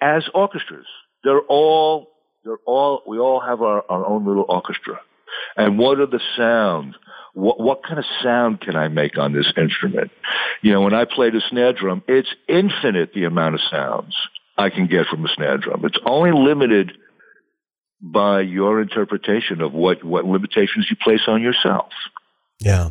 as 0.00 0.24
orchestras. 0.34 0.86
They're 1.22 1.40
all, 1.40 2.08
they're 2.44 2.58
all, 2.66 3.02
we 3.06 3.18
all 3.18 3.40
have 3.40 3.62
our, 3.62 3.84
our 3.88 4.04
own 4.04 4.26
little 4.26 4.44
orchestra. 4.48 5.00
And 5.56 5.78
what 5.78 6.00
are 6.00 6.06
the 6.06 6.20
sounds? 6.36 6.96
What, 7.32 7.60
what 7.60 7.84
kind 7.84 7.98
of 7.98 8.04
sound 8.22 8.60
can 8.60 8.74
I 8.74 8.88
make 8.88 9.18
on 9.18 9.32
this 9.32 9.52
instrument? 9.56 10.10
You 10.60 10.72
know, 10.72 10.80
when 10.80 10.94
I 10.94 11.04
play 11.04 11.30
the 11.30 11.42
snare 11.48 11.72
drum, 11.72 12.02
it's 12.08 12.34
infinite 12.48 13.12
the 13.14 13.24
amount 13.24 13.54
of 13.54 13.60
sounds 13.70 14.16
I 14.58 14.70
can 14.70 14.88
get 14.88 15.06
from 15.06 15.24
a 15.24 15.28
snare 15.28 15.58
drum. 15.58 15.84
It's 15.84 15.98
only 16.04 16.32
limited 16.32 16.92
by 18.00 18.40
your 18.40 18.82
interpretation 18.82 19.62
of 19.62 19.72
what, 19.72 20.02
what 20.02 20.24
limitations 20.24 20.88
you 20.90 20.96
place 20.96 21.22
on 21.28 21.40
yourself. 21.40 21.90
Yeah. 22.60 22.90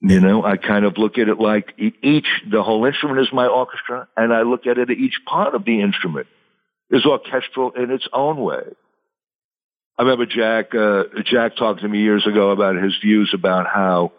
You 0.00 0.20
know, 0.20 0.44
I 0.44 0.56
kind 0.56 0.84
of 0.84 0.98
look 0.98 1.18
at 1.18 1.28
it 1.28 1.40
like 1.40 1.74
each, 1.78 2.26
the 2.48 2.62
whole 2.62 2.84
instrument 2.84 3.20
is 3.20 3.28
my 3.32 3.46
orchestra, 3.46 4.08
and 4.16 4.32
I 4.32 4.42
look 4.42 4.66
at 4.66 4.78
it 4.78 4.90
each 4.90 5.20
part 5.26 5.54
of 5.54 5.64
the 5.64 5.80
instrument 5.80 6.26
is 6.90 7.04
orchestral 7.04 7.72
in 7.72 7.90
its 7.90 8.06
own 8.12 8.36
way. 8.36 8.62
I 9.98 10.02
remember 10.02 10.26
Jack, 10.26 10.74
uh, 10.74 11.04
Jack 11.24 11.56
talked 11.56 11.80
to 11.80 11.88
me 11.88 12.00
years 12.00 12.26
ago 12.26 12.50
about 12.50 12.76
his 12.76 12.94
views 13.02 13.32
about 13.34 13.66
how 13.66 14.12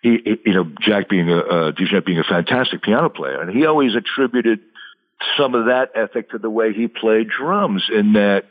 he, 0.00 0.38
you 0.46 0.54
know, 0.54 0.70
Jack 0.80 1.08
being 1.08 1.28
a, 1.28 1.38
uh, 1.38 1.72
being 2.06 2.20
a 2.20 2.24
fantastic 2.24 2.82
piano 2.82 3.10
player, 3.10 3.42
and 3.42 3.54
he 3.54 3.66
always 3.66 3.94
attributed 3.96 4.60
some 5.36 5.54
of 5.54 5.66
that 5.66 5.90
ethic 5.96 6.30
to 6.30 6.38
the 6.38 6.48
way 6.48 6.72
he 6.72 6.86
played 6.86 7.28
drums 7.28 7.84
in 7.92 8.14
that, 8.14 8.44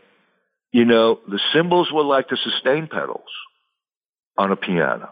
you 0.72 0.86
know, 0.86 1.20
the 1.28 1.40
cymbals 1.54 1.92
were 1.92 2.04
like 2.04 2.28
the 2.30 2.38
sustain 2.38 2.88
pedals 2.88 3.30
on 4.38 4.52
a 4.52 4.56
piano 4.56 5.10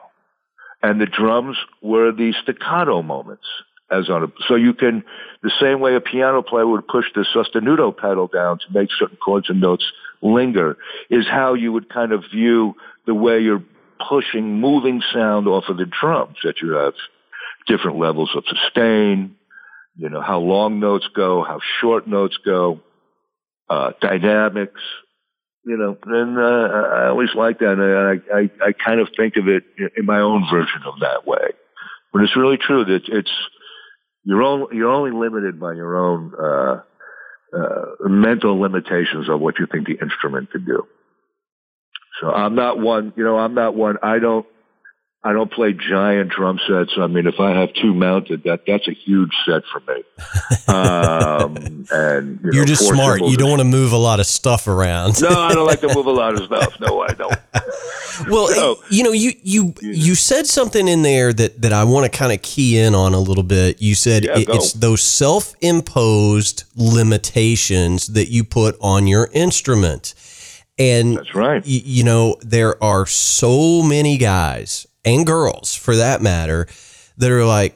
and 0.82 1.01
the 1.01 1.05
drums 1.05 1.57
were 1.82 2.11
the 2.11 2.34
staccato 2.43 3.01
moments 3.01 3.45
as 3.89 4.09
on 4.09 4.23
a, 4.23 4.28
so 4.47 4.55
you 4.55 4.73
can, 4.73 5.03
the 5.43 5.51
same 5.61 5.80
way 5.80 5.95
a 5.95 6.01
piano 6.01 6.41
player 6.41 6.67
would 6.67 6.88
push 6.88 7.05
the 7.15 7.25
sostenuto 7.34 7.95
pedal 7.95 8.28
down 8.28 8.59
to 8.59 8.65
make 8.73 8.89
certain 8.97 9.17
chords 9.17 9.49
and 9.49 9.61
notes 9.61 9.86
linger 10.21 10.78
is 11.09 11.25
how 11.25 11.53
you 11.53 11.71
would 11.71 11.89
kind 11.89 12.11
of 12.11 12.23
view 12.32 12.75
the 13.05 13.13
way 13.13 13.39
you're 13.39 13.63
pushing 14.09 14.59
moving 14.59 15.01
sound 15.13 15.47
off 15.47 15.65
of 15.69 15.78
the 15.78 15.86
drums 15.86 16.36
that 16.43 16.61
you 16.61 16.71
have 16.71 16.93
different 17.67 17.97
levels 17.97 18.30
of 18.36 18.43
sustain, 18.47 19.36
you 19.95 20.09
know, 20.09 20.21
how 20.21 20.39
long 20.39 20.80
notes 20.80 21.07
go, 21.15 21.43
how 21.43 21.59
short 21.80 22.07
notes 22.07 22.38
go, 22.43 22.82
uh, 23.69 23.91
dynamics, 24.01 24.82
you 25.68 25.76
know, 25.78 25.97
and 26.05 26.38
uh, 26.39 26.41
I 26.41 27.07
always 27.09 27.30
like 27.36 27.59
that. 27.59 27.74
And 27.74 27.82
I, 27.84 28.38
I, 28.38 28.70
I 28.70 28.72
kind 28.72 29.01
of 29.01 29.09
think 29.18 29.36
of 29.36 29.49
it 29.49 29.63
in 29.97 30.05
my 30.05 30.20
own 30.20 30.45
version 30.49 30.82
of 30.86 31.01
that 31.01 31.28
way. 31.28 31.49
But 32.13 32.24
it's 32.24 32.38
really 32.38 32.57
true 32.57 32.86
that 32.86 33.01
it's 33.07 33.32
you're 34.24 34.43
only 34.43 34.78
you're 34.78 34.89
only 34.89 35.11
limited 35.11 35.59
by 35.59 35.74
your 35.74 35.97
own 35.97 36.34
uh, 36.41 36.82
uh, 37.57 38.07
mental 38.07 38.59
limitations 38.59 39.30
of 39.30 39.41
what 39.41 39.59
you 39.59 39.68
think 39.70 39.88
the 39.88 39.97
instrument 40.01 40.51
could 40.51 40.65
do. 40.65 40.88
So 42.22 42.32
I'm 42.32 42.55
not 42.55 42.80
one, 42.80 43.13
you 43.15 43.24
know, 43.24 43.38
I'm 43.38 43.53
not 43.53 43.76
one. 43.76 43.97
I 44.01 44.20
don't 44.20 44.45
I 45.28 45.34
don't 45.34 45.51
play 45.51 45.73
giant 45.73 46.30
drum 46.32 46.57
sets. 46.67 46.91
I 46.97 47.07
mean, 47.07 47.28
if 47.28 47.39
I 47.39 47.51
have 47.51 47.73
two 47.73 47.93
mounted, 47.93 48.43
that 48.43 48.61
that's 48.65 48.88
a 48.88 48.93
huge 48.93 49.32
set 49.45 49.63
for 49.71 49.82
me. 49.91 50.03
um, 50.73 51.86
and 51.91 52.39
you 52.43 52.51
You're 52.53 52.61
know, 52.63 52.65
just 52.65 52.88
smart. 52.88 53.21
You 53.21 53.36
don't 53.36 53.49
want 53.49 53.59
to 53.61 53.67
move 53.67 53.91
a 53.91 53.97
lot 53.97 54.19
of 54.19 54.25
stuff 54.25 54.67
around. 54.67 55.21
No, 55.21 55.30
I 55.30 55.53
don't 55.53 55.65
like 55.67 55.82
to 55.82 55.93
move 55.93 56.05
a 56.05 56.11
lot 56.11 56.36
of 56.36 56.43
stuff. 56.45 56.80
No, 56.80 57.01
I 57.01 57.13
don't. 57.13 57.36
Well, 58.30 58.47
So- 58.47 58.80
you 58.89 59.03
know, 59.03 59.11
you 59.11 59.34
you 59.43 59.73
you 59.82 60.15
said 60.15 60.47
something 60.47 60.88
in 60.88 61.01
there 61.01 61.34
that 61.34 61.61
that 61.61 61.73
I 61.73 61.84
want 61.84 62.11
to 62.11 62.17
kind 62.17 62.32
of 62.32 62.41
key 62.41 62.78
in 62.80 62.95
on 62.95 63.13
a 63.13 63.19
little 63.19 63.43
bit. 63.43 63.82
You 63.82 63.95
said 63.95 64.23
Yeah, 64.23 64.38
it- 64.39 64.49
it's 64.49 64.73
those 64.73 65.01
self-imposed 65.01 66.63
limitations 66.75 68.07
that 68.07 68.30
you 68.30 68.43
put 68.43 68.78
on 68.82 69.07
your 69.07 69.30
instrument. 69.34 70.13
And 70.80 71.17
That's 71.17 71.34
right. 71.34 71.63
y- 71.65 71.82
you 71.86 72.03
know, 72.03 72.38
there 72.41 72.82
are 72.84 73.05
so 73.07 73.82
many 73.82 74.17
guys 74.17 74.86
and 75.07 75.25
girls 75.25 75.75
for 75.75 75.95
that 75.95 76.21
matter 76.21 76.67
that 77.17 77.31
are 77.31 77.45
like 77.45 77.75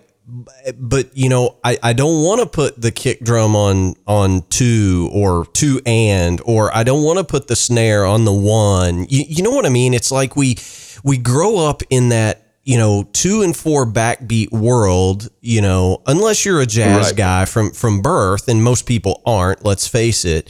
but 0.78 1.18
you 1.18 1.28
know, 1.28 1.58
I, 1.64 1.78
I 1.84 1.94
don't 1.94 2.24
want 2.24 2.40
to 2.40 2.46
put 2.46 2.80
the 2.80 2.92
kick 2.92 3.20
drum 3.22 3.54
on 3.56 3.96
on 4.08 4.44
two 4.50 5.10
or 5.12 5.46
two 5.48 5.82
and 5.86 6.40
or 6.46 6.74
I 6.76 6.84
don't 6.84 7.04
want 7.04 7.20
to 7.20 7.26
put 7.26 7.48
the 7.48 7.56
snare 7.56 8.06
on 8.06 8.24
the 8.24 8.32
one. 8.32 9.08
You, 9.10 9.26
you 9.28 9.44
know 9.44 9.50
what 9.52 9.66
I 9.66 9.70
mean? 9.70 9.94
It's 9.94 10.12
like 10.12 10.38
we 10.38 10.58
we 11.04 11.18
grow 11.18 11.58
up 11.58 11.82
in 11.90 12.10
that 12.10 12.44
you 12.64 12.78
know 12.78 13.10
two 13.12 13.42
and 13.42 13.54
four 13.58 13.86
backbeat 13.86 14.52
world. 14.52 15.28
You 15.42 15.62
know, 15.62 16.02
unless 16.08 16.46
you're 16.46 16.62
a 16.62 16.66
jazz 16.66 17.08
Right. 17.08 17.16
guy 17.18 17.46
from 17.46 17.72
from 17.72 18.02
birth, 18.02 18.48
and 18.48 18.64
most 18.64 18.86
people 18.86 19.22
aren't. 19.26 19.66
Let's 19.66 19.88
face 19.88 20.24
it. 20.24 20.50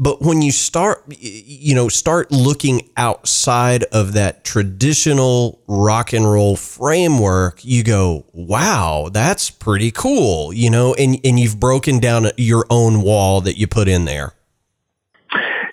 But 0.00 0.22
when 0.22 0.42
you 0.42 0.52
start, 0.52 1.02
you 1.08 1.74
know, 1.74 1.88
start 1.88 2.30
looking 2.30 2.88
outside 2.96 3.82
of 3.84 4.12
that 4.12 4.44
traditional 4.44 5.60
rock 5.66 6.12
and 6.12 6.24
roll 6.24 6.54
framework, 6.54 7.64
you 7.64 7.82
go, 7.82 8.24
"Wow, 8.32 9.10
that's 9.12 9.50
pretty 9.50 9.90
cool," 9.90 10.52
you 10.52 10.70
know, 10.70 10.94
and 10.94 11.18
and 11.24 11.40
you've 11.40 11.58
broken 11.58 11.98
down 11.98 12.30
your 12.36 12.64
own 12.70 13.02
wall 13.02 13.40
that 13.40 13.58
you 13.58 13.66
put 13.66 13.88
in 13.88 14.04
there. 14.04 14.34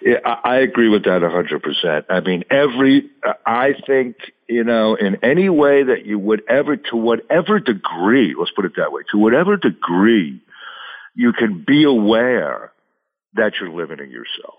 Yeah, 0.01 0.19
I 0.43 0.57
agree 0.57 0.89
with 0.89 1.03
that 1.05 1.23
100%. 1.23 2.05
I 2.09 2.19
mean, 2.19 2.43
every, 2.51 3.09
I 3.47 3.73
think, 3.87 4.15
you 4.47 4.63
know, 4.63 4.93
in 4.93 5.17
any 5.23 5.49
way 5.49 5.81
that 5.81 6.05
you 6.05 6.19
would 6.19 6.43
ever, 6.47 6.77
to 6.77 6.95
whatever 6.95 7.59
degree, 7.59 8.35
let's 8.37 8.51
put 8.51 8.65
it 8.65 8.73
that 8.77 8.91
way, 8.91 9.01
to 9.09 9.17
whatever 9.17 9.57
degree 9.57 10.39
you 11.15 11.33
can 11.33 11.63
be 11.65 11.85
aware 11.85 12.71
that 13.35 13.53
you're 13.59 13.69
limiting 13.69 14.11
yourself. 14.11 14.55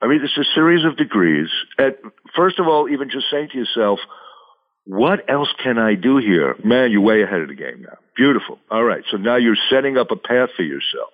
I 0.00 0.06
mean, 0.06 0.20
it's 0.22 0.36
a 0.38 0.54
series 0.54 0.84
of 0.84 0.96
degrees. 0.96 1.48
And 1.76 1.94
first 2.36 2.58
of 2.58 2.66
all, 2.66 2.88
even 2.88 3.10
just 3.10 3.26
saying 3.30 3.48
to 3.52 3.58
yourself, 3.58 3.98
what 4.84 5.28
else 5.28 5.48
can 5.62 5.76
I 5.76 5.94
do 5.94 6.16
here? 6.16 6.54
Man, 6.64 6.90
you're 6.90 7.00
way 7.00 7.22
ahead 7.22 7.40
of 7.40 7.48
the 7.48 7.54
game 7.54 7.82
now. 7.82 7.98
Beautiful. 8.16 8.58
All 8.70 8.84
right. 8.84 9.02
So 9.10 9.16
now 9.16 9.36
you're 9.36 9.58
setting 9.70 9.98
up 9.98 10.10
a 10.10 10.16
path 10.16 10.50
for 10.56 10.62
yourself 10.62 11.10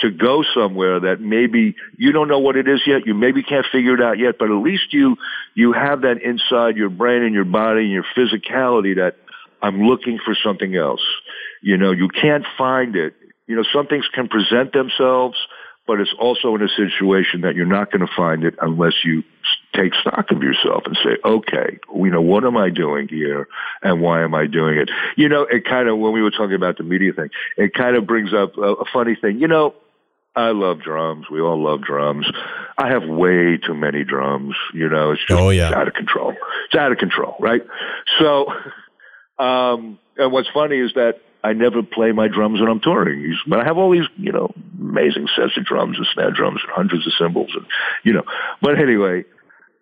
to 0.00 0.10
go 0.10 0.42
somewhere 0.54 0.98
that 1.00 1.20
maybe 1.20 1.76
you 1.98 2.12
don't 2.12 2.28
know 2.28 2.38
what 2.38 2.56
it 2.56 2.66
is 2.66 2.80
yet. 2.86 3.06
You 3.06 3.14
maybe 3.14 3.42
can't 3.42 3.66
figure 3.70 3.94
it 3.94 4.02
out 4.02 4.18
yet, 4.18 4.36
but 4.38 4.50
at 4.50 4.62
least 4.62 4.92
you, 4.92 5.16
you 5.54 5.72
have 5.72 6.02
that 6.02 6.22
inside 6.22 6.76
your 6.76 6.88
brain 6.88 7.22
and 7.22 7.34
your 7.34 7.44
body 7.44 7.82
and 7.82 7.92
your 7.92 8.06
physicality 8.16 8.96
that 8.96 9.16
I'm 9.62 9.82
looking 9.82 10.18
for 10.24 10.34
something 10.42 10.74
else. 10.74 11.04
You 11.62 11.76
know, 11.76 11.92
you 11.92 12.08
can't 12.08 12.44
find 12.56 12.96
it. 12.96 13.14
You 13.46 13.56
know, 13.56 13.64
some 13.74 13.86
things 13.86 14.06
can 14.14 14.28
present 14.28 14.72
themselves, 14.72 15.36
but 15.90 15.98
it's 15.98 16.14
also 16.20 16.54
in 16.54 16.62
a 16.62 16.68
situation 16.68 17.40
that 17.40 17.56
you're 17.56 17.66
not 17.66 17.90
going 17.90 18.06
to 18.06 18.12
find 18.16 18.44
it 18.44 18.54
unless 18.62 18.92
you 19.04 19.24
take 19.74 19.92
stock 19.94 20.30
of 20.30 20.40
yourself 20.40 20.84
and 20.86 20.96
say, 21.02 21.16
okay, 21.24 21.80
you 21.92 22.10
know, 22.10 22.20
what 22.20 22.44
am 22.44 22.56
I 22.56 22.70
doing 22.70 23.08
here 23.08 23.48
and 23.82 24.00
why 24.00 24.22
am 24.22 24.32
I 24.32 24.46
doing 24.46 24.78
it? 24.78 24.88
You 25.16 25.28
know, 25.28 25.42
it 25.50 25.64
kind 25.64 25.88
of, 25.88 25.98
when 25.98 26.12
we 26.12 26.22
were 26.22 26.30
talking 26.30 26.54
about 26.54 26.78
the 26.78 26.84
media 26.84 27.12
thing, 27.12 27.30
it 27.56 27.74
kind 27.74 27.96
of 27.96 28.06
brings 28.06 28.32
up 28.32 28.56
a, 28.56 28.74
a 28.74 28.84
funny 28.92 29.16
thing. 29.20 29.40
You 29.40 29.48
know, 29.48 29.74
I 30.36 30.50
love 30.52 30.80
drums. 30.80 31.26
We 31.28 31.40
all 31.40 31.60
love 31.60 31.82
drums. 31.82 32.30
I 32.78 32.90
have 32.90 33.02
way 33.08 33.56
too 33.56 33.74
many 33.74 34.04
drums. 34.04 34.54
You 34.72 34.88
know, 34.90 35.10
it's 35.10 35.22
just 35.26 35.40
Oh, 35.40 35.50
yeah. 35.50 35.74
out 35.74 35.88
of 35.88 35.94
control. 35.94 36.36
It's 36.66 36.76
out 36.76 36.92
of 36.92 36.98
control, 36.98 37.34
right? 37.40 37.62
So, 38.20 38.46
um, 39.44 39.98
and 40.16 40.30
what's 40.30 40.50
funny 40.54 40.76
is 40.76 40.92
that 40.94 41.16
I 41.42 41.52
never 41.52 41.82
play 41.82 42.12
my 42.12 42.28
drums 42.28 42.60
when 42.60 42.68
I'm 42.68 42.80
touring. 42.80 43.36
But 43.46 43.60
I 43.60 43.64
have 43.64 43.78
all 43.78 43.90
these, 43.90 44.06
you 44.16 44.32
know, 44.32 44.52
amazing 44.78 45.28
sets 45.34 45.56
of 45.56 45.64
drums 45.64 45.96
and 45.96 46.06
snare 46.12 46.30
drums 46.30 46.60
and 46.62 46.72
hundreds 46.72 47.06
of 47.06 47.12
cymbals 47.18 47.50
and, 47.54 47.66
you 48.04 48.12
know. 48.12 48.24
But 48.60 48.78
anyway, 48.78 49.24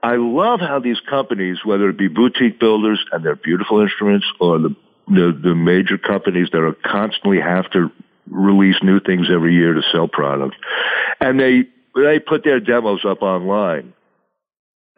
I 0.02 0.16
love 0.16 0.60
how 0.60 0.78
these 0.78 1.00
companies, 1.00 1.58
whether 1.64 1.88
it 1.88 1.98
be 1.98 2.08
boutique 2.08 2.60
builders 2.60 3.04
and 3.10 3.24
their 3.24 3.36
beautiful 3.36 3.80
instruments 3.80 4.26
or 4.40 4.58
the, 4.58 4.76
the, 5.08 5.40
the 5.42 5.54
major 5.54 5.98
companies 5.98 6.48
that 6.52 6.60
are 6.60 6.76
constantly 6.84 7.40
have 7.40 7.68
to 7.72 7.90
release 8.30 8.76
new 8.82 9.00
things 9.00 9.26
every 9.32 9.54
year 9.54 9.74
to 9.74 9.82
sell 9.90 10.06
product. 10.06 10.54
And 11.20 11.40
they, 11.40 11.64
they 11.94 12.20
put 12.20 12.44
their 12.44 12.60
demos 12.60 13.04
up 13.04 13.22
online. 13.22 13.94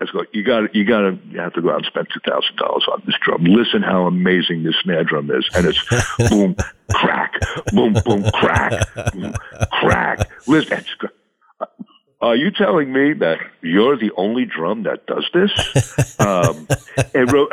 Let's 0.01 0.12
go. 0.12 0.24
You 0.32 0.42
got 0.42 0.74
you 0.74 0.84
got 0.84 1.01
to 1.01 1.18
you 1.28 1.38
have 1.40 1.53
to 1.53 1.61
go 1.62 1.70
out 1.70 1.76
and 1.76 1.86
spend 1.86 2.09
two 2.12 2.20
thousand 2.20 2.57
dollars 2.57 2.86
on 2.90 3.03
this 3.05 3.16
drum. 3.20 3.44
Listen 3.44 3.82
how 3.82 4.07
amazing 4.07 4.62
this 4.62 4.74
snare 4.82 5.05
drum 5.05 5.30
is, 5.30 5.46
and 5.55 5.66
it's 5.66 5.78
boom, 6.30 6.57
crack, 6.90 7.34
boom, 7.72 7.92
boom, 8.05 8.24
crack, 8.32 8.86
boom, 9.12 9.34
crack. 9.72 10.30
Listen, 10.46 10.82
gr- 10.98 11.66
are 12.22 12.34
you 12.36 12.51
telling 12.51 12.92
me 12.92 13.12
that 13.14 13.38
you're 13.62 13.96
the 13.98 14.11
only 14.16 14.46
drum 14.46 14.84
that 14.84 15.07
does 15.07 15.28
this? 15.34 16.16
Um, 16.20 16.68
and 17.14 17.32
ro- 17.32 17.48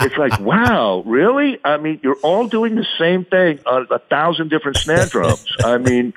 it's 0.00 0.16
like, 0.16 0.38
wow, 0.40 1.02
really? 1.06 1.58
I 1.64 1.76
mean, 1.78 2.00
you're 2.02 2.18
all 2.22 2.46
doing 2.48 2.74
the 2.74 2.86
same 2.98 3.24
thing 3.24 3.60
on 3.66 3.86
a 3.90 3.98
thousand 3.98 4.50
different 4.50 4.76
snare 4.76 5.06
drums. 5.06 5.46
I 5.64 5.78
mean, 5.78 6.14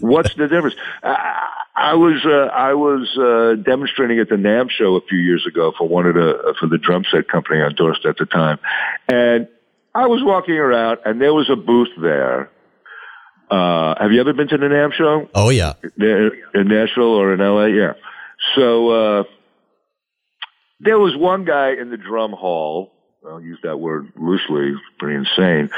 what's 0.00 0.34
the 0.34 0.48
difference? 0.48 0.76
I, 1.02 1.48
I 1.74 1.94
was 1.94 2.24
uh, 2.24 2.52
I 2.54 2.74
was 2.74 3.16
uh, 3.16 3.62
demonstrating 3.62 4.18
at 4.18 4.28
the 4.28 4.36
NAMM 4.36 4.70
show 4.70 4.96
a 4.96 5.00
few 5.00 5.18
years 5.18 5.46
ago 5.46 5.72
for 5.76 5.88
one 5.88 6.06
of 6.06 6.14
the 6.14 6.54
for 6.60 6.66
the 6.66 6.78
drum 6.78 7.04
set 7.10 7.28
company 7.28 7.60
I 7.60 7.68
endorsed 7.68 8.04
at 8.04 8.18
the 8.18 8.26
time, 8.26 8.58
and 9.08 9.48
I 9.94 10.06
was 10.06 10.22
walking 10.22 10.54
around 10.54 10.98
and 11.04 11.20
there 11.20 11.34
was 11.34 11.50
a 11.50 11.56
booth 11.56 11.90
there. 12.00 12.50
Uh, 13.50 13.94
have 14.00 14.12
you 14.12 14.20
ever 14.20 14.32
been 14.32 14.48
to 14.48 14.56
the 14.56 14.66
NAMM 14.66 14.92
show? 14.94 15.28
Oh 15.34 15.48
yeah, 15.48 15.74
in 15.98 16.68
Nashville 16.68 17.04
or 17.04 17.34
in 17.34 17.40
LA. 17.40 17.66
Yeah. 17.66 17.94
So 18.54 18.90
uh, 18.90 19.24
there 20.84 20.98
was 20.98 21.16
one 21.16 21.44
guy 21.44 21.72
in 21.80 21.90
the 21.90 21.96
drum 21.96 22.32
hall. 22.32 22.92
I'll 23.26 23.40
use 23.40 23.58
that 23.62 23.78
word 23.78 24.12
loosely. 24.16 24.74
Pretty 24.98 25.16
insane. 25.16 25.70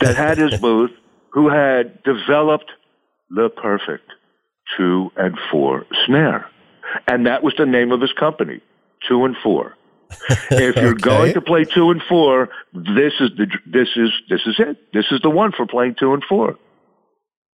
That 0.00 0.16
had 0.16 0.38
his 0.38 0.52
booth 0.60 0.90
who 1.32 1.48
had 1.48 2.02
developed 2.02 2.70
the 3.30 3.48
perfect 3.48 4.04
two 4.76 5.10
and 5.16 5.36
four 5.50 5.86
snare, 6.06 6.46
and 7.08 7.26
that 7.26 7.42
was 7.42 7.54
the 7.56 7.66
name 7.66 7.90
of 7.92 8.00
his 8.00 8.12
company, 8.12 8.60
two 9.08 9.24
and 9.24 9.36
four. 9.42 9.76
if 10.50 10.76
you're 10.76 10.90
Okay. 10.90 11.00
going 11.00 11.34
to 11.34 11.40
play 11.40 11.64
two 11.64 11.90
and 11.90 12.02
four, 12.08 12.50
this 12.74 13.14
is 13.20 13.30
the 13.36 13.46
this 13.66 13.88
is 13.96 14.10
this 14.28 14.40
is 14.46 14.56
it. 14.58 14.92
This 14.92 15.06
is 15.10 15.20
the 15.22 15.30
one 15.30 15.52
for 15.52 15.66
playing 15.66 15.94
two 15.98 16.12
and 16.12 16.22
four. 16.28 16.56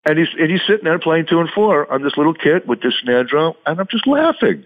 And 0.09 0.19
he's 0.19 0.29
and 0.39 0.51
he's 0.51 0.63
sitting 0.67 0.85
there 0.85 0.99
playing 0.99 1.27
two 1.29 1.41
and 1.41 1.51
four 1.55 1.91
on 1.93 2.03
this 2.03 2.17
little 2.17 2.35
kit 2.35 2.67
with 2.67 2.81
this 2.83 2.95
snare 3.03 3.25
drum, 3.25 3.55
and 3.67 3.79
I'm 3.79 3.87
just 3.91 4.07
laughing. 4.07 4.65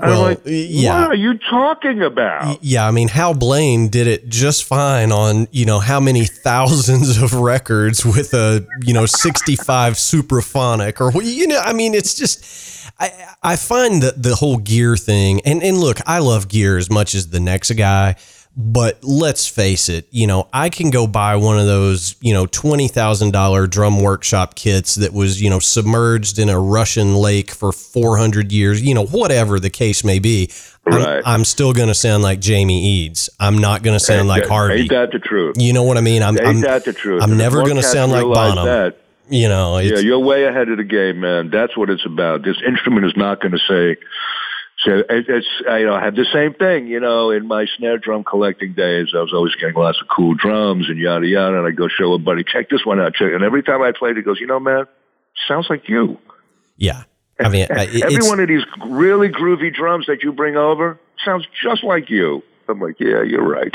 And 0.00 0.10
Well, 0.10 0.20
I'm 0.24 0.28
like, 0.30 0.42
yeah. 0.44 1.00
what 1.02 1.10
are 1.10 1.14
you 1.14 1.38
talking 1.50 2.02
about? 2.02 2.62
yeah. 2.62 2.86
I 2.86 2.90
mean, 2.92 3.08
Hal 3.08 3.34
Blaine 3.34 3.88
did 3.88 4.06
it 4.06 4.28
just 4.28 4.64
fine 4.64 5.10
on 5.12 5.48
you 5.50 5.66
know 5.66 5.80
how 5.80 5.98
many 6.00 6.24
thousands 6.24 7.20
of 7.20 7.34
records 7.34 8.04
with 8.06 8.32
a 8.34 8.66
you 8.82 8.94
know 8.94 9.06
sixty 9.06 9.56
five 9.56 9.94
supraphonic 9.94 11.00
or 11.00 11.20
you 11.22 11.46
know. 11.46 11.60
I 11.60 11.72
mean, 11.72 11.94
it's 11.94 12.14
just. 12.14 12.66
I, 13.00 13.12
I 13.44 13.56
find 13.56 14.02
that 14.02 14.20
the 14.20 14.34
whole 14.34 14.56
gear 14.56 14.96
thing, 14.96 15.40
and, 15.44 15.62
and 15.62 15.78
look, 15.78 15.98
I 16.06 16.18
love 16.18 16.48
gear 16.48 16.76
as 16.78 16.90
much 16.90 17.14
as 17.14 17.28
the 17.28 17.38
next 17.38 17.70
guy, 17.72 18.16
but 18.60 19.04
let's 19.04 19.46
face 19.46 19.88
it, 19.88 20.08
you 20.10 20.26
know, 20.26 20.48
I 20.52 20.68
can 20.68 20.90
go 20.90 21.06
buy 21.06 21.36
one 21.36 21.60
of 21.60 21.66
those, 21.66 22.16
you 22.20 22.34
know, 22.34 22.44
$20,000 22.44 23.70
drum 23.70 24.02
workshop 24.02 24.56
kits 24.56 24.96
that 24.96 25.12
was, 25.12 25.40
you 25.40 25.48
know, 25.48 25.60
submerged 25.60 26.40
in 26.40 26.48
a 26.48 26.58
Russian 26.58 27.14
lake 27.14 27.52
for 27.52 27.70
400 27.70 28.50
years, 28.50 28.82
you 28.82 28.94
know, 28.94 29.06
whatever 29.06 29.60
the 29.60 29.70
case 29.70 30.02
may 30.02 30.18
be. 30.18 30.50
I'm, 30.86 31.22
I'm 31.24 31.44
still 31.44 31.72
going 31.72 31.86
to 31.86 31.94
sound 31.94 32.24
like 32.24 32.40
Jamie 32.40 32.84
Eads. 32.84 33.30
I'm 33.38 33.58
not 33.58 33.84
going 33.84 33.96
to 33.96 34.04
sound 34.04 34.26
like 34.26 34.42
Ain't 34.42 34.50
Harvey. 34.50 34.88
that 34.88 35.12
the 35.12 35.20
truth? 35.20 35.54
You 35.56 35.72
know 35.72 35.84
what 35.84 35.96
I 35.96 36.00
mean? 36.00 36.24
I'm, 36.24 36.36
Ain't 36.36 36.46
I'm, 36.46 36.60
that 36.62 36.84
the 36.84 36.92
truth? 36.92 37.22
I'm 37.22 37.36
never 37.36 37.64
gonna 37.64 37.82
sound 37.82 38.10
like 38.10 38.24
Bonham. 38.24 38.64
That, 38.64 38.96
you 39.28 39.48
know, 39.48 39.78
yeah, 39.78 39.98
you're 39.98 40.18
way 40.18 40.44
ahead 40.44 40.68
of 40.68 40.78
the 40.78 40.84
game, 40.84 41.20
man. 41.20 41.50
That's 41.50 41.76
what 41.76 41.90
it's 41.90 42.04
about. 42.04 42.42
This 42.42 42.56
instrument 42.66 43.06
is 43.06 43.16
not 43.16 43.40
going 43.40 43.52
to 43.52 43.58
say. 43.58 44.00
So 44.84 44.92
it, 44.98 45.06
it's 45.28 45.46
I, 45.68 45.78
you 45.78 45.86
know 45.86 45.94
I 45.94 46.04
had 46.04 46.14
the 46.14 46.26
same 46.32 46.54
thing 46.54 46.86
you 46.86 47.00
know 47.00 47.30
in 47.30 47.46
my 47.48 47.66
snare 47.76 47.98
drum 47.98 48.22
collecting 48.24 48.74
days. 48.74 49.08
I 49.14 49.18
was 49.20 49.32
always 49.32 49.54
getting 49.56 49.74
lots 49.74 50.00
of 50.00 50.06
cool 50.08 50.34
drums 50.34 50.88
and 50.88 50.98
yada 50.98 51.26
yada. 51.26 51.58
And 51.58 51.66
I'd 51.66 51.76
go 51.76 51.88
show 51.88 52.12
a 52.12 52.18
buddy, 52.18 52.44
check 52.44 52.70
this 52.70 52.84
one 52.86 53.00
out, 53.00 53.14
check. 53.14 53.32
And 53.32 53.42
every 53.42 53.62
time 53.62 53.82
I 53.82 53.92
played, 53.92 54.16
he 54.16 54.22
goes, 54.22 54.38
you 54.40 54.46
know, 54.46 54.60
man, 54.60 54.86
sounds 55.48 55.66
like 55.68 55.88
you. 55.88 56.18
yeah. 56.76 57.04
I 57.40 57.48
mean, 57.50 57.66
I- 57.70 57.86
Every 58.02 58.28
one 58.28 58.40
of 58.40 58.48
these 58.48 58.64
really 58.86 59.28
groovy 59.28 59.72
drums 59.74 60.06
that 60.06 60.22
you 60.22 60.32
bring 60.32 60.56
over 60.56 60.98
sounds 61.24 61.46
just 61.62 61.82
like 61.84 62.08
you. 62.10 62.42
I'm 62.68 62.80
like, 62.80 63.00
yeah, 63.00 63.22
you're 63.22 63.46
right. 63.46 63.74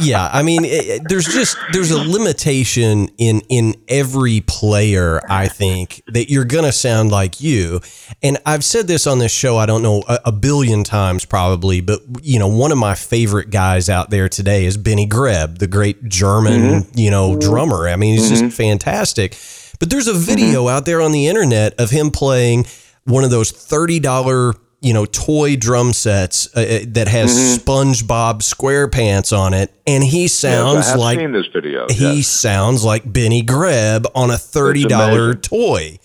yeah, 0.00 0.28
I 0.32 0.42
mean, 0.42 0.64
it, 0.64 1.02
there's 1.08 1.26
just 1.26 1.56
there's 1.72 1.90
a 1.90 1.98
limitation 1.98 3.08
in 3.18 3.40
in 3.48 3.74
every 3.88 4.42
player. 4.46 5.20
I 5.28 5.48
think 5.48 6.02
that 6.08 6.30
you're 6.30 6.44
gonna 6.44 6.72
sound 6.72 7.10
like 7.10 7.40
you, 7.40 7.80
and 8.22 8.38
I've 8.44 8.64
said 8.64 8.88
this 8.88 9.06
on 9.06 9.18
this 9.18 9.32
show. 9.32 9.56
I 9.56 9.66
don't 9.66 9.82
know 9.82 10.02
a, 10.08 10.18
a 10.26 10.32
billion 10.32 10.84
times 10.84 11.24
probably, 11.24 11.80
but 11.80 12.00
you 12.22 12.38
know, 12.38 12.48
one 12.48 12.72
of 12.72 12.78
my 12.78 12.94
favorite 12.94 13.50
guys 13.50 13.88
out 13.88 14.10
there 14.10 14.28
today 14.28 14.64
is 14.64 14.76
Benny 14.76 15.06
Greb, 15.06 15.58
the 15.58 15.66
great 15.66 16.08
German 16.08 16.82
mm-hmm. 16.82 16.98
you 16.98 17.10
know 17.10 17.38
drummer. 17.38 17.88
I 17.88 17.96
mean, 17.96 18.14
he's 18.14 18.30
mm-hmm. 18.30 18.46
just 18.46 18.56
fantastic. 18.56 19.36
But 19.78 19.90
there's 19.90 20.08
a 20.08 20.14
video 20.14 20.64
mm-hmm. 20.64 20.76
out 20.76 20.86
there 20.86 21.00
on 21.00 21.12
the 21.12 21.26
internet 21.28 21.74
of 21.80 21.90
him 21.90 22.10
playing 22.10 22.66
one 23.04 23.24
of 23.24 23.30
those 23.30 23.50
thirty 23.50 24.00
dollar 24.00 24.54
you 24.86 24.94
know 24.94 25.04
toy 25.04 25.56
drum 25.56 25.92
sets 25.92 26.48
uh, 26.56 26.60
uh 26.60 26.84
that 26.88 27.08
has 27.08 27.34
mm-hmm. 27.34 27.70
SpongeBob 27.70 28.40
SquarePants 28.40 29.36
on 29.36 29.52
it, 29.52 29.72
and 29.86 30.04
he 30.04 30.28
sounds 30.28 30.86
yes, 30.86 30.96
like 30.96 31.18
this 31.18 31.46
video. 31.52 31.86
He 31.88 32.18
yes. 32.18 32.28
sounds 32.28 32.84
like 32.84 33.10
Benny 33.10 33.42
Greb 33.42 34.06
on 34.14 34.30
a 34.30 34.38
thirty 34.38 34.84
dollar 34.84 35.34
toy. 35.34 35.98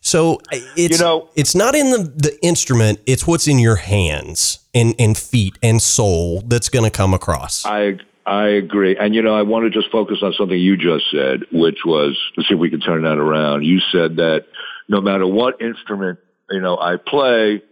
So 0.00 0.40
it's 0.50 0.98
you 0.98 1.04
know, 1.04 1.28
it's 1.34 1.54
not 1.54 1.74
in 1.74 1.90
the, 1.90 1.98
the 1.98 2.38
instrument; 2.42 3.00
it's 3.06 3.26
what's 3.26 3.48
in 3.48 3.58
your 3.58 3.76
hands 3.76 4.60
and, 4.74 4.94
and 4.98 5.16
feet 5.16 5.58
and 5.62 5.82
soul 5.82 6.42
that's 6.42 6.68
going 6.68 6.84
to 6.84 6.90
come 6.90 7.14
across. 7.14 7.64
I 7.66 7.98
I 8.24 8.48
agree, 8.48 8.96
and 8.96 9.14
you 9.14 9.22
know 9.22 9.34
I 9.34 9.42
want 9.42 9.64
to 9.64 9.70
just 9.70 9.90
focus 9.90 10.18
on 10.22 10.34
something 10.34 10.58
you 10.58 10.76
just 10.76 11.10
said, 11.10 11.44
which 11.52 11.78
was 11.84 12.18
let's 12.36 12.48
see 12.48 12.54
if 12.54 12.60
we 12.60 12.70
can 12.70 12.80
turn 12.80 13.02
that 13.04 13.18
around. 13.18 13.64
You 13.64 13.80
said 13.92 14.16
that 14.16 14.46
no 14.88 15.00
matter 15.00 15.26
what 15.26 15.60
instrument 15.60 16.18
you 16.50 16.60
know 16.60 16.78
I 16.78 16.96
play, 16.96 17.62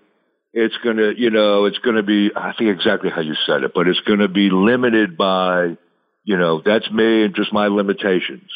it's 0.57 0.77
going 0.83 0.97
to, 0.97 1.13
you 1.15 1.29
know, 1.29 1.67
it's 1.67 1.77
going 1.81 1.97
to 1.97 2.03
be, 2.03 2.31
I 2.35 2.55
think 2.57 2.71
exactly 2.71 3.11
how 3.11 3.21
you 3.21 3.35
said 3.47 3.63
it, 3.63 3.73
but 3.75 3.87
it's 3.87 4.01
going 4.01 4.21
to 4.21 4.29
be 4.29 4.49
limited 4.51 5.15
by, 5.15 5.77
you 6.25 6.39
know, 6.39 6.63
that's 6.65 6.91
me 6.91 7.25
and 7.25 7.35
just 7.37 7.53
my 7.53 7.67
limitations. 7.67 8.51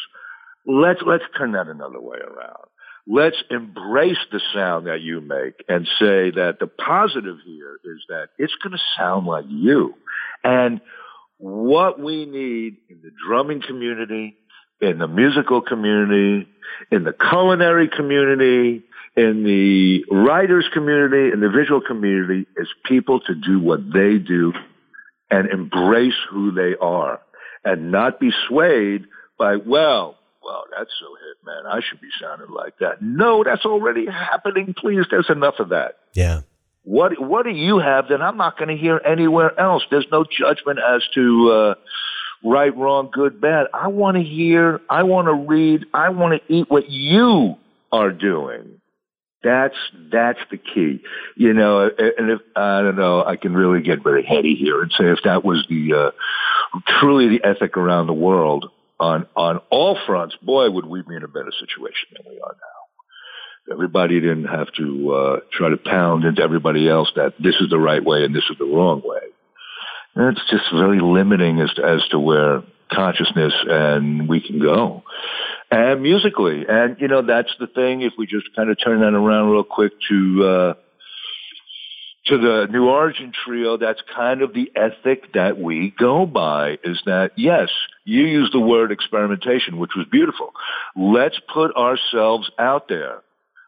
Let's, 0.65 1.03
let's 1.07 1.25
turn 1.37 1.53
that 1.53 1.69
another 1.69 2.01
way 2.01 2.17
around. 2.17 2.65
Let's 3.07 3.37
embrace 3.51 4.17
the 4.33 4.41
sound 4.55 4.87
that 4.87 5.03
you 5.03 5.21
make 5.21 5.63
and 5.69 5.87
say 5.99 6.31
that 6.31 6.57
the 6.59 6.69
positive 6.69 7.37
here 7.45 7.79
is 7.85 8.03
that 8.09 8.29
it's 8.39 8.55
going 8.63 8.73
to 8.73 8.83
sound 8.97 9.27
like 9.27 9.45
you. 9.47 9.95
And 10.43 10.81
what 11.37 12.01
we 12.01 12.25
need 12.25 12.79
in 12.89 13.03
the 13.03 13.11
drumming 13.27 13.61
community, 13.61 14.39
in 14.81 14.97
the 14.97 15.09
musical 15.09 15.61
community, 15.61 16.49
in 16.91 17.05
the 17.05 17.13
culinary 17.13 17.91
community, 17.95 18.85
in 19.17 19.45
the 19.45 20.05
writers 20.11 20.69
community, 20.73 21.33
in 21.33 21.41
the 21.41 21.51
visual 21.51 21.81
community, 21.81 22.47
is 22.57 22.69
people 22.85 23.21
to 23.21 23.35
do 23.35 23.61
what 23.61 23.81
they 23.93 24.19
do 24.19 24.53
and 25.31 25.49
embrace 25.49 26.15
who 26.31 26.53
they 26.53 26.77
are 26.81 27.21
and 27.65 27.91
not 27.91 28.21
be 28.21 28.31
swayed 28.49 29.05
by, 29.39 29.57
well, 29.57 30.17
well, 30.43 30.65
that's 30.77 30.91
so 30.99 31.07
hip, 31.15 31.37
man. 31.45 31.67
I 31.71 31.81
should 31.87 32.01
be 32.01 32.09
sounding 32.21 32.51
like 32.51 32.79
that. 32.79 33.03
No, 33.03 33.45
that's 33.45 33.65
already 33.65 34.07
happening. 34.07 34.75
Please, 34.77 35.05
there's 35.11 35.29
enough 35.29 35.55
of 35.59 35.71
that. 35.71 35.99
Yeah. 36.15 36.41
What 36.83 37.21
What 37.21 37.45
do 37.45 37.51
you 37.51 37.79
have 37.79 38.09
that 38.09 38.23
I'm 38.23 38.39
not 38.39 38.59
going 38.59 38.75
to 38.75 38.77
hear 38.77 39.01
anywhere 39.05 39.59
else? 39.61 39.83
There's 39.91 40.07
no 40.11 40.25
judgment 40.25 40.79
as 40.79 41.03
to 41.15 41.51
uh, 41.51 41.75
right, 42.43 42.75
wrong, 42.75 43.11
good, 43.13 43.41
bad. 43.41 43.67
I 43.75 43.89
want 43.89 44.17
to 44.17 44.23
hear. 44.23 44.81
I 44.89 45.03
want 45.03 45.27
to 45.27 45.35
read. 45.35 45.85
I 45.93 46.09
want 46.09 46.41
to 46.41 46.53
eat 46.53 46.71
what 46.71 46.89
you 46.89 47.57
are 47.93 48.11
doing. 48.11 48.80
That's 49.43 49.77
that's 50.13 50.41
the 50.51 50.59
key, 50.59 51.03
you 51.35 51.55
know. 51.55 51.85
And 51.85 52.31
if 52.31 52.41
I 52.55 52.83
don't 52.83 52.97
know, 52.97 53.25
I 53.25 53.37
can 53.37 53.55
really 53.55 53.81
get 53.81 54.03
very 54.03 54.25
heady 54.25 54.55
here 54.55 54.83
and 54.83 54.93
say 54.93 55.07
if 55.07 55.21
that 55.25 55.45
was 55.45 55.65
the 55.69 55.95
uh, 55.95 56.81
truly 57.01 57.29
the 57.29 57.45
ethic 57.45 57.79
around 57.79 58.07
the 58.07 58.13
world 58.13 58.71
on 58.99 59.27
on 59.35 59.61
all 59.71 59.99
fronts, 60.07 60.37
boy, 60.43 60.71
would 60.71 60.85
we 60.85 61.03
be 61.03 61.17
in 61.17 61.23
a 61.23 61.29
better 61.29 61.53
situation 61.59 62.09
than 62.13 62.31
we 62.31 62.39
are 62.39 62.53
now. 62.53 63.73
Everybody 63.73 64.21
didn't 64.21 64.47
have 64.47 64.71
to 64.77 65.13
uh, 65.13 65.41
try 65.53 65.71
to 65.71 65.77
pound 65.79 66.25
into 66.25 66.43
everybody 66.43 66.89
else 66.89 67.11
that 67.17 67.35
this 67.39 67.55
is 67.61 67.71
the 67.71 67.79
right 67.79 68.05
way 68.05 68.25
and 68.25 68.35
this 68.35 68.45
is 68.51 68.59
the 68.59 68.65
wrong 68.65 69.01
way. 69.05 69.21
And 70.17 70.37
it's 70.37 70.51
just 70.51 70.65
very 70.73 71.01
limiting 71.01 71.61
as 71.61 71.73
to, 71.75 71.85
as 71.85 72.03
to 72.11 72.19
where 72.19 72.63
consciousness 72.93 73.53
and 73.69 74.29
we 74.29 74.41
can 74.41 74.59
go 74.59 75.05
and 75.71 76.03
musically. 76.03 76.65
And, 76.69 76.97
you 77.01 77.09
know, 77.09 77.23
that's 77.23 77.55
the 77.59 77.67
thing. 77.67 78.03
If 78.03 78.15
we 78.19 78.27
just 78.27 78.55
kind 78.57 78.71
of 78.71 78.79
turn 78.83 79.01
that 79.01 79.15
around 79.15 79.51
real 79.51 79.65
quick 79.65 79.93
to, 80.09 80.45
uh, 80.45 80.75
to 82.27 82.39
the 82.39 82.67
New 82.71 82.89
Origin 82.89 83.33
Trio, 83.45 83.77
that's 83.77 84.01
kind 84.15 84.43
of 84.43 84.53
the 84.53 84.71
ethic 84.75 85.33
that 85.35 85.59
we 85.59 85.95
go 85.99 86.27
by 86.27 86.79
is 86.85 87.01
that, 87.07 87.33
yes, 87.37 87.71
you 88.05 88.25
use 88.25 88.51
the 88.53 88.61
word 88.61 88.93
experimentation, 88.93 89.79
which 89.79 89.93
was 89.97 90.07
beautiful. 90.11 90.53
Let's 90.97 91.41
put 91.53 91.75
ourselves 91.77 92.51
out 92.59 92.89
there. 92.89 93.23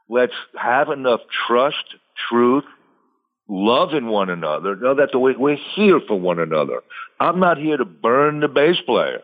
Let's 0.09 0.34
have 0.61 0.90
enough 0.90 1.20
trust, 1.46 1.96
truth, 2.28 2.64
love 3.48 3.94
in 3.94 4.07
one 4.09 4.28
another. 4.28 4.76
Know 4.76 4.96
that 4.96 5.11
the 5.12 5.18
way 5.18 5.34
we're 5.38 5.57
here 5.74 6.00
for 6.07 6.18
one 6.18 6.38
another. 6.38 6.82
I'm 7.20 7.40
not 7.40 7.59
here 7.59 7.76
to 7.76 7.84
burn 7.84 8.40
the 8.40 8.48
bass 8.48 8.76
player. 8.84 9.22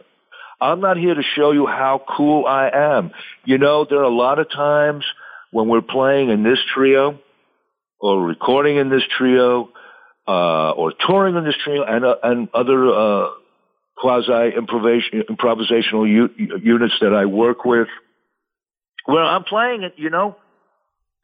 I'm 0.61 0.81
not 0.81 0.97
here 0.97 1.15
to 1.15 1.23
show 1.37 1.53
you 1.53 1.67
how 1.67 2.03
cool 2.17 2.47
I 2.47 2.71
am. 2.73 3.13
You 3.45 3.59
know, 3.59 3.87
there 3.89 3.99
are 4.01 4.05
a 4.05 4.15
lot 4.15 4.39
of 4.39 4.51
times 4.51 5.05
when 5.51 5.69
we're 5.69 5.83
playing 5.83 6.31
in 6.31 6.43
this 6.43 6.59
trio 6.75 7.19
or 8.01 8.23
recording 8.25 8.77
in 8.77 8.91
this 8.91 9.03
trio 9.17 9.71
uh, 10.27 10.71
or 10.73 10.93
touring 11.07 11.37
in 11.37 11.45
this 11.45 11.57
trio 11.65 11.85
and, 11.85 12.05
uh, 12.05 12.17
and 12.23 12.49
other 12.53 12.89
uh, 12.89 13.29
quasi 13.97 14.53
improvisational 14.57 16.09
u- 16.09 16.61
units 16.63 16.95
that 17.01 17.15
I 17.15 17.27
work 17.27 17.65
with 17.65 17.89
where 19.09 19.25
I'm 19.25 19.45
playing 19.45 19.85
it, 19.85 19.95
you 19.97 20.11
know, 20.11 20.37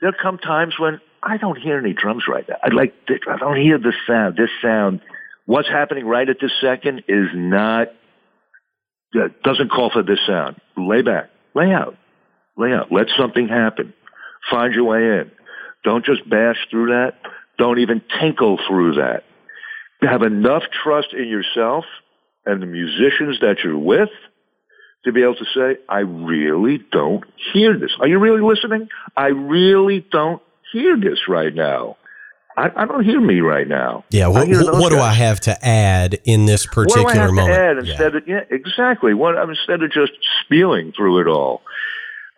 there 0.01 0.13
come 0.13 0.39
times 0.39 0.75
when 0.79 1.03
I 1.23 1.37
don't 1.37 1.59
hear 1.59 1.79
any 1.79 1.93
drums 1.93 2.25
right 2.27 2.49
now. 2.49 2.57
I 2.63 2.75
like, 2.75 2.95
I 3.29 3.37
don't 3.37 3.61
hear 3.61 3.77
this 3.77 3.95
sound. 4.07 4.37
This 4.37 4.49
sound, 4.63 5.03
what's 5.45 5.69
happening 5.69 6.07
right 6.07 6.27
at 6.27 6.39
this 6.41 6.53
second 6.63 7.05
is 7.09 7.27
not 7.35 7.89
that 9.15 9.43
doesn't 9.43 9.71
call 9.71 9.91
for 9.91 10.03
this 10.03 10.21
sound. 10.27 10.57
Lay 10.77 11.03
back. 11.03 11.31
Lay 11.55 11.73
out. 11.73 11.97
Lay 12.57 12.73
out. 12.73 12.93
Let 12.93 13.07
something 13.19 13.49
happen. 13.49 13.95
Find 14.51 14.75
your 14.75 14.85
way 14.85 15.21
in. 15.21 15.31
Don't 15.83 16.05
just 16.05 16.29
bash 16.29 16.57
through 16.71 16.87
that. 16.87 17.15
Don't 17.59 17.79
even 17.79 18.03
tinkle 18.21 18.59
through 18.69 18.95
that. 18.95 19.25
Have 20.03 20.23
enough 20.23 20.65
trust 20.83 21.09
in 21.13 21.29
yourself 21.29 21.85
and 22.45 22.61
the 22.61 22.67
musicians 22.67 23.41
that 23.41 23.59
you're 23.65 23.79
with 23.79 24.11
to 25.05 25.13
be 25.13 25.23
able 25.23 25.37
to 25.37 25.45
say, 25.55 25.81
I 25.89 26.01
really 26.01 26.79
don't 26.91 27.25
hear 27.53 27.79
this. 27.79 27.93
Are 28.01 28.09
you 28.09 28.19
really 28.19 28.41
listening? 28.41 28.89
I 29.17 29.29
really 29.29 30.05
don't 30.11 30.43
hear 30.73 30.97
this 30.99 31.29
right 31.29 31.55
now. 31.55 31.97
I, 32.57 32.71
I, 32.77 32.85
don't 32.87 33.05
hear 33.05 33.21
me 33.21 33.41
right 33.41 33.67
now. 33.67 34.05
Yeah, 34.11 34.29
what, 34.29 34.49
what 34.49 34.91
do 34.91 34.99
I 34.99 35.13
have 35.13 35.41
to 35.41 35.67
add 35.67 36.21
in 36.25 36.47
this 36.47 36.67
particular 36.67 37.05
what 37.05 37.15
do 37.15 37.19
I 37.19 37.23
have 37.23 37.33
moment? 37.33 37.55
To 37.55 37.61
add 37.61 37.79
instead 37.79 38.13
yeah. 38.13 38.19
of 38.19 38.29
yeah, 38.29 38.57
exactly. 38.57 39.15
What 39.15 39.37
instead 39.49 39.83
of 39.83 39.91
just 39.91 40.13
spewing 40.43 40.93
through 40.97 41.21
it 41.23 41.29
all. 41.29 41.63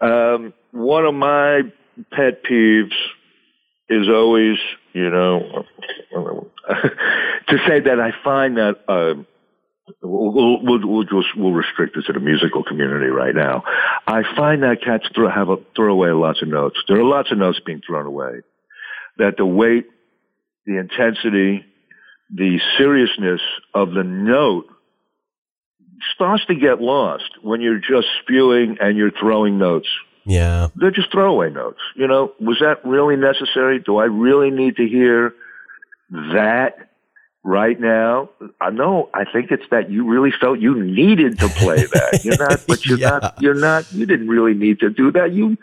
Um, 0.00 0.52
one 0.72 1.04
of 1.04 1.14
my 1.14 1.62
pet 2.12 2.44
peeves 2.44 2.94
is 3.88 4.08
always, 4.08 4.58
you 4.92 5.10
know, 5.10 5.64
to 6.68 7.58
say 7.66 7.80
that 7.80 8.00
I 8.00 8.12
find 8.24 8.56
that. 8.56 8.76
Uh, 8.88 9.22
We'll, 10.02 10.60
we'll, 10.64 10.80
we'll, 10.84 11.04
just, 11.04 11.36
we'll 11.36 11.52
restrict 11.52 11.96
it 11.96 12.02
to 12.06 12.12
the 12.12 12.18
musical 12.18 12.64
community 12.64 13.06
right 13.06 13.34
now. 13.34 13.62
I 14.08 14.22
find 14.34 14.64
that 14.64 14.82
cats 14.84 15.04
throw, 15.14 15.30
have 15.30 15.48
a, 15.48 15.58
throw 15.76 15.92
away 15.92 16.10
lots 16.10 16.42
of 16.42 16.48
notes. 16.48 16.76
There 16.88 16.98
are 16.98 17.04
lots 17.04 17.30
of 17.30 17.38
notes 17.38 17.60
being 17.64 17.82
thrown 17.86 18.04
away. 18.04 18.40
That 19.18 19.36
the 19.36 19.46
weight 19.46 19.86
the 20.66 20.78
intensity, 20.78 21.64
the 22.34 22.58
seriousness 22.76 23.40
of 23.74 23.92
the 23.92 24.02
note 24.02 24.66
starts 26.14 26.44
to 26.46 26.54
get 26.54 26.80
lost 26.80 27.30
when 27.42 27.60
you're 27.60 27.78
just 27.78 28.08
spewing 28.22 28.76
and 28.80 28.96
you're 28.96 29.12
throwing 29.12 29.58
notes. 29.58 29.88
Yeah. 30.24 30.68
They're 30.74 30.90
just 30.90 31.12
throwaway 31.12 31.50
notes. 31.50 31.78
You 31.94 32.08
know, 32.08 32.32
was 32.40 32.58
that 32.60 32.84
really 32.84 33.16
necessary? 33.16 33.78
Do 33.78 33.98
I 33.98 34.04
really 34.04 34.50
need 34.50 34.76
to 34.76 34.86
hear 34.86 35.34
that 36.10 36.90
right 37.44 37.78
now? 37.78 38.30
I 38.60 38.70
know. 38.70 39.08
I 39.14 39.24
think 39.32 39.52
it's 39.52 39.64
that 39.70 39.88
you 39.88 40.04
really 40.04 40.32
felt 40.38 40.58
you 40.58 40.82
needed 40.82 41.38
to 41.38 41.48
play 41.48 41.76
that. 41.76 42.24
You're 42.24 42.38
not, 42.38 42.64
but 42.66 42.84
you're 42.84 42.98
yeah. 42.98 43.18
not, 43.20 43.40
you're 43.40 43.54
not, 43.54 43.92
you 43.92 44.04
didn't 44.04 44.28
really 44.28 44.54
need 44.54 44.80
to 44.80 44.90
do 44.90 45.12
that. 45.12 45.32
You, 45.32 45.56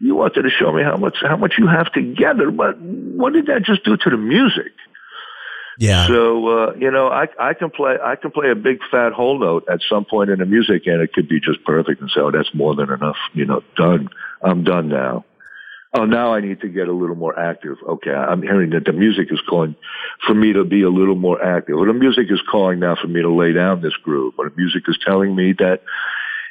you 0.00 0.14
wanted 0.14 0.42
to 0.42 0.50
show 0.50 0.72
me 0.72 0.82
how 0.82 0.96
much 0.96 1.16
how 1.20 1.36
much 1.36 1.54
you 1.58 1.66
have 1.66 1.92
together, 1.92 2.50
but 2.50 2.78
what 2.80 3.32
did 3.32 3.46
that 3.46 3.62
just 3.64 3.84
do 3.84 3.96
to 3.96 4.10
the 4.10 4.16
music? 4.16 4.72
Yeah. 5.78 6.06
So 6.08 6.48
uh, 6.48 6.74
you 6.74 6.90
know, 6.90 7.08
I 7.08 7.28
I 7.38 7.54
can 7.54 7.70
play 7.70 7.96
I 8.02 8.16
can 8.16 8.30
play 8.30 8.50
a 8.50 8.56
big 8.56 8.78
fat 8.90 9.12
whole 9.12 9.38
note 9.38 9.64
at 9.70 9.80
some 9.88 10.04
point 10.04 10.30
in 10.30 10.40
the 10.40 10.46
music, 10.46 10.86
and 10.86 11.00
it 11.00 11.12
could 11.12 11.28
be 11.28 11.40
just 11.40 11.64
perfect, 11.64 12.00
and 12.00 12.10
so 12.10 12.30
that's 12.30 12.52
more 12.54 12.74
than 12.74 12.90
enough. 12.90 13.16
You 13.32 13.46
know, 13.46 13.62
done. 13.76 14.08
I'm 14.42 14.64
done 14.64 14.88
now. 14.88 15.24
oh, 15.94 16.04
now 16.04 16.34
I 16.34 16.40
need 16.40 16.60
to 16.60 16.68
get 16.68 16.88
a 16.88 16.92
little 16.92 17.16
more 17.16 17.38
active. 17.38 17.76
Okay, 17.86 18.12
I'm 18.12 18.42
hearing 18.42 18.70
that 18.70 18.84
the 18.84 18.92
music 18.92 19.28
is 19.30 19.40
calling 19.48 19.74
for 20.26 20.34
me 20.34 20.52
to 20.52 20.64
be 20.64 20.82
a 20.82 20.90
little 20.90 21.16
more 21.16 21.42
active. 21.42 21.76
Or 21.76 21.86
the 21.86 21.92
music 21.92 22.26
is 22.30 22.40
calling 22.50 22.80
now 22.80 22.96
for 23.00 23.08
me 23.08 23.22
to 23.22 23.30
lay 23.30 23.52
down 23.52 23.80
this 23.80 23.96
groove. 24.02 24.34
Or 24.38 24.48
the 24.48 24.56
music 24.56 24.82
is 24.88 24.98
telling 25.04 25.34
me 25.34 25.54
that 25.58 25.82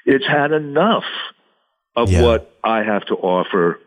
it's 0.06 0.26
had 0.26 0.52
enough 0.52 1.04
of 1.98 2.10
Yeah. 2.10 2.22
what 2.22 2.54
I 2.64 2.84
have 2.84 3.04
to 3.08 3.16
offer 3.16 3.80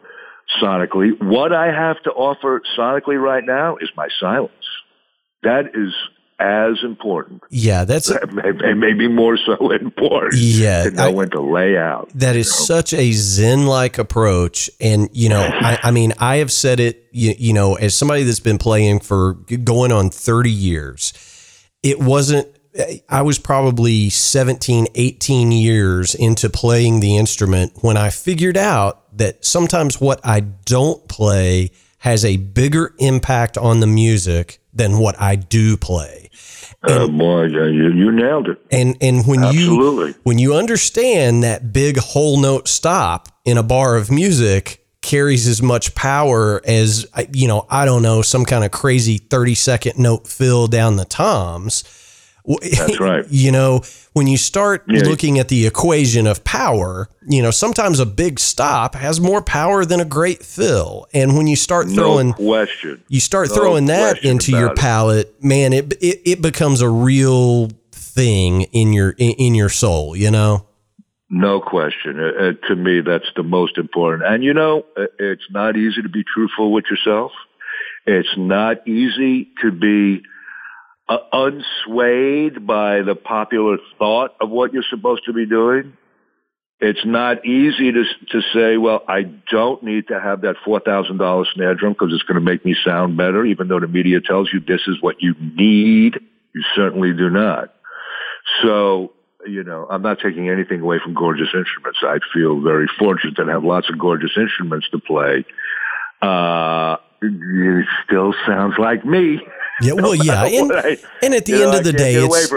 sonically. 0.62 1.10
What 1.22 1.52
I 1.54 1.66
have 1.68 2.02
to 2.02 2.10
offer 2.10 2.60
sonically 2.76 3.18
right 3.18 3.44
now 3.44 3.76
is 3.80 3.88
my 3.96 4.08
silence. 4.20 4.52
That 5.42 5.66
is 5.74 5.94
as 6.40 6.82
important. 6.82 7.42
Yeah, 7.50 7.84
that's 7.84 8.10
Maybe 8.32 8.74
maybe 8.74 9.08
more 9.08 9.38
so 9.38 9.70
important 9.70 10.40
yeah. 10.40 10.84
to 10.84 10.90
know 10.90 11.04
I- 11.04 11.08
when 11.12 11.30
to 11.30 11.40
lay 11.40 11.76
out. 11.76 12.10
That 12.14 12.34
is 12.34 12.52
such 12.52 12.92
a 12.94 13.12
Zen 13.12 13.66
like 13.66 13.98
approach. 13.98 14.70
And, 14.80 15.08
you 15.12 15.28
know, 15.28 15.40
I, 15.52 15.78
I 15.84 15.90
mean, 15.90 16.12
I 16.18 16.36
have 16.36 16.50
said 16.50 16.80
it, 16.80 17.04
you, 17.12 17.34
you 17.38 17.52
know, 17.52 17.74
as 17.74 17.94
somebody 17.94 18.22
that's 18.24 18.40
been 18.40 18.58
playing 18.58 19.00
for 19.00 19.34
going 19.34 19.92
on 19.92 20.10
30 20.10 20.50
years, 20.50 21.12
it 21.82 22.00
wasn't, 22.00 22.48
I 23.08 23.22
was 23.22 23.38
probably 23.38 24.10
17, 24.10 24.88
18 24.94 25.52
years 25.52 26.14
into 26.14 26.50
playing 26.50 27.00
the 27.00 27.16
instrument 27.16 27.72
when 27.80 27.96
I 27.96 28.10
figured 28.10 28.56
out 28.56 29.16
that 29.16 29.44
sometimes 29.44 30.00
what 30.00 30.20
I 30.24 30.40
don't 30.40 31.06
play 31.08 31.70
has 31.98 32.24
a 32.24 32.36
bigger 32.36 32.94
impact 32.98 33.58
on 33.58 33.80
the 33.80 33.86
music 33.86 34.60
than 34.72 34.98
what 34.98 35.20
I 35.20 35.36
do 35.36 35.76
play. 35.76 36.30
Uh, 36.82 37.06
boy, 37.08 37.44
you, 37.44 37.92
you 37.92 38.10
nailed 38.10 38.48
it. 38.48 38.58
And 38.70 38.96
and 39.02 39.26
when 39.26 39.44
Absolutely. 39.44 40.08
you 40.08 40.14
when 40.22 40.38
you 40.38 40.54
understand 40.54 41.42
that 41.42 41.74
big 41.74 41.98
whole 41.98 42.40
note 42.40 42.68
stop 42.68 43.28
in 43.44 43.58
a 43.58 43.62
bar 43.62 43.96
of 43.96 44.10
music 44.10 44.80
carries 45.02 45.46
as 45.46 45.60
much 45.60 45.94
power 45.94 46.60
as 46.64 47.06
you 47.32 47.48
know, 47.48 47.66
I 47.68 47.84
don't 47.84 48.02
know, 48.02 48.22
some 48.22 48.46
kind 48.46 48.64
of 48.64 48.70
crazy 48.70 49.18
30 49.18 49.54
second 49.54 49.98
note 49.98 50.26
fill 50.26 50.68
down 50.68 50.96
the 50.96 51.04
toms. 51.04 51.84
That's 52.46 52.98
right. 53.00 53.24
You 53.28 53.52
know, 53.52 53.82
when 54.12 54.26
you 54.26 54.36
start 54.36 54.84
Yeah. 54.88 55.04
looking 55.04 55.38
at 55.38 55.48
the 55.48 55.66
equation 55.66 56.26
of 56.26 56.42
power, 56.44 57.08
you 57.28 57.42
know, 57.42 57.50
sometimes 57.50 58.00
a 58.00 58.06
big 58.06 58.40
stop 58.40 58.94
has 58.94 59.20
more 59.20 59.42
power 59.42 59.84
than 59.84 60.00
a 60.00 60.04
great 60.04 60.42
fill. 60.42 61.06
And 61.12 61.36
when 61.36 61.46
you 61.46 61.56
start 61.56 61.88
throwing 61.88 62.28
No 62.28 62.34
question. 62.34 63.02
you 63.08 63.20
start 63.20 63.48
No 63.50 63.54
throwing 63.54 63.86
that 63.86 64.24
into 64.24 64.52
your 64.52 64.64
about 64.66 64.72
it. 64.72 64.80
palate, 64.80 65.44
man, 65.44 65.72
it, 65.72 65.92
it 66.00 66.20
it 66.24 66.42
becomes 66.42 66.80
a 66.80 66.88
real 66.88 67.68
thing 67.92 68.62
in 68.72 68.92
your 68.92 69.10
in, 69.18 69.32
in 69.32 69.54
your 69.54 69.68
soul, 69.68 70.16
you 70.16 70.30
know. 70.30 70.66
No 71.32 71.60
question. 71.60 72.18
Uh, 72.18 72.42
uh, 72.42 72.52
to 72.68 72.74
me, 72.74 73.02
that's 73.02 73.30
the 73.36 73.44
most 73.44 73.78
important. 73.78 74.24
And 74.28 74.42
you 74.42 74.52
know, 74.52 74.84
uh, 74.96 75.04
it's 75.20 75.48
not 75.50 75.76
easy 75.76 76.02
to 76.02 76.08
be 76.08 76.24
truthful 76.24 76.72
with 76.72 76.86
yourself. 76.90 77.30
It's 78.06 78.36
not 78.36 78.86
easy 78.88 79.48
to 79.62 79.70
be 79.70 80.22
uh, 81.10 81.18
unswayed 81.32 82.64
by 82.64 83.02
the 83.02 83.16
popular 83.16 83.78
thought 83.98 84.36
of 84.40 84.48
what 84.48 84.72
you're 84.72 84.84
supposed 84.88 85.24
to 85.26 85.32
be 85.32 85.44
doing. 85.44 85.96
It's 86.78 87.04
not 87.04 87.44
easy 87.44 87.92
to 87.92 88.04
to 88.30 88.40
say, 88.54 88.78
well, 88.78 89.02
I 89.06 89.24
don't 89.50 89.82
need 89.82 90.08
to 90.08 90.18
have 90.18 90.42
that 90.42 90.56
four 90.64 90.80
thousand 90.80 91.18
dollars 91.18 91.48
snare 91.52 91.74
drum 91.74 91.92
because 91.92 92.14
it's 92.14 92.22
going 92.22 92.36
to 92.36 92.40
make 92.40 92.64
me 92.64 92.74
sound 92.84 93.18
better, 93.18 93.44
even 93.44 93.68
though 93.68 93.80
the 93.80 93.88
media 93.88 94.20
tells 94.20 94.50
you 94.52 94.60
this 94.60 94.82
is 94.86 94.96
what 95.02 95.16
you 95.20 95.34
need. 95.56 96.18
You 96.54 96.62
certainly 96.74 97.12
do 97.12 97.28
not. 97.28 97.74
So, 98.62 99.12
you 99.46 99.62
know, 99.62 99.86
I'm 99.90 100.02
not 100.02 100.20
taking 100.20 100.48
anything 100.48 100.80
away 100.80 101.00
from 101.02 101.12
gorgeous 101.12 101.48
instruments. 101.52 101.98
I 102.02 102.18
feel 102.32 102.60
very 102.60 102.86
fortunate 102.98 103.36
to 103.36 103.46
have 103.46 103.62
lots 103.62 103.90
of 103.90 103.98
gorgeous 103.98 104.32
instruments 104.36 104.88
to 104.90 104.98
play. 105.00 105.44
Uh, 106.22 106.96
it 107.20 107.86
still 108.06 108.32
sounds 108.46 108.74
like 108.78 109.04
me. 109.04 109.40
Yeah, 109.82 109.94
well, 109.94 110.14
yeah, 110.14 110.44
and, 110.44 110.72
I- 110.72 110.98
and 111.22 111.34
at 111.34 111.46
the 111.46 111.52
you 111.52 111.58
know, 111.58 111.70
end 111.70 111.74
of 111.78 111.84
the 111.84 111.92
day, 111.92 112.14
it's 112.16 112.52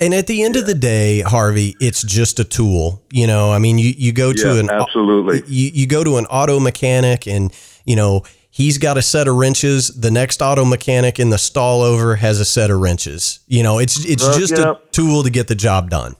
and 0.00 0.14
at 0.14 0.26
the 0.26 0.42
end 0.42 0.56
of 0.56 0.66
the 0.66 0.74
day, 0.74 1.20
Harvey, 1.20 1.76
it's 1.80 2.02
just 2.02 2.40
a 2.40 2.44
tool. 2.44 3.02
You 3.10 3.26
know, 3.26 3.52
I 3.52 3.58
mean, 3.58 3.78
you 3.78 3.92
you 3.96 4.12
go 4.12 4.32
to 4.32 4.54
Yeah, 4.54 4.60
an 4.60 4.70
absolutely. 4.70 5.42
you, 5.46 5.70
you 5.74 5.86
go 5.86 6.02
to 6.02 6.16
an 6.16 6.26
auto 6.26 6.58
mechanic 6.60 7.26
and 7.26 7.52
you 7.84 7.96
know 7.96 8.22
he's 8.50 8.78
got 8.78 8.96
a 8.98 9.02
set 9.02 9.28
of 9.28 9.36
wrenches 9.36 9.88
the 9.88 10.10
next 10.10 10.40
auto 10.42 10.64
mechanic 10.64 11.18
in 11.18 11.30
the 11.30 11.38
stall 11.38 11.82
over 11.82 12.16
has 12.16 12.38
a 12.38 12.44
set 12.44 12.70
of 12.70 12.78
wrenches 12.80 13.40
you 13.48 13.62
know 13.62 13.78
it's 13.78 14.04
it's 14.04 14.22
Well, 14.22 14.38
just 14.38 14.52
you 14.52 14.62
a 14.62 14.78
tool 14.92 15.22
to 15.24 15.30
get 15.30 15.48
the 15.48 15.54
job 15.54 15.90
done 15.90 16.14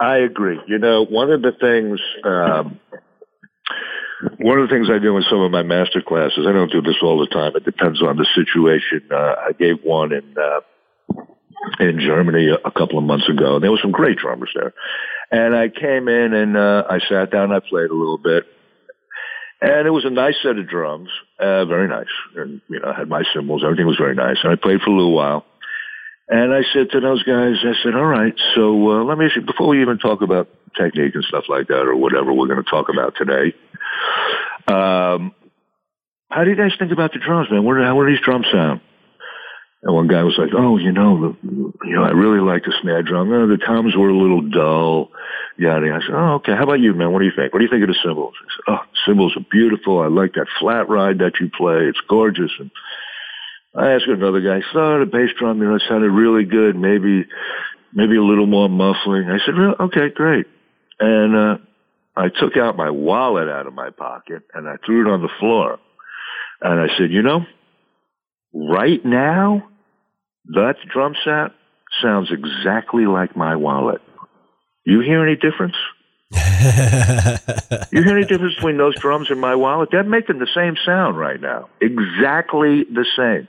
I 0.00 0.16
agree. 0.16 0.60
You 0.66 0.78
know, 0.78 1.04
one 1.04 1.30
of 1.30 1.42
the 1.42 1.52
things, 1.52 2.00
um, 2.24 2.80
one 4.38 4.58
of 4.58 4.68
the 4.68 4.74
things 4.74 4.88
I 4.90 4.98
do 4.98 5.16
in 5.16 5.24
some 5.28 5.40
of 5.40 5.50
my 5.50 5.62
master 5.62 6.00
classes, 6.00 6.46
I 6.48 6.52
don't 6.52 6.72
do 6.72 6.82
this 6.82 6.96
all 7.02 7.18
the 7.18 7.26
time. 7.26 7.52
It 7.56 7.64
depends 7.64 8.02
on 8.02 8.16
the 8.16 8.26
situation. 8.34 9.08
Uh, 9.10 9.34
I 9.48 9.52
gave 9.58 9.82
one 9.82 10.12
in, 10.12 10.34
uh, 10.38 10.60
in 11.80 12.00
Germany 12.00 12.48
a, 12.48 12.54
a 12.66 12.70
couple 12.70 12.98
of 12.98 13.04
months 13.04 13.28
ago. 13.28 13.56
and 13.56 13.64
There 13.64 13.70
were 13.70 13.80
some 13.82 13.92
great 13.92 14.18
drummers 14.18 14.50
there. 14.54 14.72
And 15.30 15.54
I 15.56 15.68
came 15.68 16.08
in 16.08 16.32
and, 16.34 16.56
uh, 16.56 16.84
I 16.88 17.00
sat 17.08 17.30
down, 17.30 17.52
I 17.52 17.60
played 17.60 17.90
a 17.90 17.94
little 17.94 18.18
bit. 18.18 18.44
And 19.60 19.86
it 19.86 19.90
was 19.90 20.04
a 20.04 20.10
nice 20.10 20.34
set 20.42 20.58
of 20.58 20.68
drums, 20.68 21.08
uh, 21.40 21.64
very 21.64 21.88
nice. 21.88 22.12
And, 22.36 22.60
you 22.68 22.80
know, 22.80 22.92
I 22.92 22.98
had 22.98 23.08
my 23.08 23.24
cymbals, 23.32 23.62
everything 23.64 23.86
was 23.86 23.96
very 23.96 24.14
nice. 24.14 24.36
And 24.42 24.52
I 24.52 24.56
played 24.56 24.80
for 24.80 24.90
a 24.90 24.94
little 24.94 25.14
while. 25.14 25.46
And 26.28 26.52
I 26.52 26.62
said 26.72 26.90
to 26.90 27.00
those 27.00 27.22
guys, 27.22 27.56
I 27.62 27.72
said, 27.82 27.94
all 27.94 28.04
right, 28.04 28.34
so 28.54 28.90
uh, 28.90 29.04
let 29.04 29.18
me 29.18 29.26
ask 29.26 29.36
you, 29.36 29.42
before 29.42 29.68
we 29.68 29.82
even 29.82 29.98
talk 29.98 30.22
about 30.22 30.48
technique 30.76 31.14
and 31.14 31.24
stuff 31.24 31.44
like 31.48 31.68
that 31.68 31.82
or 31.82 31.96
whatever 31.96 32.32
we're 32.32 32.48
going 32.48 32.62
to 32.62 32.70
talk 32.70 32.88
about 32.88 33.14
today, 33.16 33.54
um, 34.68 35.34
how 36.30 36.44
do 36.44 36.50
you 36.50 36.56
guys 36.56 36.72
think 36.78 36.92
about 36.92 37.12
the 37.12 37.20
drums, 37.20 37.48
man? 37.50 37.64
What, 37.64 37.76
how 37.78 37.94
do 37.94 38.10
these 38.10 38.24
drums 38.24 38.46
sound? 38.52 38.80
And 39.84 39.94
one 39.94 40.08
guy 40.08 40.22
was 40.22 40.38
like, 40.38 40.48
oh, 40.56 40.78
you 40.78 40.92
know, 40.92 41.20
the, 41.20 41.36
you 41.84 41.94
know, 41.94 42.04
I 42.04 42.10
really 42.10 42.40
like 42.40 42.64
the 42.64 42.72
snare 42.80 43.02
drum. 43.02 43.28
The 43.28 43.58
toms 43.58 43.94
were 43.94 44.08
a 44.08 44.16
little 44.16 44.40
dull. 44.40 45.10
Yeah, 45.58 45.76
I 45.76 46.00
said, 46.00 46.14
oh, 46.14 46.34
okay. 46.36 46.52
How 46.56 46.64
about 46.64 46.80
you, 46.80 46.94
man? 46.94 47.12
What 47.12 47.18
do 47.18 47.26
you 47.26 47.36
think? 47.36 47.52
What 47.52 47.58
do 47.58 47.66
you 47.66 47.70
think 47.70 47.82
of 47.82 47.88
the 47.88 48.00
cymbals? 48.02 48.32
I 48.40 48.48
said, 48.48 48.64
oh, 48.72 48.82
cymbals 49.04 49.36
are 49.36 49.46
beautiful. 49.50 50.00
I 50.00 50.06
like 50.06 50.32
that 50.34 50.46
flat 50.58 50.88
ride 50.88 51.18
that 51.18 51.34
you 51.38 51.50
play. 51.54 51.84
It's 51.84 52.00
gorgeous. 52.08 52.50
And 52.58 52.70
I 53.76 53.92
asked 53.92 54.06
another 54.06 54.40
guy, 54.40 54.64
so 54.72 55.00
the 55.00 55.06
bass 55.06 55.30
drum, 55.38 55.60
you 55.60 55.68
know, 55.68 55.76
it 55.76 55.82
sounded 55.86 56.10
really 56.10 56.44
good. 56.44 56.76
Maybe, 56.76 57.26
maybe 57.92 58.16
a 58.16 58.24
little 58.24 58.46
more 58.46 58.70
muffling. 58.70 59.28
I 59.28 59.36
said, 59.44 59.54
well, 59.54 59.76
okay, 59.92 60.08
great. 60.08 60.46
And, 60.98 61.36
uh, 61.36 61.56
I 62.16 62.28
took 62.28 62.56
out 62.56 62.76
my 62.76 62.90
wallet 62.90 63.48
out 63.48 63.66
of 63.66 63.74
my 63.74 63.90
pocket 63.90 64.42
and 64.54 64.68
I 64.68 64.76
threw 64.84 65.06
it 65.08 65.12
on 65.12 65.22
the 65.22 65.28
floor. 65.40 65.78
And 66.60 66.80
I 66.80 66.86
said, 66.96 67.10
you 67.10 67.22
know, 67.22 67.44
right 68.54 69.04
now, 69.04 69.68
that 70.54 70.76
drum 70.92 71.14
set 71.24 71.52
sounds 72.02 72.30
exactly 72.30 73.06
like 73.06 73.36
my 73.36 73.56
wallet. 73.56 74.00
You 74.86 75.00
hear 75.00 75.26
any 75.26 75.36
difference? 75.36 75.76
You 77.92 78.02
hear 78.02 78.16
any 78.16 78.26
difference 78.26 78.54
between 78.56 78.78
those 78.78 78.98
drums 78.98 79.30
and 79.30 79.40
my 79.40 79.54
wallet? 79.54 79.90
They're 79.92 80.02
making 80.02 80.38
the 80.38 80.48
same 80.54 80.76
sound 80.84 81.16
right 81.18 81.40
now. 81.40 81.68
Exactly 81.80 82.84
the 82.84 83.04
same. 83.16 83.46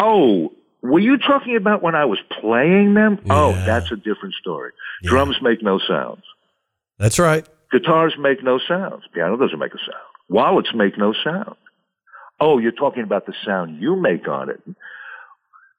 Oh, 0.00 0.52
were 0.82 0.98
you 0.98 1.16
talking 1.18 1.56
about 1.56 1.82
when 1.82 1.94
I 1.94 2.04
was 2.04 2.18
playing 2.40 2.94
them? 2.94 3.18
Oh, 3.30 3.52
that's 3.52 3.90
a 3.92 3.96
different 3.96 4.34
story. 4.40 4.72
Yeah. 5.02 5.10
Drums 5.10 5.36
make 5.40 5.62
no 5.62 5.78
sounds. 5.78 6.22
that's 6.98 7.18
right 7.18 7.46
Guitars 7.72 8.14
make 8.18 8.42
no 8.44 8.60
sounds. 8.68 9.04
Piano 9.14 9.36
doesn't 9.36 9.58
make 9.58 9.72
a 9.74 9.78
sound. 9.78 10.04
Wallets 10.28 10.70
make 10.74 10.98
no 10.98 11.14
sound. 11.24 11.56
Oh, 12.38 12.58
you're 12.58 12.72
talking 12.72 13.02
about 13.02 13.26
the 13.26 13.34
sound 13.46 13.80
you 13.80 13.96
make 13.96 14.28
on 14.28 14.50
it. 14.50 14.62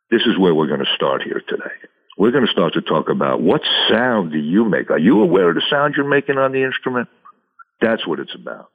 This 0.10 0.22
is 0.26 0.38
where 0.38 0.54
we're 0.54 0.68
going 0.68 0.80
to 0.80 0.96
start 0.96 1.22
here 1.22 1.41
today. 1.48 1.64
We're 2.18 2.32
going 2.32 2.46
to 2.46 2.52
start 2.52 2.74
to 2.74 2.82
talk 2.82 3.10
about 3.10 3.41
what 3.41 3.62
sound 3.89 4.32
do 4.32 4.38
you 4.38 4.66
make? 4.66 4.89
Are 4.91 5.00
you 5.00 5.22
aware 5.22 5.50
of 5.50 5.56
the 5.56 5.64
sound 5.70 5.96
you're 5.96 6.08
making 6.08 6.38
on 6.38 6.52
the 6.52 6.64
instrument? 6.64 7.10
That's 7.82 8.06
what 8.08 8.20
it's 8.20 8.36
about. 8.36 8.70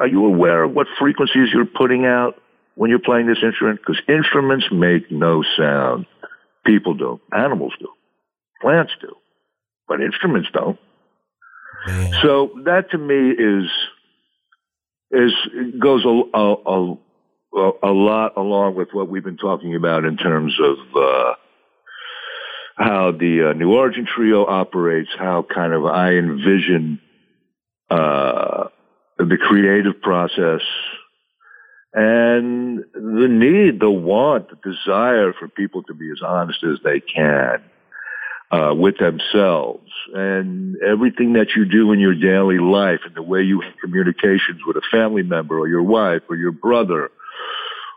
Are 0.00 0.06
you 0.06 0.26
aware 0.26 0.64
of 0.64 0.72
what 0.72 0.86
frequencies 0.98 1.48
you're 1.52 1.66
putting 1.66 2.04
out 2.04 2.40
when 2.76 2.90
you're 2.90 3.00
playing 3.00 3.26
this 3.26 3.42
instrument? 3.42 3.80
Because 3.80 4.00
instruments 4.08 4.66
make 4.70 5.10
no 5.10 5.42
sound. 5.58 6.06
People 6.64 6.94
do. 6.94 7.20
Animals 7.36 7.72
do. 7.80 7.88
Plants 8.60 8.92
do. 9.00 9.12
But 9.88 10.00
instruments 10.00 10.48
don't. 10.52 10.78
Man. 11.86 12.12
So 12.22 12.50
that 12.64 12.90
to 12.90 12.98
me 12.98 13.30
is 13.30 13.70
is 15.10 15.32
goes 15.80 16.04
a, 16.04 16.22
a, 16.34 16.96
a, 17.54 17.70
a 17.82 17.92
lot 17.92 18.36
along 18.36 18.74
with 18.74 18.88
what 18.92 19.08
we've 19.08 19.24
been 19.24 19.36
talking 19.36 19.74
about 19.74 20.04
in 20.04 20.16
terms 20.16 20.58
of 20.60 20.78
uh, 20.96 21.34
how 22.76 23.12
the 23.12 23.50
uh, 23.50 23.52
New 23.54 23.72
Origin 23.72 24.06
Trio 24.06 24.44
operates, 24.46 25.10
how 25.18 25.46
kind 25.54 25.72
of 25.72 25.84
I 25.84 26.12
envision 26.14 27.00
uh, 27.88 28.64
the 29.18 29.38
creative 29.40 30.00
process 30.02 30.60
and 31.94 32.84
the 32.92 33.28
need, 33.28 33.80
the 33.80 33.90
want, 33.90 34.50
the 34.50 34.56
desire 34.56 35.32
for 35.32 35.48
people 35.48 35.82
to 35.84 35.94
be 35.94 36.10
as 36.10 36.20
honest 36.22 36.62
as 36.62 36.78
they 36.84 37.00
can. 37.00 37.62
Uh, 38.50 38.72
with 38.74 38.96
themselves 38.98 39.90
and 40.14 40.76
everything 40.82 41.32
that 41.34 41.48
you 41.56 41.64
do 41.64 41.92
in 41.92 41.98
your 41.98 42.14
daily 42.14 42.58
life 42.58 43.00
and 43.04 43.14
the 43.14 43.22
way 43.22 43.42
you 43.42 43.60
have 43.60 43.74
communications 43.80 44.60
with 44.66 44.76
a 44.76 44.82
family 44.90 45.22
member 45.22 45.58
or 45.58 45.68
your 45.68 45.82
wife 45.82 46.22
or 46.28 46.36
your 46.36 46.52
brother 46.52 47.10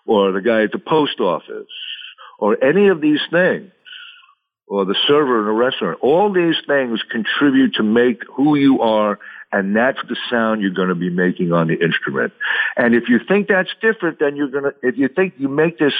or 0.06 0.32
the 0.32 0.42
guy 0.42 0.64
at 0.64 0.72
the 0.72 0.80
post 0.80 1.20
office 1.20 1.68
or 2.40 2.62
any 2.64 2.88
of 2.88 3.00
these 3.00 3.22
things 3.30 3.72
or 4.66 4.86
the 4.86 4.96
server 5.08 5.42
in 5.42 5.48
a 5.48 5.54
restaurant. 5.54 6.00
All 6.02 6.32
these 6.32 6.56
things 6.68 7.00
contribute 7.12 7.76
to 7.76 7.84
make 7.84 8.24
who 8.36 8.56
you 8.56 8.82
are 8.82 9.20
and 9.52 9.76
that's 9.76 10.00
the 10.08 10.16
sound 10.30 10.62
you're 10.62 10.72
going 10.72 10.90
to 10.90 10.96
be 10.96 11.10
making 11.10 11.52
on 11.52 11.68
the 11.68 11.74
instrument. 11.74 12.34
And 12.78 12.94
if 12.94 13.10
you 13.10 13.20
think 13.28 13.48
that's 13.48 13.70
different, 13.82 14.20
then 14.20 14.36
you're 14.36 14.50
going 14.50 14.66
to, 14.66 14.76
if 14.84 14.98
you 14.98 15.08
think 15.08 15.34
you 15.38 15.48
make 15.48 15.80
this 15.80 15.94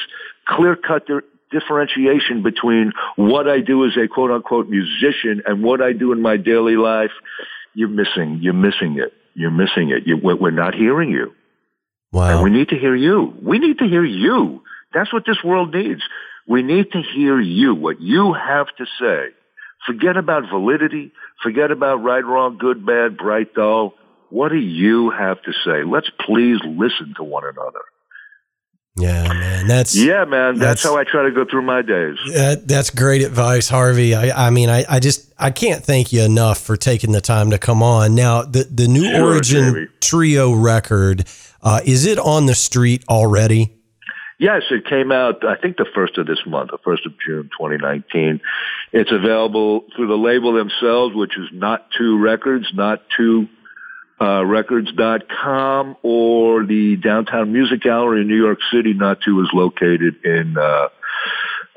clear 0.48 0.76
cut 0.76 1.08
differentiation 1.52 2.44
between 2.44 2.92
what 3.16 3.48
I 3.48 3.60
do 3.60 3.86
as 3.86 3.98
a 3.98 4.08
quote 4.08 4.32
unquote 4.32 4.70
musician 4.70 5.42
and 5.46 5.64
what 5.64 5.82
I 5.82 5.94
do 5.94 6.12
in 6.12 6.22
my 6.22 6.38
daily 6.38 6.76
life, 6.76 7.12
you're 7.74 7.90
missing, 7.90 8.40
you're 8.42 8.54
missing 8.54 8.98
it. 9.00 9.14
You're 9.36 9.52
missing 9.52 9.92
it. 9.92 10.06
You, 10.06 10.18
we're 10.18 10.52
not 10.52 10.76
hearing 10.76 11.12
you. 11.12 11.32
Wow. 12.12 12.30
And 12.30 12.44
we 12.44 12.50
need 12.50 12.70
to 12.70 12.78
hear 12.78 12.96
you. 12.96 13.34
We 13.42 13.60
need 13.60 13.78
to 13.80 13.86
hear 13.86 14.04
you. 14.04 14.64
That's 14.94 15.14
what 15.14 15.24
this 15.26 15.38
world 15.44 15.74
needs. 15.74 16.02
We 16.48 16.64
need 16.64 16.92
to 16.92 17.02
hear 17.16 17.40
you, 17.40 17.76
what 17.76 18.02
you 18.02 18.34
have 18.34 18.68
to 18.78 18.86
say. 19.00 19.28
Forget 19.86 20.18
about 20.18 20.50
validity. 20.50 21.12
Forget 21.44 21.72
about 21.72 22.04
right, 22.04 22.26
wrong, 22.26 22.58
good, 22.58 22.86
bad, 22.86 23.18
bright, 23.18 23.54
dull. 23.54 23.94
What 24.30 24.50
do 24.50 24.58
you 24.58 25.12
have 25.12 25.42
to 25.44 25.54
say? 25.54 25.84
Let's 25.86 26.10
please 26.26 26.58
listen 26.66 27.14
to 27.18 27.24
one 27.24 27.44
another. 27.46 27.82
Yeah, 29.00 29.28
man. 29.28 29.68
That's 29.68 29.96
yeah, 29.96 30.26
man. 30.26 30.58
That's, 30.58 30.82
that's, 30.82 30.84
how 30.84 30.98
I 30.98 31.04
try 31.04 31.24
to 31.24 31.32
go 31.32 31.46
through 31.46 31.64
my 31.64 31.82
days. 31.82 32.18
That, 32.34 32.68
that's 32.68 32.90
great 32.90 33.22
advice, 33.22 33.70
Harvey. 33.70 34.14
I, 34.14 34.48
I 34.48 34.50
mean, 34.50 34.70
I, 34.70 34.86
I 34.90 35.00
just 35.00 35.34
I 35.38 35.52
can't 35.52 35.84
thank 35.84 36.12
you 36.12 36.22
enough 36.22 36.60
for 36.60 36.78
taking 36.78 37.12
the 37.12 37.22
time 37.22 37.52
to 37.52 37.58
come 37.58 37.82
on. 37.82 38.16
Now, 38.16 38.44
the 38.44 38.64
the 38.64 38.88
new 38.88 39.04
sure, 39.04 39.34
Origin. 39.34 39.90
Trio 40.02 40.54
record 40.54 41.26
uh, 41.62 41.82
is 41.86 42.06
it 42.06 42.18
on 42.20 42.46
the 42.46 42.56
street 42.56 43.04
already? 43.10 43.76
Yes, 44.38 44.64
it 44.72 44.86
came 44.86 45.12
out, 45.12 45.44
I 45.44 45.58
think 45.58 45.76
the 45.76 45.86
first 45.94 46.18
of 46.18 46.26
this 46.26 46.40
month, 46.48 46.72
the 46.72 46.78
first 46.78 47.06
of 47.06 47.12
June 47.26 47.50
2019. 47.60 48.40
It's 48.94 49.12
available 49.12 49.84
through 49.96 50.08
the 50.08 50.18
label 50.18 50.54
themselves, 50.54 51.14
which 51.14 51.38
is 51.38 51.50
Not 51.52 51.92
Two 51.98 52.18
Records, 52.18 52.72
Not 52.74 53.02
Two 53.18 53.50
uh, 54.22 54.46
Records.com, 54.46 55.98
or 56.04 56.66
the 56.66 56.98
Downtown 56.98 57.54
Music 57.54 57.82
Gallery 57.82 58.22
in 58.22 58.28
New 58.28 58.38
York 58.38 58.60
City. 58.72 58.94
Not 58.94 59.20
Two 59.22 59.42
is 59.42 59.50
located 59.54 60.26
in 60.26 60.58
uh, 60.58 60.90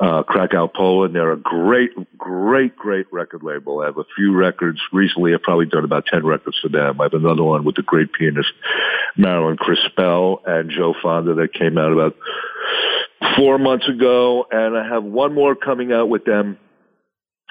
uh, 0.01 0.23
Krakow, 0.25 0.67
Poland. 0.67 1.15
They're 1.15 1.33
a 1.33 1.37
great, 1.37 1.91
great, 2.19 2.75
great 2.77 3.07
record 3.13 3.45
label. 3.45 3.81
I 3.81 3.87
have 3.87 3.99
a 3.99 4.05
few 4.17 4.35
records 4.35 4.81
recently. 4.93 5.33
I've 5.33 5.43
probably 5.43 5.67
done 5.67 5.85
about 5.85 6.07
10 6.07 6.27
records 6.27 6.59
for 6.61 6.69
them. 6.69 7.01
I 7.01 7.05
have 7.05 7.15
another 7.15 7.45
one 7.45 7.65
with 7.65 7.77
the 7.77 7.83
great 7.83 8.13
pianist 8.13 8.53
Marilyn 9.17 9.57
Crispell 9.57 10.43
and 10.45 10.71
Joe 10.71 10.95
Fonda 11.01 11.35
that 11.35 11.55
came 11.55 11.79
out 11.79 11.93
about 11.93 12.17
four 13.37 13.59
months 13.59 13.89
ago. 13.89 14.47
And 14.51 14.77
I 14.77 14.89
have 14.89 15.05
one 15.05 15.35
more 15.35 15.55
coming 15.55 15.93
out 15.93 16.09
with 16.09 16.25
them 16.25 16.59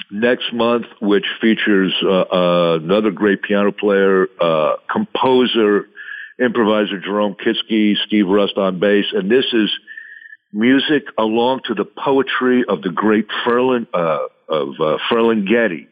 next 0.10 0.54
month, 0.54 0.86
which 1.02 1.26
features 1.39 1.93
uh, 2.04 2.22
uh, 2.22 2.80
another 2.82 3.12
great 3.12 3.41
piano 3.41 3.72
player, 3.72 4.28
uh, 4.39 4.76
composer, 4.91 5.88
improviser 6.39 6.99
Jerome 6.99 7.36
Kitsky, 7.36 7.95
Steve 8.06 8.28
Rust 8.28 8.58
on 8.58 8.80
bass. 8.80 9.06
And 9.14 9.30
this 9.30 9.45
is 9.54 9.70
music 10.54 11.04
along 11.18 11.62
to 11.66 11.74
the 11.74 11.86
poetry 11.86 12.64
of 12.68 12.82
the 12.82 12.89
great 12.89 13.28
Ferlin, 13.45 13.88
uh, 13.93 14.28
of 14.49 14.70
uh, 14.80 14.97
Ferlinghetti, 15.10 15.88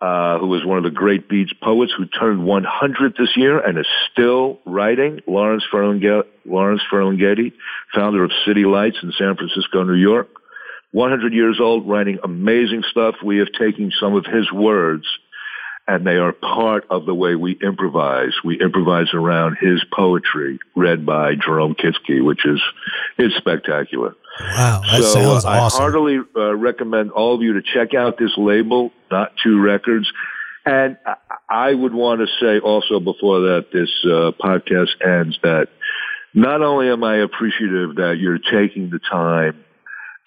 uh, 0.00 0.38
who 0.38 0.46
was 0.46 0.64
one 0.64 0.78
of 0.78 0.84
the 0.84 0.90
great 0.90 1.28
Beats 1.28 1.52
poets 1.62 1.92
who 1.96 2.06
turned 2.06 2.44
100 2.44 3.14
this 3.18 3.36
year 3.36 3.58
and 3.58 3.78
is 3.78 3.86
still 4.12 4.58
writing. 4.64 5.20
Lawrence 5.26 5.64
Ferlinghetti, 5.72 6.24
Lawrence 6.44 6.82
Ferlinghetti, 6.90 7.52
founder 7.94 8.24
of 8.24 8.30
City 8.46 8.64
Lights 8.64 8.96
in 9.02 9.12
San 9.18 9.36
Francisco, 9.36 9.84
New 9.84 9.94
York. 9.94 10.28
100 10.92 11.32
years 11.32 11.58
old, 11.60 11.88
writing 11.88 12.18
amazing 12.24 12.82
stuff. 12.90 13.16
We 13.24 13.38
have 13.38 13.48
taken 13.58 13.92
some 14.00 14.14
of 14.14 14.24
his 14.24 14.50
words 14.52 15.06
and 15.88 16.06
they 16.06 16.16
are 16.16 16.32
part 16.32 16.84
of 16.90 17.06
the 17.06 17.14
way 17.14 17.34
we 17.34 17.58
improvise. 17.62 18.34
We 18.44 18.60
improvise 18.60 19.14
around 19.14 19.56
his 19.58 19.82
poetry, 19.90 20.60
read 20.76 21.06
by 21.06 21.34
Jerome 21.34 21.74
Kitsky, 21.74 22.22
which 22.22 22.44
is 22.44 22.60
is 23.18 23.32
spectacular. 23.38 24.14
Wow, 24.38 24.82
that 24.82 25.02
so, 25.02 25.14
sounds 25.14 25.44
uh, 25.46 25.48
awesome. 25.48 25.80
I 25.80 25.82
heartily 25.82 26.18
uh, 26.36 26.54
recommend 26.54 27.10
all 27.10 27.34
of 27.34 27.42
you 27.42 27.54
to 27.54 27.62
check 27.62 27.94
out 27.94 28.18
this 28.18 28.32
label, 28.36 28.92
Not 29.10 29.32
Two 29.42 29.60
Records. 29.60 30.12
And 30.66 30.98
I 31.48 31.72
would 31.72 31.94
want 31.94 32.20
to 32.20 32.26
say 32.38 32.60
also 32.60 33.00
before 33.00 33.40
that 33.40 33.68
this 33.72 33.88
uh, 34.04 34.32
podcast 34.38 34.90
ends 35.02 35.38
that 35.42 35.68
not 36.34 36.60
only 36.60 36.90
am 36.90 37.02
I 37.02 37.16
appreciative 37.16 37.96
that 37.96 38.18
you're 38.20 38.38
taking 38.38 38.90
the 38.90 38.98
time 38.98 39.64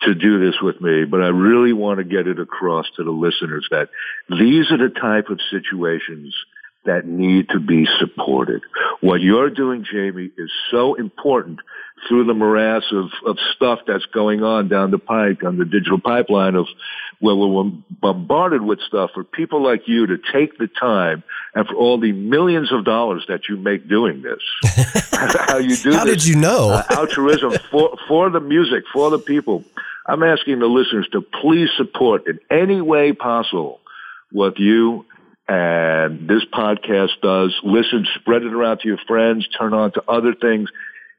to 0.03 0.15
do 0.15 0.39
this 0.39 0.55
with 0.61 0.81
me, 0.81 1.05
but 1.05 1.21
I 1.21 1.27
really 1.27 1.73
want 1.73 1.99
to 1.99 2.03
get 2.03 2.27
it 2.27 2.39
across 2.39 2.85
to 2.97 3.03
the 3.03 3.11
listeners 3.11 3.67
that 3.71 3.89
these 4.29 4.71
are 4.71 4.77
the 4.77 4.89
type 4.93 5.29
of 5.29 5.39
situations 5.51 6.33
that 6.85 7.05
need 7.05 7.47
to 7.49 7.59
be 7.59 7.85
supported. 7.99 8.63
What 9.01 9.21
you're 9.21 9.51
doing, 9.51 9.85
Jamie, 9.89 10.31
is 10.35 10.51
so 10.71 10.95
important 10.95 11.59
through 12.07 12.25
the 12.25 12.33
morass 12.33 12.83
of, 12.91 13.09
of 13.27 13.37
stuff 13.55 13.79
that's 13.85 14.05
going 14.07 14.41
on 14.41 14.67
down 14.67 14.89
the 14.89 14.97
pike 14.97 15.43
on 15.43 15.59
the 15.59 15.65
digital 15.65 15.99
pipeline 15.99 16.55
of 16.55 16.65
where 17.19 17.35
we're 17.35 17.71
bombarded 17.91 18.63
with 18.63 18.79
stuff 18.87 19.11
for 19.13 19.23
people 19.23 19.61
like 19.63 19.87
you 19.87 20.07
to 20.07 20.17
take 20.33 20.57
the 20.57 20.67
time 20.67 21.23
and 21.53 21.67
for 21.67 21.75
all 21.75 21.99
the 21.99 22.11
millions 22.11 22.71
of 22.71 22.83
dollars 22.83 23.23
that 23.27 23.41
you 23.47 23.57
make 23.57 23.87
doing 23.87 24.23
this. 24.23 24.39
how 25.11 25.57
you 25.57 25.75
do 25.75 25.91
How 25.93 26.05
this, 26.05 26.23
did 26.23 26.25
you 26.25 26.37
know? 26.37 26.71
uh, 26.71 26.83
altruism 26.89 27.51
for, 27.69 27.95
for 28.07 28.31
the 28.31 28.39
music, 28.39 28.85
for 28.91 29.11
the 29.11 29.19
people. 29.19 29.63
I'm 30.05 30.23
asking 30.23 30.59
the 30.59 30.65
listeners 30.65 31.07
to 31.11 31.21
please 31.21 31.69
support 31.77 32.23
in 32.27 32.39
any 32.49 32.81
way 32.81 33.13
possible 33.13 33.79
what 34.31 34.57
you 34.59 35.05
and 35.47 36.29
this 36.29 36.43
podcast 36.53 37.19
does. 37.21 37.53
Listen, 37.63 38.07
spread 38.15 38.43
it 38.43 38.53
around 38.53 38.79
to 38.79 38.87
your 38.87 38.99
friends, 39.07 39.47
turn 39.59 39.73
on 39.73 39.91
to 39.93 40.03
other 40.07 40.33
things. 40.33 40.69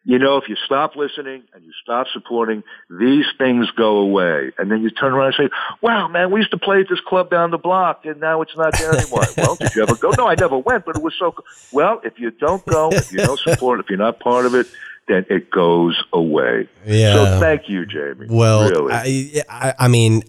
You 0.05 0.19
know, 0.19 0.39
if 0.39 0.49
you 0.49 0.57
stop 0.67 0.97
listening 0.97 1.45
and 1.55 1.63
you 1.65 1.71
stop 1.81 2.09
supporting, 2.13 2.65
these 2.91 3.27
things 3.39 3.71
go 3.77 3.99
away. 3.99 4.51
And 4.59 4.69
then 4.69 4.83
you 4.83 4.91
turn 4.91 5.13
around 5.13 5.35
and 5.39 5.49
say, 5.49 5.57
wow, 5.81 6.09
man, 6.09 6.33
we 6.33 6.41
used 6.41 6.51
to 6.51 6.59
play 6.59 6.81
at 6.81 6.87
this 6.89 6.99
club 7.07 7.31
down 7.31 7.53
the 7.53 7.59
block 7.59 8.05
and 8.05 8.19
now 8.21 8.43
it's 8.43 8.57
not 8.57 8.77
there 8.79 8.93
anymore. 8.93 9.23
well, 9.37 9.55
did 9.55 9.75
you 9.77 9.83
ever 9.83 9.95
go? 9.95 10.11
No, 10.19 10.27
I 10.27 10.35
never 10.35 10.59
went, 10.59 10.87
but 10.87 10.97
it 10.97 11.03
was 11.03 11.15
so 11.19 11.33
cool. 11.33 11.45
Well, 11.73 12.01
if 12.03 12.19
you 12.19 12.33
don't 12.33 12.65
go, 12.67 12.91
if 12.91 13.13
you 13.13 13.19
don't 13.19 13.39
support, 13.39 13.79
if 13.79 13.91
you're 13.91 13.99
not 13.99 14.19
part 14.19 14.47
of 14.47 14.55
it, 14.55 14.67
then 15.09 15.27
it 15.29 15.51
goes 15.51 16.03
away. 16.13 16.69
Yeah. 16.87 17.15
So 17.15 17.41
thank 17.41 17.69
you, 17.69 17.87
Jamie. 17.87 18.27
Well, 18.29 18.69
really. 18.71 18.93
I, 18.93 19.43
I, 19.49 19.75
I 19.81 19.89
mean, 19.89 20.23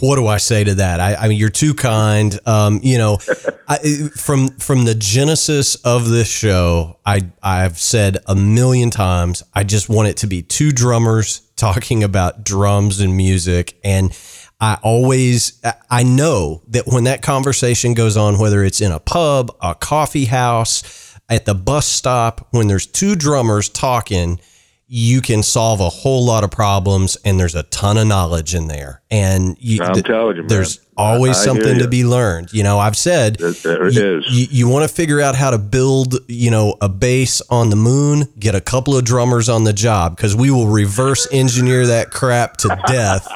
what 0.00 0.16
do 0.16 0.26
I 0.26 0.36
say 0.36 0.64
to 0.64 0.74
that? 0.76 1.00
I, 1.00 1.14
I 1.14 1.28
mean, 1.28 1.38
you're 1.38 1.48
too 1.48 1.74
kind. 1.74 2.38
Um, 2.46 2.80
you 2.82 2.98
know, 2.98 3.18
I, 3.68 3.78
from 4.14 4.48
from 4.58 4.84
the 4.84 4.94
genesis 4.94 5.76
of 5.76 6.08
this 6.08 6.28
show, 6.28 6.98
I 7.06 7.22
I've 7.42 7.78
said 7.78 8.18
a 8.26 8.34
million 8.34 8.90
times, 8.90 9.42
I 9.54 9.64
just 9.64 9.88
want 9.88 10.08
it 10.08 10.18
to 10.18 10.26
be 10.26 10.42
two 10.42 10.72
drummers 10.72 11.40
talking 11.56 12.04
about 12.04 12.44
drums 12.44 13.00
and 13.00 13.16
music, 13.16 13.78
and 13.82 14.16
I 14.60 14.78
always 14.82 15.60
I 15.90 16.02
know 16.02 16.62
that 16.68 16.86
when 16.86 17.04
that 17.04 17.22
conversation 17.22 17.94
goes 17.94 18.16
on, 18.16 18.38
whether 18.38 18.62
it's 18.64 18.80
in 18.80 18.92
a 18.92 19.00
pub, 19.00 19.56
a 19.62 19.74
coffee 19.74 20.26
house 20.26 21.07
at 21.28 21.44
the 21.44 21.54
bus 21.54 21.86
stop 21.86 22.48
when 22.50 22.68
there's 22.68 22.86
two 22.86 23.14
drummers 23.14 23.68
talking 23.68 24.40
you 24.86 25.20
can 25.20 25.42
solve 25.42 25.80
a 25.80 25.88
whole 25.88 26.24
lot 26.24 26.44
of 26.44 26.50
problems 26.50 27.16
and 27.24 27.38
there's 27.38 27.54
a 27.54 27.62
ton 27.64 27.98
of 27.98 28.06
knowledge 28.06 28.54
in 28.54 28.68
there 28.68 29.02
and 29.10 29.56
you, 29.58 29.82
I'm 29.82 30.02
telling 30.02 30.36
you, 30.36 30.42
there's 30.42 30.80
always 30.96 31.38
I, 31.38 31.40
I 31.40 31.44
something 31.44 31.78
to 31.78 31.88
be 31.88 32.04
learned 32.04 32.52
you 32.52 32.62
know 32.62 32.78
i've 32.78 32.96
said 32.96 33.36
there, 33.36 33.90
there 33.90 34.18
you, 34.18 34.22
you, 34.28 34.46
you 34.50 34.68
want 34.68 34.88
to 34.88 34.94
figure 34.94 35.20
out 35.20 35.34
how 35.34 35.50
to 35.50 35.58
build 35.58 36.16
you 36.28 36.50
know 36.50 36.76
a 36.80 36.88
base 36.88 37.40
on 37.48 37.70
the 37.70 37.76
moon 37.76 38.24
get 38.38 38.54
a 38.54 38.60
couple 38.60 38.96
of 38.96 39.04
drummers 39.04 39.48
on 39.48 39.64
the 39.64 39.72
job 39.72 40.16
because 40.16 40.36
we 40.36 40.50
will 40.50 40.66
reverse 40.66 41.26
engineer 41.32 41.86
that 41.86 42.10
crap 42.10 42.56
to 42.58 42.68
death 42.86 43.26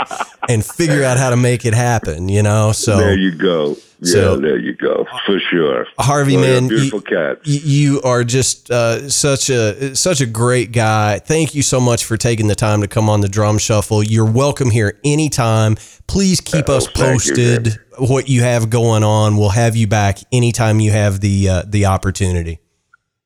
and 0.48 0.64
figure 0.64 1.04
out 1.04 1.16
how 1.16 1.30
to 1.30 1.36
make 1.36 1.64
it 1.64 1.72
happen 1.72 2.28
you 2.28 2.42
know 2.42 2.72
so 2.72 2.98
there 2.98 3.16
you 3.16 3.34
go 3.34 3.76
yeah, 4.04 4.12
so, 4.12 4.36
there 4.36 4.58
you 4.58 4.74
go, 4.74 5.06
for 5.26 5.38
sure. 5.38 5.86
Harvey, 5.96 6.36
man, 6.36 6.66
beautiful 6.66 6.98
you, 6.98 7.16
cat. 7.16 7.38
You 7.44 8.02
are 8.02 8.24
just 8.24 8.68
uh, 8.68 9.08
such 9.08 9.48
a 9.48 9.94
such 9.94 10.20
a 10.20 10.26
great 10.26 10.72
guy. 10.72 11.20
Thank 11.20 11.54
you 11.54 11.62
so 11.62 11.78
much 11.78 12.04
for 12.04 12.16
taking 12.16 12.48
the 12.48 12.56
time 12.56 12.80
to 12.80 12.88
come 12.88 13.08
on 13.08 13.20
the 13.20 13.28
Drum 13.28 13.58
Shuffle. 13.58 14.02
You're 14.02 14.28
welcome 14.28 14.72
here 14.72 14.98
anytime. 15.04 15.61
Please 16.06 16.40
keep 16.40 16.68
oh, 16.68 16.76
us 16.76 16.86
posted 16.88 17.66
you, 17.66 18.06
what 18.06 18.28
you 18.28 18.42
have 18.42 18.70
going 18.70 19.04
on. 19.04 19.36
We'll 19.36 19.50
have 19.50 19.76
you 19.76 19.86
back 19.86 20.18
anytime 20.30 20.80
you 20.80 20.90
have 20.90 21.20
the 21.20 21.48
uh, 21.48 21.62
the 21.66 21.86
opportunity. 21.86 22.60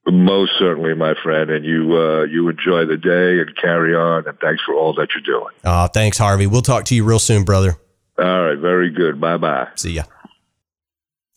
Most 0.09 0.53
certainly, 0.59 0.95
my 0.95 1.15
friend, 1.23 1.51
and 1.51 1.65
you 1.65 1.97
uh, 1.97 2.25
you 2.25 2.49
enjoy 2.49 2.85
the 2.87 2.97
day 2.97 3.41
and 3.41 3.57
carry 3.57 3.95
on. 3.95 4.29
And 4.29 4.39
thanks 4.39 4.63
for 4.65 4.75
all 4.75 4.95
that 4.95 5.09
you're 5.15 5.41
doing. 5.41 5.53
Uh, 5.65 5.89
thanks, 5.89 6.19
Harvey. 6.19 6.47
We'll 6.47 6.63
talk 6.63 6.85
to 6.87 6.95
you 6.95 7.05
real 7.05 7.19
soon, 7.19 7.45
brother. 7.45 7.77
All 8.19 8.45
right. 8.47 8.59
Very 8.59 8.91
good. 8.91 9.21
Bye 9.21 9.37
bye. 9.37 9.69
See 9.75 9.93
ya. 9.93 10.05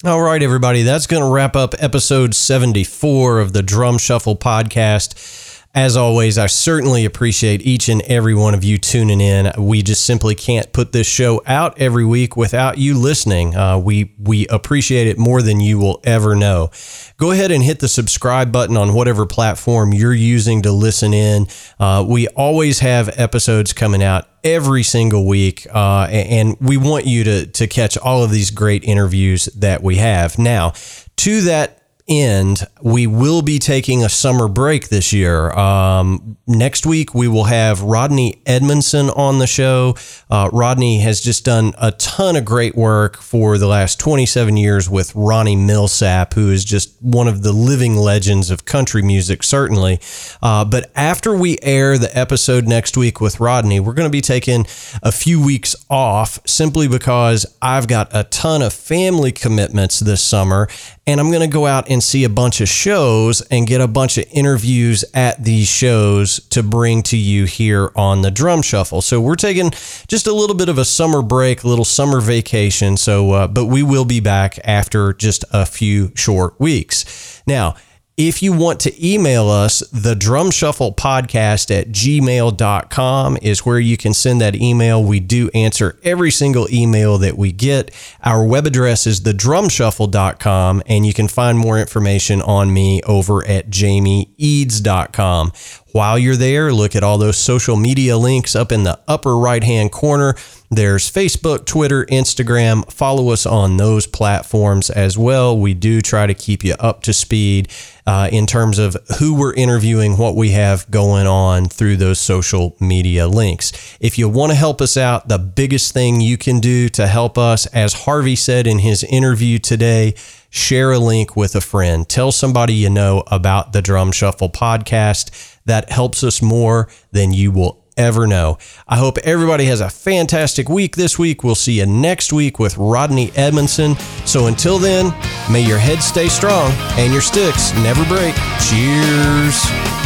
All 0.06 0.22
right, 0.22 0.41
everybody. 0.41 0.84
That's 0.84 1.08
going 1.08 1.24
to 1.24 1.30
wrap 1.30 1.58
up 1.58 1.76
episode 1.78 2.34
74 2.34 3.39
of 3.39 3.52
the 3.52 3.62
Drum 3.62 3.97
Shuffle 3.97 4.38
podcast. 4.38 5.49
As 5.76 5.95
always, 5.95 6.39
I 6.39 6.47
certainly 6.47 7.05
appreciate 7.05 7.61
each 7.61 7.89
and 7.89 8.01
every 8.03 8.34
one 8.34 8.55
of 8.55 8.63
you 8.63 8.80
tuning 8.80 9.22
in. 9.22 9.51
We 9.55 9.84
just 9.84 10.03
simply 10.03 10.34
can't 10.34 10.74
put 10.74 10.93
this 10.93 11.05
show 11.05 11.43
out 11.45 11.80
every 11.80 12.03
week 12.03 12.36
without 12.36 12.80
you 12.80 12.97
listening. 12.97 13.55
Uh, 13.55 13.78
we 13.78 14.15
we 14.17 14.47
appreciate 14.47 15.05
it 15.05 15.20
more 15.20 15.43
than 15.43 15.59
you 15.59 15.78
will 15.78 16.01
ever 16.03 16.36
know. 16.36 16.72
Go 17.17 17.30
ahead 17.30 17.51
and 17.51 17.63
hit 17.63 17.82
the 17.82 17.88
subscribe 17.88 18.51
button 18.51 18.78
on 18.78 18.95
whatever 18.95 19.28
platform 19.28 19.93
you're 19.93 20.11
using 20.11 20.63
to 20.63 20.72
listen 20.72 21.13
in. 21.13 21.45
Uh, 21.80 22.03
we 22.07 22.28
always 22.30 22.80
have 22.80 23.07
episodes 23.20 23.72
coming 23.72 24.01
out 24.01 24.28
every 24.43 24.82
single 24.82 25.28
week, 25.28 25.67
uh, 25.72 26.07
and 26.09 26.57
we 26.59 26.78
want 26.78 27.05
you 27.05 27.24
to 27.24 27.45
to 27.45 27.67
catch 27.67 27.95
all 27.95 28.24
of 28.24 28.32
these 28.32 28.49
great 28.49 28.84
interviews 28.84 29.45
that 29.55 29.84
we 29.84 29.97
have. 29.97 30.39
Now, 30.39 30.74
to 31.17 31.41
that 31.41 31.78
end, 32.10 32.68
we 32.82 33.07
will 33.07 33.41
be 33.41 33.60
taking 33.60 34.03
a 34.03 34.10
summer 34.10 34.47
break 34.47 34.89
this 34.89 35.14
year. 35.14 35.51
Um, 35.51 36.38
next 36.47 36.86
week, 36.86 37.14
we 37.14 37.28
will 37.28 37.45
have 37.45 37.82
Rodney 37.82 38.41
Edmondson 38.45 39.10
on 39.12 39.39
the 39.39 39.47
show. 39.47 39.95
Uh, 40.30 40.49
Rodney 40.51 40.99
has 41.01 41.22
just 41.22 41.45
done 41.45 41.74
a 41.78 41.91
ton 41.93 42.36
of 42.36 42.45
great 42.45 42.76
work 42.76 43.18
for 43.18 43.57
the 43.57 43.68
last 43.68 43.99
27 43.99 44.57
years 44.57 44.89
with 44.89 45.14
Ronnie 45.16 45.55
Milsap, 45.55 46.34
who 46.34 46.49
is 46.49 46.66
just 46.66 46.99
one 47.01 47.28
of 47.28 47.43
the 47.43 47.53
living 47.53 47.95
legends 47.95 48.49
of 48.49 48.66
country 48.66 49.01
music, 49.01 49.43
certainly. 49.43 49.99
Uh, 50.41 50.66
but 50.66 50.91
after 50.95 51.36
we 51.36 51.57
air 51.62 51.97
the 51.97 52.18
episode 52.18 52.68
next 52.68 52.97
week 52.97 53.22
with 53.22 53.39
Rodney, 53.39 53.80
we're 53.80 53.93
going 53.93 54.07
to 54.07 54.12
be 54.12 54.22
taking 54.22 54.66
a 55.03 55.12
few 55.12 55.43
weeks 55.43 55.76
off 55.89 56.39
simply 56.45 56.88
because 56.88 57.45
I've 57.62 57.88
got 57.88 58.10
a 58.12 58.24
ton 58.24 58.62
of 58.62 58.74
family 58.74 59.32
commitments 59.32 59.99
this 59.99 60.22
summer 60.22 60.68
and 61.10 61.20
I'm 61.20 61.30
going 61.30 61.41
to 61.41 61.47
go 61.47 61.66
out 61.66 61.89
and 61.89 62.03
see 62.03 62.24
a 62.24 62.30
bunch 62.30 62.62
of 62.62 62.70
shows 62.70 63.41
and 63.49 63.66
get 63.66 63.82
a 63.82 63.88
bunch 63.88 64.20
of 64.20 64.26
interviews 64.32 65.03
at 65.16 65.43
these 65.43 65.68
shows 65.68 66.39
to 66.49 66.62
bring 66.62 67.01
to 67.03 67.18
you 67.18 67.45
here 67.45 67.91
on 67.95 68.22
the 68.22 68.30
Drum 68.30 68.62
Shuffle. 68.62 69.01
So 69.01 69.20
we're 69.20 69.34
taking 69.34 69.72
just 70.07 70.28
a 70.28 70.34
little 70.34 70.55
bit 70.55 70.70
of 70.70 70.78
a 70.78 70.86
summer 70.86 71.24
break, 71.24 71.64
a 71.64 71.68
little 71.68 71.84
summer 71.84 72.22
vacation. 72.22 72.95
So, 72.95 73.32
uh, 73.32 73.47
but 73.47 73.66
we 73.66 73.82
will 73.82 74.05
be 74.05 74.20
back 74.20 74.60
after 74.64 75.14
just 75.14 75.43
a 75.51 75.66
few 75.66 76.12
short 76.16 76.60
weeks. 76.60 77.41
Now, 77.47 77.76
if 78.20 78.43
you 78.43 78.51
want 78.51 78.82
to 78.82 79.07
email 79.07 79.47
us, 79.47 79.80
the 79.93 80.13
drum 80.13 80.51
shuffle 80.51 80.93
podcast 80.93 81.72
at 81.74 81.88
gmail.com 81.88 83.38
is 83.41 83.65
where 83.65 83.80
you 83.80 83.95
can 83.95 84.13
send 84.13 84.41
that 84.41 84.55
email. 84.55 85.01
We 85.01 85.22
do 85.22 85.49
answer 85.53 85.97
every 86.03 86.30
single 86.30 86.70
email 86.70 87.17
that 87.20 87.38
we 87.38 87.53
get. 87.53 87.95
Our 88.22 88.45
web 88.45 88.67
address 88.67 89.07
is 89.07 89.22
thedrumshuffle.com, 89.22 90.84
and 90.86 91.05
you 91.05 91.13
can 91.13 91.30
find 91.30 91.57
more 91.57 91.80
information 91.80 92.41
on 92.41 92.74
me 92.74 93.01
over 93.03 93.47
at 93.47 93.70
jamieeads.com. 93.70 95.53
While 95.92 96.20
you're 96.20 96.36
there, 96.36 96.72
look 96.72 96.96
at 96.96 97.04
all 97.04 97.18
those 97.18 97.38
social 97.38 97.76
media 97.76 98.18
links 98.18 98.56
up 98.56 98.72
in 98.72 98.84
the 98.84 99.00
upper 99.08 99.38
right 99.38 99.64
hand 99.64 99.92
corner. 99.92 100.36
There's 100.72 101.10
Facebook, 101.10 101.66
Twitter, 101.66 102.06
Instagram. 102.06 102.92
Follow 102.92 103.30
us 103.30 103.48
on 103.48 103.78
those 103.78 104.06
platforms 104.06 104.92
as 104.92 105.18
well. 105.18 105.58
We 105.58 105.74
do 105.74 106.00
try 106.00 106.28
to 106.28 106.36
keep 106.36 106.64
you 106.64 106.76
up 106.80 107.02
to 107.04 107.14
speed 107.14 107.72
uh, 108.06 108.30
in 108.32 108.46
terms 108.46 108.78
of 108.78 108.96
who 109.18 109.34
we're 109.34 109.56
interviewing, 109.56 110.18
what 110.18 110.36
we 110.36 110.52
have 110.52 110.90
going 110.92 111.26
on 111.26 111.66
through 111.66 111.98
those 111.98 112.20
social 112.20 112.78
media 112.80 113.28
links. 113.28 113.98
If 114.00 114.20
you 114.20 114.30
want 114.30 114.52
to 114.52 114.56
help 114.56 114.80
us 114.80 114.96
out, 114.96 115.28
the 115.28 115.40
biggest 115.40 115.92
thing 115.92 116.22
you 116.22 116.38
can 116.38 116.60
do 116.60 116.88
to 116.90 117.08
help 117.08 117.40
us, 117.40 117.66
as 117.68 118.06
Harvey 118.06 118.36
said 118.36 118.68
in 118.68 118.80
his 118.80 119.04
interview 119.04 119.58
today, 119.58 120.14
share 120.52 120.92
a 120.92 121.00
link 121.00 121.36
with 121.36 121.56
a 121.56 121.62
friend. 121.62 122.08
Tell 122.08 122.32
somebody 122.32 122.74
you 122.74 122.90
know 122.90 123.24
about 123.28 123.74
the 123.74 123.82
Drum 123.82 124.12
Shuffle 124.12 124.50
podcast. 124.50 125.49
That 125.70 125.91
helps 125.91 126.24
us 126.24 126.41
more 126.41 126.89
than 127.11 127.32
you 127.32 127.51
will 127.51 127.86
ever 127.95 128.26
know. 128.26 128.57
I 128.88 128.97
hope 128.97 129.17
everybody 129.20 129.65
has 129.65 129.82
a 129.82 129.89
fantastic 129.89 130.70
week 130.70 130.95
this 130.95 131.20
week. 131.20 131.43
We'll 131.43 131.53
see 131.53 131.80
you 131.80 131.86
next 131.86 132.34
week 132.34 132.57
with 132.57 132.78
Rodney 132.78 133.32
Edmondson. 133.36 133.95
So 134.26 134.47
until 134.47 134.80
then, 134.80 135.13
may 135.51 135.61
your 135.61 135.78
head 135.78 136.01
stay 136.01 136.30
strong 136.30 136.72
and 136.97 137.11
your 137.11 137.22
sticks 137.22 137.74
never 137.76 138.03
break. 138.05 138.36
Cheers. 138.59 139.99